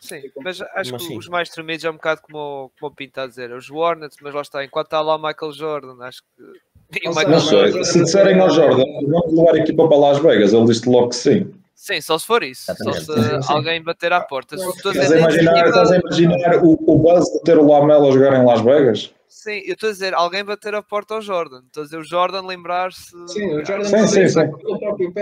[0.08, 1.18] Sim, mas acho Mas que sim.
[1.18, 3.52] os mais tremidos é um bocado como, como o Pinto está a dizer.
[3.52, 6.42] Os Hornets, mas lá está, enquanto está lá o Michael Jordan, acho que.
[6.42, 7.84] O Não sei, Michael Não Jordan- sei.
[7.84, 11.16] Se disserem ao Jordan, vamos levar a equipa para Las Vegas, ele disse logo que
[11.16, 11.52] sim.
[11.74, 12.72] Sim, só se for isso.
[12.74, 13.52] Só se Sim, sim.
[13.52, 14.56] alguém bater à porta.
[14.56, 17.66] Se estou a Estás a imaginar, estás a imaginar o, o buzz de ter o
[17.66, 19.12] Lamelo a jogar em Las Vegas?
[19.28, 21.60] Sim, eu estou a dizer, alguém bater a porta ao Jordan.
[21.66, 23.10] Estou a dizer, o Jordan lembrar-se.
[23.28, 24.40] Sim, o Jordan Sim, sim, sim.
[24.40, 25.12] o próprio.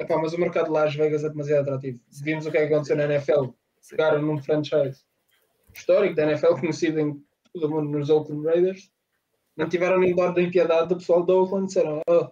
[0.00, 2.00] Epá, mas o mercado de Las Vegas é demasiado atrativo.
[2.22, 3.48] Vimos o que é que aconteceu na NFL.
[3.88, 5.00] Jogaram num franchise
[5.74, 7.16] histórico da NFL, conhecido em
[7.52, 8.90] todo o mundo nos Oakland Raiders.
[9.56, 11.66] Não tiveram nem dó da impiedade do pessoal do Oakland.
[11.66, 12.26] Disseram, oh,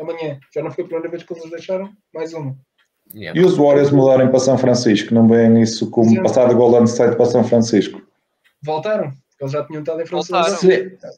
[0.00, 0.38] amanhã.
[0.54, 1.90] Já não foi a primeira vez que eles deixaram.
[2.14, 2.56] Mais uma.
[3.14, 3.38] Yeah.
[3.40, 6.22] E os Warriors mudarem para São Francisco, não veem isso como Sim.
[6.22, 8.00] passar do Golden State para São Francisco?
[8.62, 9.10] Voltaram.
[9.40, 10.44] Eles já tinham estado em França.
[10.58, 10.68] Sim,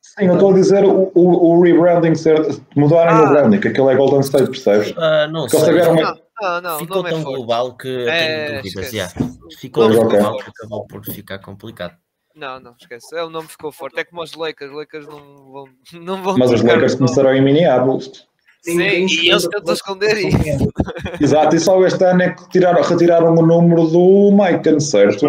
[0.00, 2.38] sim, eu estou a dizer o, o, o rebranding, ser,
[2.76, 3.22] mudarem Ah.
[3.24, 4.94] o branding, que aquilo é Golden State, percebes?
[4.96, 5.60] Ah, não sei.
[5.64, 6.78] tiveram Não, não, não.
[6.78, 7.36] Ficou não é tão forte.
[7.36, 8.92] global que É, tenho dúvidas.
[8.92, 9.12] yeah.
[9.58, 9.98] Ficou ok.
[9.98, 11.96] global que acabou por ficar complicado.
[12.34, 13.14] Não, não, esquece.
[13.14, 14.00] É, o nome ficou forte.
[14.00, 14.70] É como os Lakers.
[14.70, 15.64] Os Lakers não vão.
[16.00, 18.26] Não vão Mas os Lakers começaram em Minneapolis.
[18.62, 20.38] Sim, e eles tentam esconder isso.
[21.20, 25.26] Exato, e só este ano é que tiraram, retiraram o número do Maiken, certo?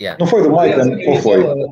[0.00, 0.16] Yeah.
[0.20, 1.42] Não foi do a Maiken, ou foi?
[1.42, 1.66] camisola,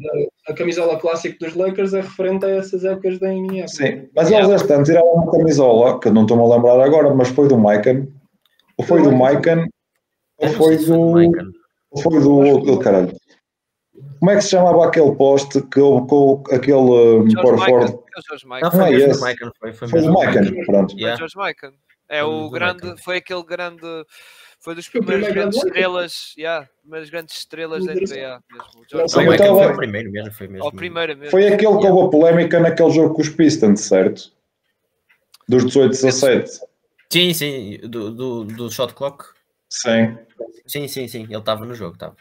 [0.48, 3.76] a camisola clássica dos Lakers é referente a essas épocas da Minneapolis.
[3.76, 7.28] Sim, mas eles este ano tiraram uma camisola, que não estou-me a lembrar agora, mas
[7.28, 8.08] foi do Maiken.
[8.76, 9.66] Ou foi do Maiken,
[10.38, 11.12] ou não foi do
[12.02, 12.58] foi do.
[12.60, 13.12] do caralho.
[14.18, 17.80] Como é que se chamava aquele poste que houve com aquele um, Michael.
[17.80, 18.70] É o George Não, Michael.
[18.72, 19.22] foi Ah, esse.
[19.24, 19.52] Michael.
[19.58, 20.90] Foi, foi Foi do Maiken, pronto.
[20.92, 21.16] Foi o Yeah.
[21.16, 21.72] George Michael.
[22.08, 22.96] É Foi o do grande, Michael.
[22.98, 23.80] foi aquele grande,
[24.60, 27.94] foi dos Foi o primeiros primeiro grandes grande estrelas, yeah, primeiras grandes estrelas da.
[27.94, 28.40] NBA mesmo.
[28.74, 29.30] O George O Michael.
[29.30, 30.32] Michael foi o primeiro mesmo.
[30.32, 30.64] Foi mesmo.
[30.64, 31.30] Ou primeiro mesmo.
[31.30, 34.32] Foi aquele que houve a polémica naquele jogo com os Pistons, certo?
[35.48, 36.50] Dos 18, 17.
[37.12, 37.78] Sim, sim.
[37.84, 39.24] Do, do, do shot clock.
[39.70, 40.18] Sim.
[40.66, 41.22] Sim, sim, sim.
[41.24, 41.94] Ele estava no jogo.
[41.94, 42.16] Estava.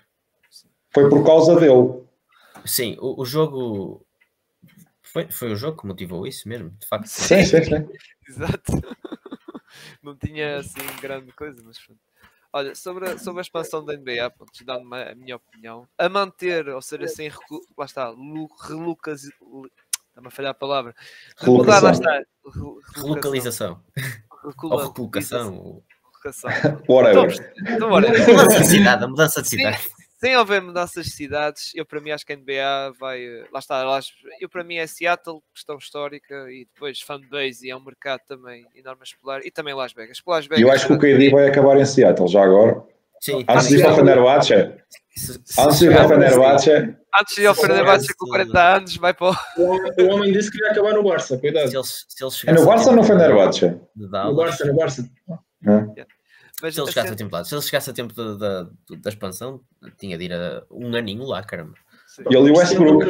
[0.93, 2.03] Foi por causa dele.
[2.65, 4.05] Sim, o, o jogo
[5.01, 7.07] Foi, foi o jogo que motivou isso mesmo, de facto.
[7.07, 7.89] Sim, sim, sim.
[8.27, 8.71] Exato.
[10.03, 11.99] Não tinha assim grande coisa, mas pronto.
[12.51, 16.67] Olha, sobre a, sobre a expansão da NBA, pronto, dando a minha opinião, a manter,
[16.69, 20.95] ou seja, sem recu- lá está, lu- relucas, está-me a falhar a palavra,
[21.37, 22.25] remudar, lá está, re-
[22.95, 23.83] Relocalização.
[24.43, 25.83] Recula- ou- recolocação.
[26.87, 27.53] Whatever.
[27.67, 29.79] Então, olha, Mudança de cidade, a mudança de cidade.
[30.19, 33.19] sem haver mudanças de cidades, eu para mim acho que a NBA vai.
[33.51, 33.99] Lá está, lá,
[34.41, 38.65] eu para mim é Seattle, questão histórica, e depois fanbase e é um mercado também
[38.75, 40.21] enorme a explorar, e também Las Vegas.
[40.27, 42.83] Las Vegas eu acho que o KD vai acabar em Seattle, já agora.
[43.21, 44.53] Sim, Antes de ir para o Fenerbahçe.
[45.15, 46.71] se Antes de ir chegar- para o Fenerbahçe.
[47.19, 49.35] Antes de ir ao Fenerbahçe com 40 anos, vai para o.
[49.57, 51.67] O homem, disse que ia acabar no Barça, cuidado.
[51.69, 53.75] Se eles, se eles É no Barça ou no Fenerbahçe?
[53.95, 55.09] No Barça, no Barça.
[55.65, 56.05] É.
[56.61, 58.69] Mas Se eles a chegassem a tempo lá, se eles chegassem a tempo da, da,
[59.01, 59.61] da expansão,
[59.97, 61.73] tinha de ir a um aninho lá, caramba.
[62.07, 62.23] sim.
[62.29, 63.05] E ali o Westbrook.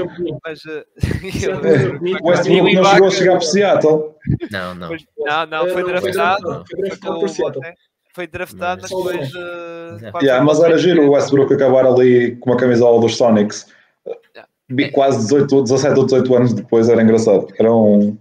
[0.46, 0.86] Mas, eh,
[2.22, 4.16] O Westbrook não chegou a chegar para Seattle.
[4.52, 4.90] Não, não.
[4.90, 6.64] Mas- Não, não, foi draftado.
[6.78, 7.62] draftado.
[8.14, 9.32] Foi draftado mas depois.
[9.32, 13.68] Quando Yeah, mas era giro o Westbrook acabar ali com uma camisola dos Sonics.
[14.68, 17.48] Bi- Quase 18, 17 ou 18 anos depois, era engraçado.
[17.58, 18.16] Era, um,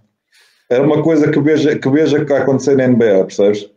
[0.69, 3.69] era uma coisa que veja, que veja que acontecer na NBA, percebes?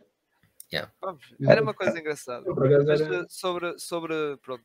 [0.81, 1.49] Ver.
[1.49, 2.43] Era uma coisa engraçada.
[2.85, 4.63] Mas eh, sobre, sobre, pronto,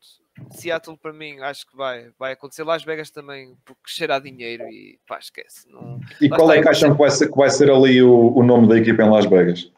[0.51, 2.63] Seattle para mim acho que vai, vai acontecer.
[2.63, 5.69] Las Vegas também, porque cheira a dinheiro e pá, esquece.
[5.69, 5.99] Não...
[6.19, 8.43] E Lá qual é que acham que vai ser, que vai ser ali o, o
[8.43, 9.71] nome da equipa em Las Vegas?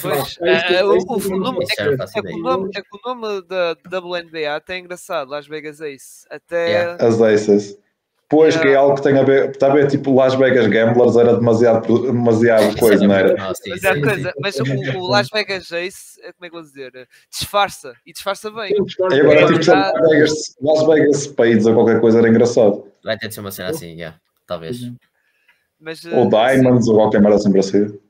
[0.00, 4.76] Pois, é eh, é o, é, é nome, é que o nome da WNBA até
[4.76, 6.26] é engraçado, Las Vegas Ace.
[6.30, 6.68] Até.
[6.70, 7.06] Yeah.
[7.06, 7.78] As Aces.
[8.28, 11.14] Pois, que é algo que tem a ver, está a ver, tipo, Las Vegas Gamblers
[11.16, 13.28] era demasiado, demasiado coisa, não era?
[13.54, 14.38] Sim, Mas, é sim, coisa, sim.
[14.42, 17.08] mas o, o Las Vegas Ace, eh, como é que eu vou dizer?
[17.30, 18.74] Disfarça e disfarça bem.
[18.74, 18.82] Sim.
[19.12, 22.90] E agora, É tipo, Las Vegas, Las Vegas Spades ou qualquer coisa era engraçado.
[23.04, 24.80] Vai ter de ser uma cena assim, yeah, talvez.
[25.78, 28.00] Mas, eh, Ou Diamonds ou qualquer merda assim parecido.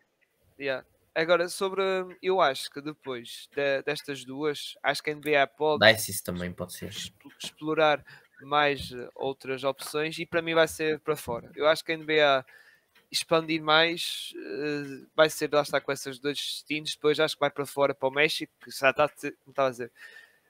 [0.59, 0.82] Yeah.
[1.14, 1.82] Agora, sobre.
[2.22, 6.72] Eu acho que depois de- destas duas, acho que a NBA pode Dices também pode
[6.74, 6.86] ser.
[6.88, 8.02] exp- explorar
[8.45, 11.51] mais eh, outras opções e para mim vai ser para fora.
[11.55, 12.45] Eu acho que a NBA
[13.11, 16.95] expandir mais eh, vai ser lá está com esses dois destinos.
[16.95, 19.51] Depois acho que vai para fora para o México, que já está a ser, como
[19.53, 19.93] estava a dizer,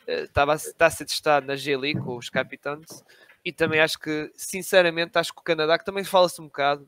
[0.07, 3.05] eh, estava a, está a ser testado na G-League com os Capitães.
[3.45, 6.87] E também acho que, sinceramente, acho que o Canadá, que também fala-se um bocado,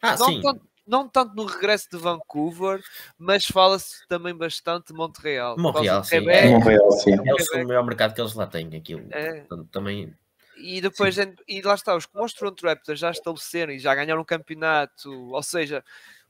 [0.00, 0.40] Ah, não sim.
[0.40, 2.82] tanto, não tanto no regresso de Vancouver,
[3.18, 5.56] mas fala-se também bastante de Montreal.
[5.58, 6.18] Montreal, sim.
[6.20, 6.50] Quebec, É.
[6.50, 7.12] Não real, sim.
[7.28, 9.06] É o segundo maior mercado que eles lá têm, aquilo.
[9.10, 9.40] É.
[9.40, 10.14] Portanto, também.
[10.62, 11.16] E depois,
[11.48, 15.10] e lá está, os, como os Toronto Raptors já estabeleceram e já ganharam um campeonato,
[15.32, 15.84] ou seja,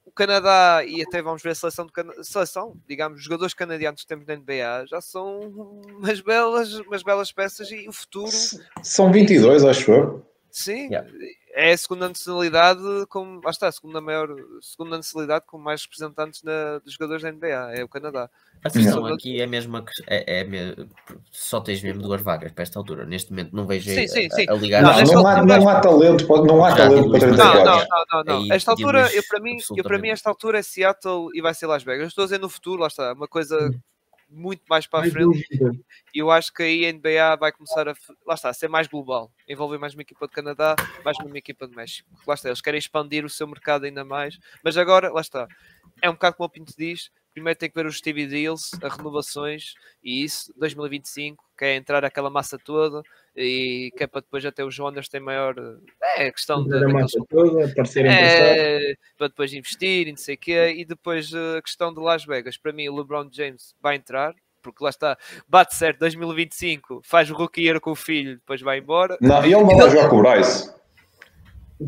[0.05, 4.01] o Canadá e até vamos ver a seleção, de Cana- seleção digamos, os jogadores canadianos
[4.03, 8.33] que temos na NBA já são umas belas, umas belas peças e o futuro,
[8.83, 10.27] São 22, acho eu.
[10.51, 11.09] sim, Yeah.
[11.55, 14.29] É a segunda nacionalidade, como, lá está, a segunda maior,
[14.61, 18.31] segunda nacionalidade com mais representantes na, dos jogadores da NBA, é o Canadá.
[18.65, 20.47] A questão aqui é mesmo a que- é, é
[21.31, 23.05] só tens mesmo duas vagas para esta altura.
[23.05, 24.47] Neste momento não vejo Sim, a, sim, a- sim.
[24.49, 24.83] a ligar.
[24.83, 27.37] Não, Não, não, há, não há talento, para- não há Já talento para dois Não,
[27.37, 27.89] não, 34.
[27.91, 28.43] não, não, não.
[28.45, 31.53] Aí Esta altura, eu para, mim, eu para mim, esta altura é Seattle e vai
[31.55, 32.03] ser Las Vegas.
[32.03, 33.69] Eu estou a dizer no futuro, lá está, uma coisa
[34.33, 35.25] muito mais para a frente.
[35.25, 35.79] dúvida.
[36.15, 37.95] E eu acho que aí a NBA vai começar a,
[38.27, 39.31] lá está, a ser mais global.
[39.49, 42.09] Envolver mais uma equipa de Canadá, mais uma equipa de México.
[42.27, 44.39] Lá está, eles querem expandir o seu mercado ainda mais.
[44.65, 45.47] Mas agora, lá está,
[46.01, 47.11] é um bocado como o Pinto diz.
[47.33, 52.05] Primeiro tem que ver os TV deals, as renovações e isso, 2025, que é entrar
[52.05, 53.03] aquela massa toda
[53.35, 55.55] e que é para depois até os Jonas têm maior.
[56.17, 57.73] É a questão de, massa toda,
[58.07, 60.75] é, para depois investir e não sei o quê.
[60.77, 62.59] E depois eh, a questão de Las Vegas.
[62.59, 65.17] Para mim, o LeBron James vai entrar, porque lá está,
[65.49, 69.17] bate certo 2025, faz o rookie year com o filho, depois vai embora.
[69.21, 70.71] Não, e ele não vai jogar com o Bryce.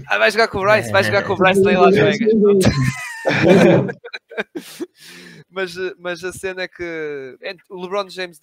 [0.08, 2.32] Ah, vai jogar com o Bryce, vai jogar com o Bryce lá em Las Vegas.
[5.54, 7.36] mas, eh, mas a cena é que
[7.70, 8.40] o LeBron James,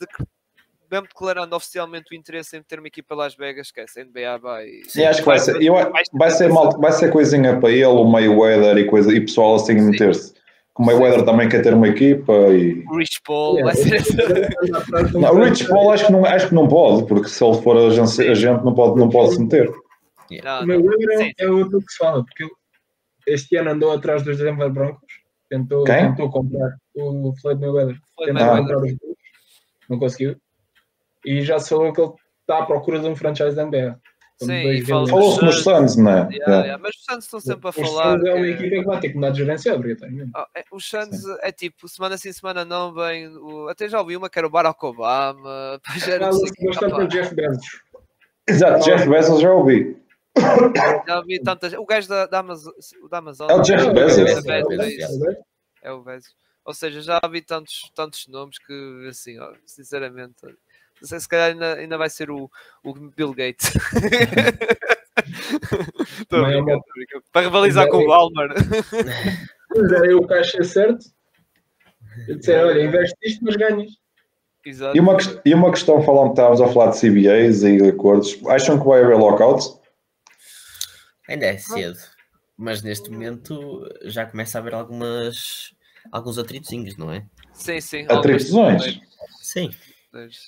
[0.89, 4.67] mesmo declarando oficialmente o interesse em ter uma equipa Las Vegas, esquece, a NBA vai.
[4.87, 5.61] Sim, acho que vai ser.
[5.61, 5.73] Eu,
[6.13, 9.73] vai, ser mal, vai ser coisinha para ele, o Mayweather e, coisa, e pessoal assim
[9.73, 10.33] meter-se.
[10.77, 12.83] O Mayweather também quer ter uma equipa e.
[12.89, 14.01] O Rich Paul, vai ser
[15.13, 17.77] Não, o Rich Paul acho que, não, acho que não pode, porque se ele for
[17.77, 19.69] agente, agente não, pode, não pode se meter.
[20.43, 20.67] Não, O não.
[20.67, 22.51] Mayweather é, é outro que se fala, porque ele
[23.27, 25.13] este ano andou atrás dos Denver Broncos,
[25.49, 26.09] tentou, Quem?
[26.09, 28.61] tentou comprar o Floyd Mayweather, Floyd tentou Mayweather.
[28.75, 29.17] comprar os dois,
[29.89, 30.35] não conseguiu,
[31.25, 32.11] e já se falou que ele
[32.41, 33.99] está à procura de um franchise da NBA.
[34.43, 36.15] Sim, Falou-se nos Suns, não é?
[36.15, 36.63] Yeah, Yeah.
[36.63, 38.17] yeah, Mas os Santos estão sempre a Os falar.
[38.17, 40.31] Suns é uma equipa que vai ter que mudar de gerenciar, obrigatoriamente.
[40.33, 43.27] Ah, é, Os Santos é tipo, semana sim, semana não, vem.
[43.37, 45.79] o- Até já ouvi uma que era o Barack Obama.
[45.85, 47.81] depois era o bastante no Jeff Bezos.
[48.49, 49.95] Exato, Jeff Bezos já ouvi.
[51.05, 51.73] Já vi tantas.
[51.73, 52.73] O gajo da, da Amazon.
[53.03, 54.17] O da Amazon É o Jeff é, Bezos.
[54.17, 55.37] é, Bezos, é.
[55.83, 56.33] É o Bezos.
[56.65, 61.49] Ou seja, já vi tantos, tantos nomes que, assim, ó, sinceramente, não sei, se calhar
[61.51, 62.49] ainda, ainda vai ser o,
[62.83, 63.71] o Bill Gates.
[66.19, 67.21] Estou a é brincar, uma- estou a brincar.
[67.31, 68.49] Para rivalizar com o Balmer.
[69.75, 71.05] Mas era eu o caixa certo.
[72.27, 73.91] Eu disse, olha, investe isto, mas ganhas.
[74.65, 74.95] Exato.
[74.95, 78.79] E uma, e uma questão, falando que estávamos a falar de CBAs e acordos, acham
[78.79, 79.79] que vai haver lockouts?
[81.27, 81.97] Ainda é cedo,
[82.57, 85.73] mas neste momento já começa a haver algumas
[86.11, 87.25] alguns atritozinhos, não é?
[87.53, 88.05] Sim, sim.
[88.09, 88.99] Atribuições?
[89.41, 89.69] Sim.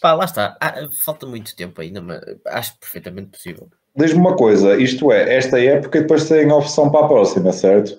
[0.01, 0.57] Pá, lá está.
[0.59, 3.69] Ah, falta muito tempo ainda, mas acho perfeitamente possível.
[3.95, 7.53] Diz-me uma coisa, isto é, esta época e depois tem a opção para a próxima,
[7.53, 7.97] certo?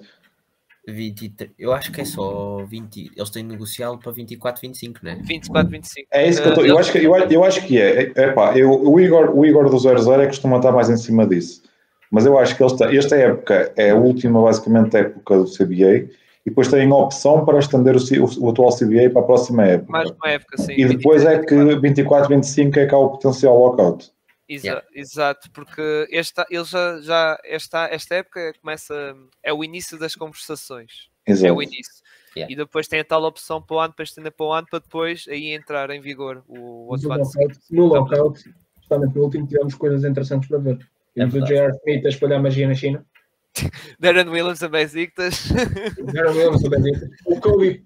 [0.86, 3.12] 23, eu acho que é só 20.
[3.16, 5.18] Eles têm negociado para 24, 25, né?
[5.24, 6.08] 24, 25.
[6.12, 6.66] É isso que eu estou.
[6.66, 8.12] Eu acho que, eu, eu acho que é.
[8.14, 10.96] é pá, eu, o, Igor, o Igor do 00 é que costuma estar mais em
[10.96, 11.62] cima disso.
[12.10, 16.10] Mas eu acho que ele está, esta época é a última, basicamente, época do CBA
[16.46, 19.64] e depois têm a opção para estender o, o, o atual CBA para a próxima
[19.64, 19.92] época.
[19.92, 20.74] Mais uma época, sim.
[20.76, 24.12] e depois é que 24, 25 é que há o potencial lockout.
[24.46, 24.86] Exa- Yeah.
[24.94, 31.08] Exato, porque esta, ele já, já esta, esta época começa, é o início das conversações,
[31.26, 31.54] é Exato.
[31.54, 32.04] o início.
[32.36, 32.52] Yeah.
[32.52, 34.80] E depois tem a tal opção para o ano, para estender para o ano, para
[34.80, 38.44] depois aí entrar em vigor o outro o lockout, no lockout,
[38.76, 40.78] justamente no último, tivemos coisas interessantes para ver.
[41.16, 41.54] É Temos o verdade.
[41.54, 41.76] J.R.
[41.78, 43.06] Smith a espalhar magia na China.
[44.00, 45.48] Darren Williams a Besiktas.
[46.12, 47.06] Darren Williams a Benedito.
[47.26, 47.84] O Kobe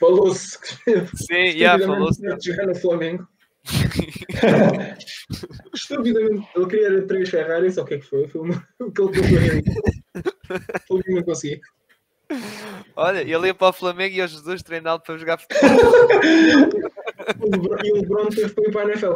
[0.00, 2.20] falou-se que Sim, já falou-se.
[2.42, 3.26] jogar no Flamengo.
[5.74, 8.26] Estupidamente, ele queria três Ferraris, ou o que é que foi?
[8.28, 9.80] Foi uma- o que ele realizar.
[10.90, 11.60] Ele não conseguiu.
[12.96, 15.68] Olha, ele ia para o Flamengo e o Jesus treinado para jogar futebol.
[17.84, 19.14] E o LeBron teve para ir para a NFL.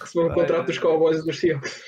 [0.00, 0.78] Recebeu um contrato dos.
[0.78, 1.82] Cowboys e dos Seahawks.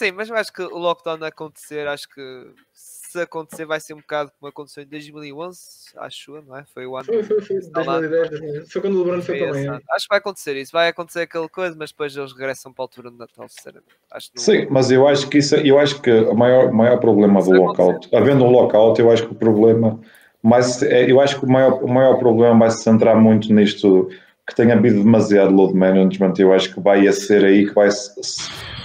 [0.00, 3.92] Sim, mas eu acho que o lockdown a acontecer, acho que se acontecer vai ser
[3.92, 5.60] um bocado como aconteceu em 2011,
[5.98, 6.64] acho eu, não é?
[6.72, 7.56] Foi o ano Foi, foi, foi.
[7.58, 7.98] Está lá.
[7.98, 8.72] 2010, 2010.
[8.72, 9.66] Foi quando o LeBron foi Foi Miami.
[9.68, 9.82] ano.
[9.90, 12.84] Acho que vai acontecer isso, vai acontecer aquela coisa, mas depois eles regressam para a
[12.84, 13.92] altura do Natal, sinceramente.
[14.10, 16.98] Acho que não- Sim, mas eu acho que isso, eu acho que o maior, maior
[16.98, 20.00] problema do lockout, havendo um lockout, eu acho que o problema,
[20.42, 24.08] mas é, eu acho que o maior, o maior problema vai se centrar muito nisto
[24.48, 26.34] que tem havido demasiado load management.
[26.38, 27.88] Eu acho que vai ser aí que vai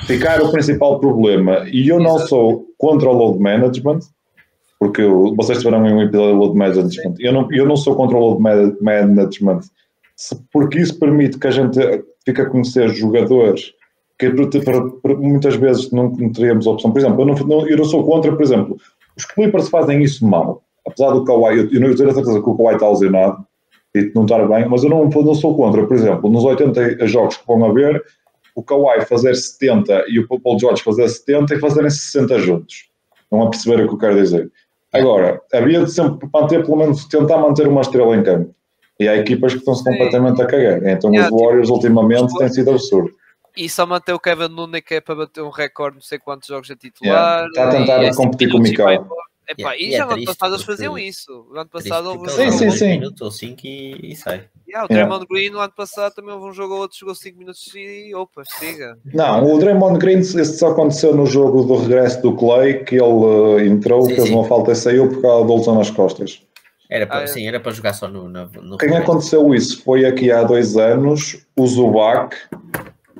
[0.05, 1.65] ficar o principal problema.
[1.71, 3.99] E eu não sou contra o load management,
[4.79, 5.01] porque
[5.35, 7.15] vocês tiveram um episódio de load management.
[7.19, 9.61] Eu não, eu não sou contra o load ma- management,
[10.51, 11.79] porque isso permite que a gente
[12.25, 13.73] fique a conhecer jogadores
[14.17, 14.31] que
[15.19, 16.91] muitas vezes não, teríamos opção.
[16.91, 18.77] Por exemplo, eu não, não- eu não sou contra, por exemplo,
[19.17, 20.61] os Clippers fazem isso mal.
[20.87, 23.45] Apesar do Kawhi, eu, eu não tenho a certeza que o Kawhi está lesionado
[23.95, 25.87] e de não estar bem, mas eu não, não sou contra.
[25.87, 28.03] Por exemplo, nos 80 jogos que vão haver,
[28.53, 32.89] o Kawhi fazer 70 e o Paul George fazer 70 e fazerem 60 juntos.
[33.31, 34.51] Não a perceber o que eu quero dizer.
[34.93, 38.53] Agora, havia de sempre manter, pelo menos, tentar manter uma estrela em campo.
[38.99, 40.85] E há equipas que estão-se completamente a cagar.
[40.87, 43.11] Então, Yeah, os Warriors, tipo, ultimamente, têm sido absurdo.
[43.57, 46.47] E só manter o Kevin Looney que é para bater um recorde, não sei quantos
[46.47, 47.45] jogos a Yeah.
[47.45, 47.47] titular.
[47.47, 49.07] Está a tentar competir com o minutos
[49.47, 49.61] e.
[49.61, 51.45] Epá, e e é já no ano passado eles faziam isso.
[51.51, 52.85] No ano passado houve um Sim, jogo- sim, sim.
[52.85, 54.43] um minuto ou cinco e, e sai.
[54.67, 55.07] Yeah, o Yeah.
[55.07, 58.13] Draymond Green no ano passado também houve um jogo ou outro, jogou 5 minutos e
[58.15, 58.97] opa, siga.
[59.13, 63.61] Não, o Draymond Green, esse só aconteceu no jogo do regresso do Clay, que ele
[63.61, 64.33] eh, entrou, Sim, fez sim.
[64.33, 66.41] uma falta e saiu por causa da lesão nas costas.
[66.89, 67.27] Era para, Ah, é.
[67.27, 68.27] Sim, era para jogar só no.
[68.27, 72.35] no, no Quem aconteceu isso foi aqui há dois anos, o Zubac,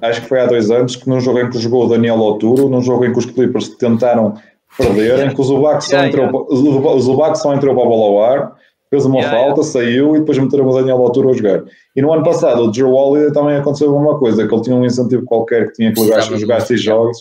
[0.01, 2.67] acho que foi há dois anos, que num jogo em que jogou o Daniel Oturo,
[2.69, 4.35] num jogo em que os Clippers tentaram
[4.77, 6.99] perder, em que o Zubac só, Yeah, entrou, yeah.
[7.01, 8.55] Zubac só entrou para a bola ao ar,
[8.89, 11.63] fez uma Yeah, falta, saiu e depois meteram o Daniel Oturo a jogar.
[11.95, 14.75] E no ano passado, o Drew Holiday também aconteceu a mesma coisa, que ele tinha
[14.75, 17.17] um incentivo qualquer que tinha que jogar, jogar X jogos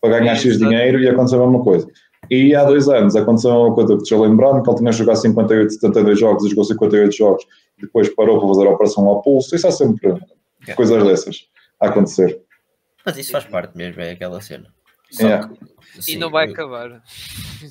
[0.00, 1.86] para ganhar X dinheiro e aconteceu a mesma coisa.
[2.30, 5.72] E há dois anos aconteceu uma coisa que Jalen Brown, que ele tinha jogado 58,
[5.74, 7.44] 72 jogos e jogou 58 jogos,
[7.80, 9.54] depois parou para fazer a operação ao pulso.
[9.54, 10.14] Isso há sempre
[10.62, 10.76] Yeah.
[10.76, 11.36] coisas dessas
[11.80, 12.40] a acontecer.
[13.04, 14.68] Mas isso faz parte mesmo, é aquela cena.
[15.20, 15.48] Yeah.
[15.48, 17.02] que, E sim, não vai acabar.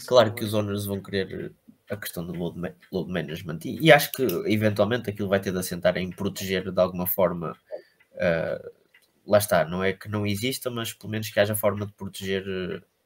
[0.05, 1.51] Claro que os owners vão querer
[1.89, 5.51] a questão do load, ma- load management e, e acho que eventualmente aquilo vai ter
[5.51, 7.57] de assentar em proteger de alguma forma.
[8.17, 8.69] ah,
[9.25, 12.43] lá está, não é que não exista, mas pelo menos que haja forma de proteger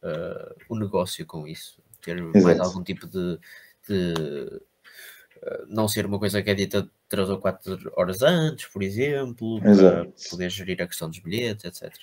[0.03, 1.81] ah, o negócio com isso.
[2.01, 2.63] Ter mais Exato.
[2.63, 3.39] algum tipo de.
[3.87, 4.61] de,
[5.67, 10.07] não ser uma coisa que é dita 3 ou 4 horas antes, por exemplo, para
[10.29, 11.93] poder gerir a questão dos bilhetes, etc.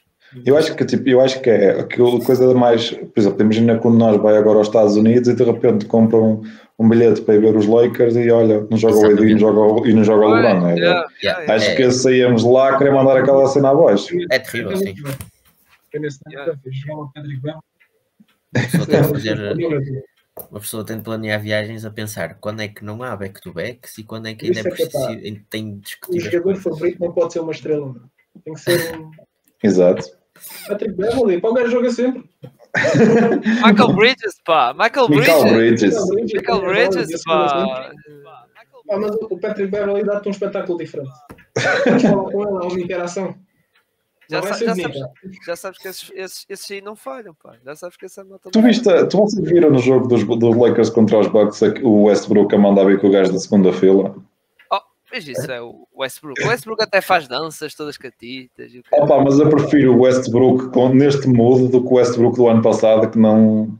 [0.46, 3.98] Eu acho que tipo, eu acho que é aquilo coisa mais, por exemplo, imagina quando
[3.98, 6.42] nós vai agora aos Estados Unidos e de repente compram
[6.78, 9.32] um, um bilhete para ir ver os Lakers e olha, não joga o AD e
[9.32, 10.60] não joga, o- e não joga o LeBron.
[10.62, 10.74] né?
[10.76, 11.54] Yeah, yeah.
[11.54, 11.74] Acho É.
[11.76, 14.08] que saíamos de lá a querer mandar aquela cena abaixo.
[14.30, 14.94] É terrível, sim.
[15.04, 15.32] O.
[18.54, 20.04] Uma pessoa tem de fazer,
[20.50, 24.04] uma pessoa tem de planear viagens a pensar quando é que não há back-to-backs e
[24.04, 26.56] quando é que ainda é é que é preciso, tem de O discutir as jogador
[26.56, 28.10] favorito não pode ser uma estrela, mano.
[28.44, 29.10] Tem que ser um
[29.62, 30.04] Exato.
[30.68, 31.40] Patrick Beverly.
[31.40, 32.24] Pá, o gajo joga sempre.
[33.64, 34.72] Michael Bridges, pá!
[34.72, 35.94] Michael Michael Bridges!
[36.06, 36.34] Bridges.
[36.34, 37.90] Michael Bridges, pá!
[38.90, 41.10] Ah, mas o Patrick Beverly dá-te um espetáculo diferente.
[41.86, 43.34] Vamos falar com ele, há uma interação.
[44.30, 45.00] Já, sa- já sabes,
[45.46, 47.54] já sabes que esses, esses, esses aí não falham, pá.
[47.64, 50.88] Já sabes que essa nota Tu viste, tu vocês viram no jogo dos, dos Lakers
[50.90, 54.14] contra os Bucks o Westbrook a mandar vir com o gajo da segunda fila?
[55.12, 56.42] Mas isso é o Westbrook.
[56.42, 58.72] O Westbrook até faz danças todas catitas.
[58.72, 62.48] e Opa, mas eu prefiro o Westbrook com, neste mood do que o Westbrook do
[62.48, 63.78] ano passado, que não.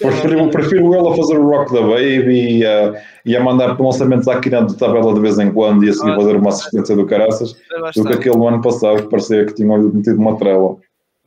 [0.00, 4.28] Prefiro, prefiro ele a fazer o Rock da Baby e a, e a mandar lançamentos
[4.28, 6.16] à quina de tabela de vez em quando e a seguir Ah.
[6.16, 7.52] fazer uma assistência do caraças
[7.94, 10.76] do que aquele do ano passado que parecia que tinham metido uma trela.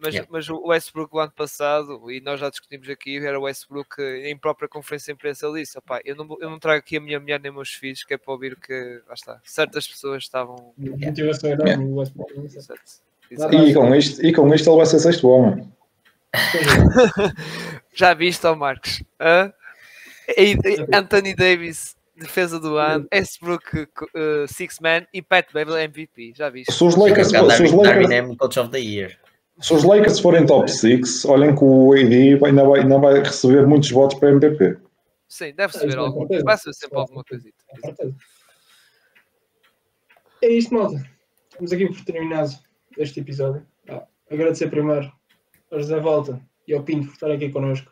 [0.01, 0.27] Mas, Yeah.
[0.31, 4.35] mas o Westbrook o ano passado, e nós já discutimos aqui, era o Westbrook em
[4.35, 7.19] própria conferência de imprensa ele disse, "Opá, eu não, eu não trago aqui a minha
[7.19, 10.73] mulher nem meus filhos, que é para ouvir que, lá está, certas pessoas estavam...
[10.77, 11.85] Motivação enorme.
[11.93, 12.49] Westbrook.
[12.49, 13.01] Certo.
[13.31, 15.71] E com, isto, e com isto ele vai ser sexto homem.
[17.93, 19.03] Já viste, ó Marcos?
[19.19, 19.53] Hã?
[20.37, 26.33] E- e- Anthony Davis, defesa do ano, Westbrook, uh, Six Man e Pat Beverly MVP,
[26.35, 26.71] já viste?
[26.73, 29.17] Se os Lakers, se os Darwin, Lakers, Darwin Coach of the Year.
[29.61, 33.65] Se os Lakers forem top 6, olhem que o AD ainda vai, ainda vai receber
[33.67, 34.77] muitos votos para MVP.
[35.27, 36.19] Sim, deve Ah, saber isso com algum.
[36.21, 36.43] certeza.
[36.43, 37.63] Vai ser sempre alguma coisita.
[37.69, 38.15] Com certeza.
[40.41, 41.05] É isto, malta.
[41.51, 42.51] Estamos aqui por terminado
[42.97, 43.65] este episódio.
[43.89, 45.11] Ah, agradecer primeiro
[45.71, 47.91] ao José Volta e ao Pinto por estar aqui connosco.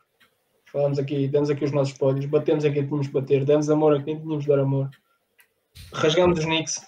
[0.72, 4.04] Falamos aqui, demos aqui os nossos pódios, batemos aqui tínhamos que bater, demos amor a
[4.04, 4.90] quem tínhamos de dar amor.
[5.94, 6.82] Rasgámos os Knicks.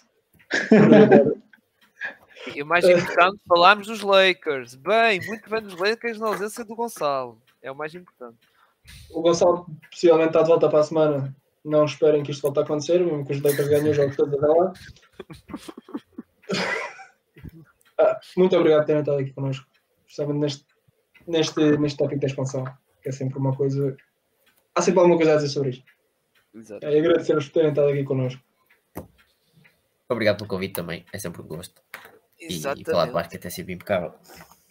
[2.56, 4.76] E o mais importante, falámos dos Lakers.
[4.76, 7.42] Bem, muito bem dos Lakers na ausência do Gonçalo.
[7.62, 8.38] É o mais importante.
[9.12, 11.36] O Gonçalo possivelmente está de volta para a semana.
[11.64, 14.34] Não esperem que isto volte a acontecer, mesmo que os Lakers ganhem os jogos todos
[14.34, 14.74] até lá.
[18.02, 19.68] Ah, muito obrigado por terem estado aqui connosco.
[20.08, 20.66] Especialmente neste,
[21.28, 22.64] neste, neste tópico da expansão,
[23.00, 23.96] que é sempre uma coisa.
[24.74, 25.86] Há sempre alguma coisa a dizer sobre isto.
[26.56, 26.84] Exato.
[26.84, 28.42] É, agradecer-vos por terem estado aqui connosco.
[30.10, 31.82] Obrigado pelo convite também, é sempre um gosto.
[32.42, 33.14] E, e falar de Exatamente.
[33.14, 34.12] basquete é sempre impecável.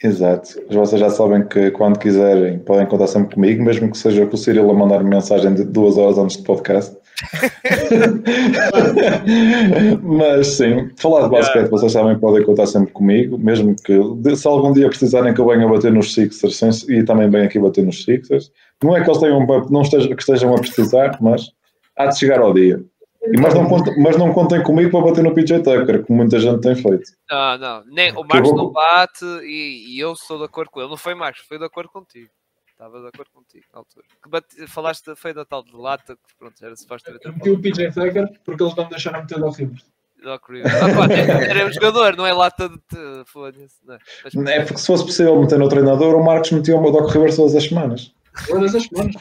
[0.03, 0.59] Exato.
[0.71, 4.39] Vocês já sabem que quando quiserem podem contar sempre comigo, mesmo que seja com o
[4.39, 6.97] Cirilo a mandar mensagem de duas horas antes do podcast.
[10.03, 14.01] Mas sim, falar de basquete, vocês sabem podem contar sempre comigo, mesmo que
[14.35, 17.85] se algum dia precisarem que eu venha bater nos Sixers e também venho aqui bater
[17.85, 18.51] nos Sixers.
[18.83, 21.51] Não é que eles tenham, não estejam, que estejam a precisar, mas
[21.99, 22.83] há de chegar ao dia.
[23.23, 26.41] E, mas, não contem, mas não contem comigo para bater no PJ Tucker, como muita
[26.41, 27.13] gente tem feito.
[27.31, 27.85] Não, não.
[27.85, 30.89] Nem, o Marcos não bate e, e eu sou de acordo com ele.
[30.89, 32.31] Não foi Marcos, foi de acordo contigo.
[32.73, 34.07] Estava de acordo contigo na altura.
[34.23, 37.51] Que bate- falaste, foi da tal de lata, que pronto, era supostamente a Eu meti
[37.51, 39.85] o PJ Tucker porque eles não me deixaram meter o Rivers.
[40.23, 40.75] Doc Rivers.
[40.75, 43.25] Ah, pá, era um jogador, não é lata de.
[43.27, 43.77] Foda-se.
[43.89, 43.99] é?
[44.25, 47.37] Mas, É porque se fosse possível meter no treinador, o Marcos metia o Doc Rivers
[47.37, 48.15] todas as semanas.
[48.47, 49.15] Todas as semanas.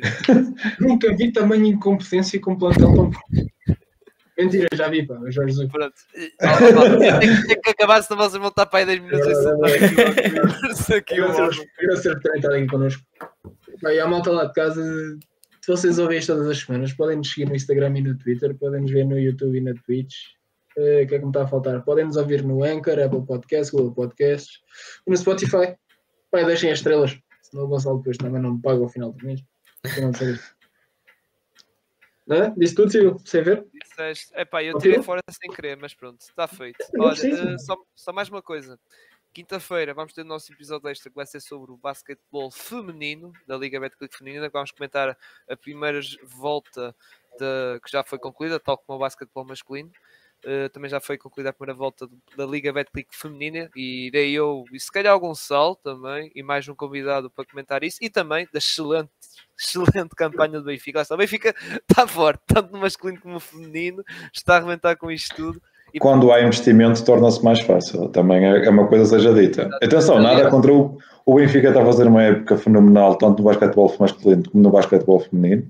[0.80, 3.10] Nunca vi tamanho incompetência com plantel tão.
[4.38, 5.68] Mentira, já vi, pá, o Jorge Jesus.
[5.70, 5.94] Pronto.
[6.12, 11.26] Tem que- acabar, senão vocês vão estar para aí 10 minutos soltar aqui o
[12.12, 13.02] por terem estado aqui connosco.
[13.82, 14.82] E à malta lá de casa,
[15.60, 18.54] se vocês ouvem isto todas as semanas, podem nos seguir no Instagram e no Twitter,
[18.56, 20.14] podem nos ver no YouTube e na Twitch.
[20.76, 21.82] Eh, O que é que me está a faltar?
[21.82, 24.58] Podem nos ouvir no Anchor, Apple Podcasts, Google Podcasts
[25.06, 25.74] e no Spotify.
[26.30, 29.26] Pai, deixem as estrelas, senão o Gonçalo depois também não me paga ao final do
[29.26, 29.40] mês.
[32.26, 32.52] Né?
[32.56, 33.66] Disse tudo, Ciro, sem ver?
[33.72, 36.78] Disseste, epá, eu tirei fora sem querer, mas pronto, está feito.
[36.98, 37.14] Olha,
[37.54, 38.78] eh, só, só mais uma coisa.
[39.32, 43.56] Quinta-feira vamos ter o nosso episódio extra que vai ser sobre o basquetebol feminino da
[43.56, 44.48] Liga Betclic Feminina.
[44.50, 45.16] Vamos comentar
[45.48, 46.94] a primeira volta
[47.38, 49.90] da- que já foi concluída, tal como o basquetebol masculino.
[50.44, 54.32] Eh, também já foi concluída a primeira volta do- da Liga Betclic Feminina e irei
[54.32, 58.08] eu e se calhar algum sal também e mais um convidado para comentar isso e
[58.08, 59.10] também da excelente,
[59.58, 61.00] excelente campanha do Benfica.
[61.00, 61.52] Está, O Benfica
[61.88, 65.62] está forte, tanto no masculino como no feminino, está a arrebentar com isto tudo.
[65.92, 68.08] E Quando há investimento, torna-se mais fácil.
[68.10, 69.68] Também é é uma coisa seja dita.
[69.82, 70.98] Atenção, nada contra o.
[71.24, 75.18] O Benfica está a fazer uma época fenomenal, tanto no basquetebol masculino como no basquetebol
[75.20, 75.66] feminino.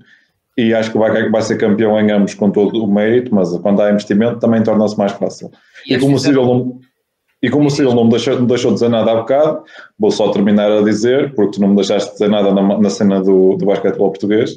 [0.61, 3.81] E acho que vai, vai ser campeão em ambos com todo o mérito, mas quando
[3.81, 5.49] há investimento também torna-se mais fácil.
[5.87, 6.79] E, eles como o fizeram- Cyril não,
[7.41, 9.63] e como o Cyril não me deixou, não deixou dizer nada há bocado,
[9.97, 13.21] vou só terminar a dizer, porque tu não me deixaste dizer nada na, na cena
[13.21, 14.51] do, do basquetebol português,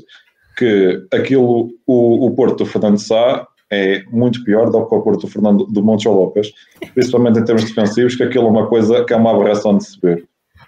[0.59, 5.21] que aquilo, o, o Porto do Fernando Sá é muito pior do que o Porto
[5.23, 6.53] do Fernando do Montes Lopes,
[6.95, 10.01] principalmente em termos defensivos, que aquilo é uma coisa que é uma aberração de se
[10.01, 10.25] ver.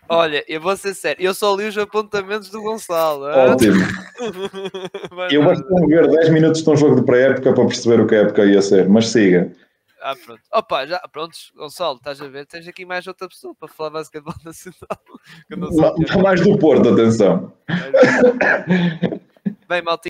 [0.09, 3.25] Olha, eu vou ser sério, eu só li os apontamentos do Gonçalo.
[3.25, 3.53] hã?
[3.53, 3.75] Ótimo.
[5.31, 8.19] Eu basta ver 10 minutos de um jogo de pré-época para perceber o que a
[8.21, 9.51] época ia ser, mas siga.
[10.03, 10.41] Ah, pronto.
[10.53, 12.47] Opa, já, prontos, Gonçalo, estás a ver?
[12.47, 14.99] Tens aqui mais outra pessoa para falar basquetebol nacional.
[15.49, 16.23] Que eu não é.
[16.23, 17.53] Mais do Porto, atenção.
[19.67, 20.03] Bem, malta,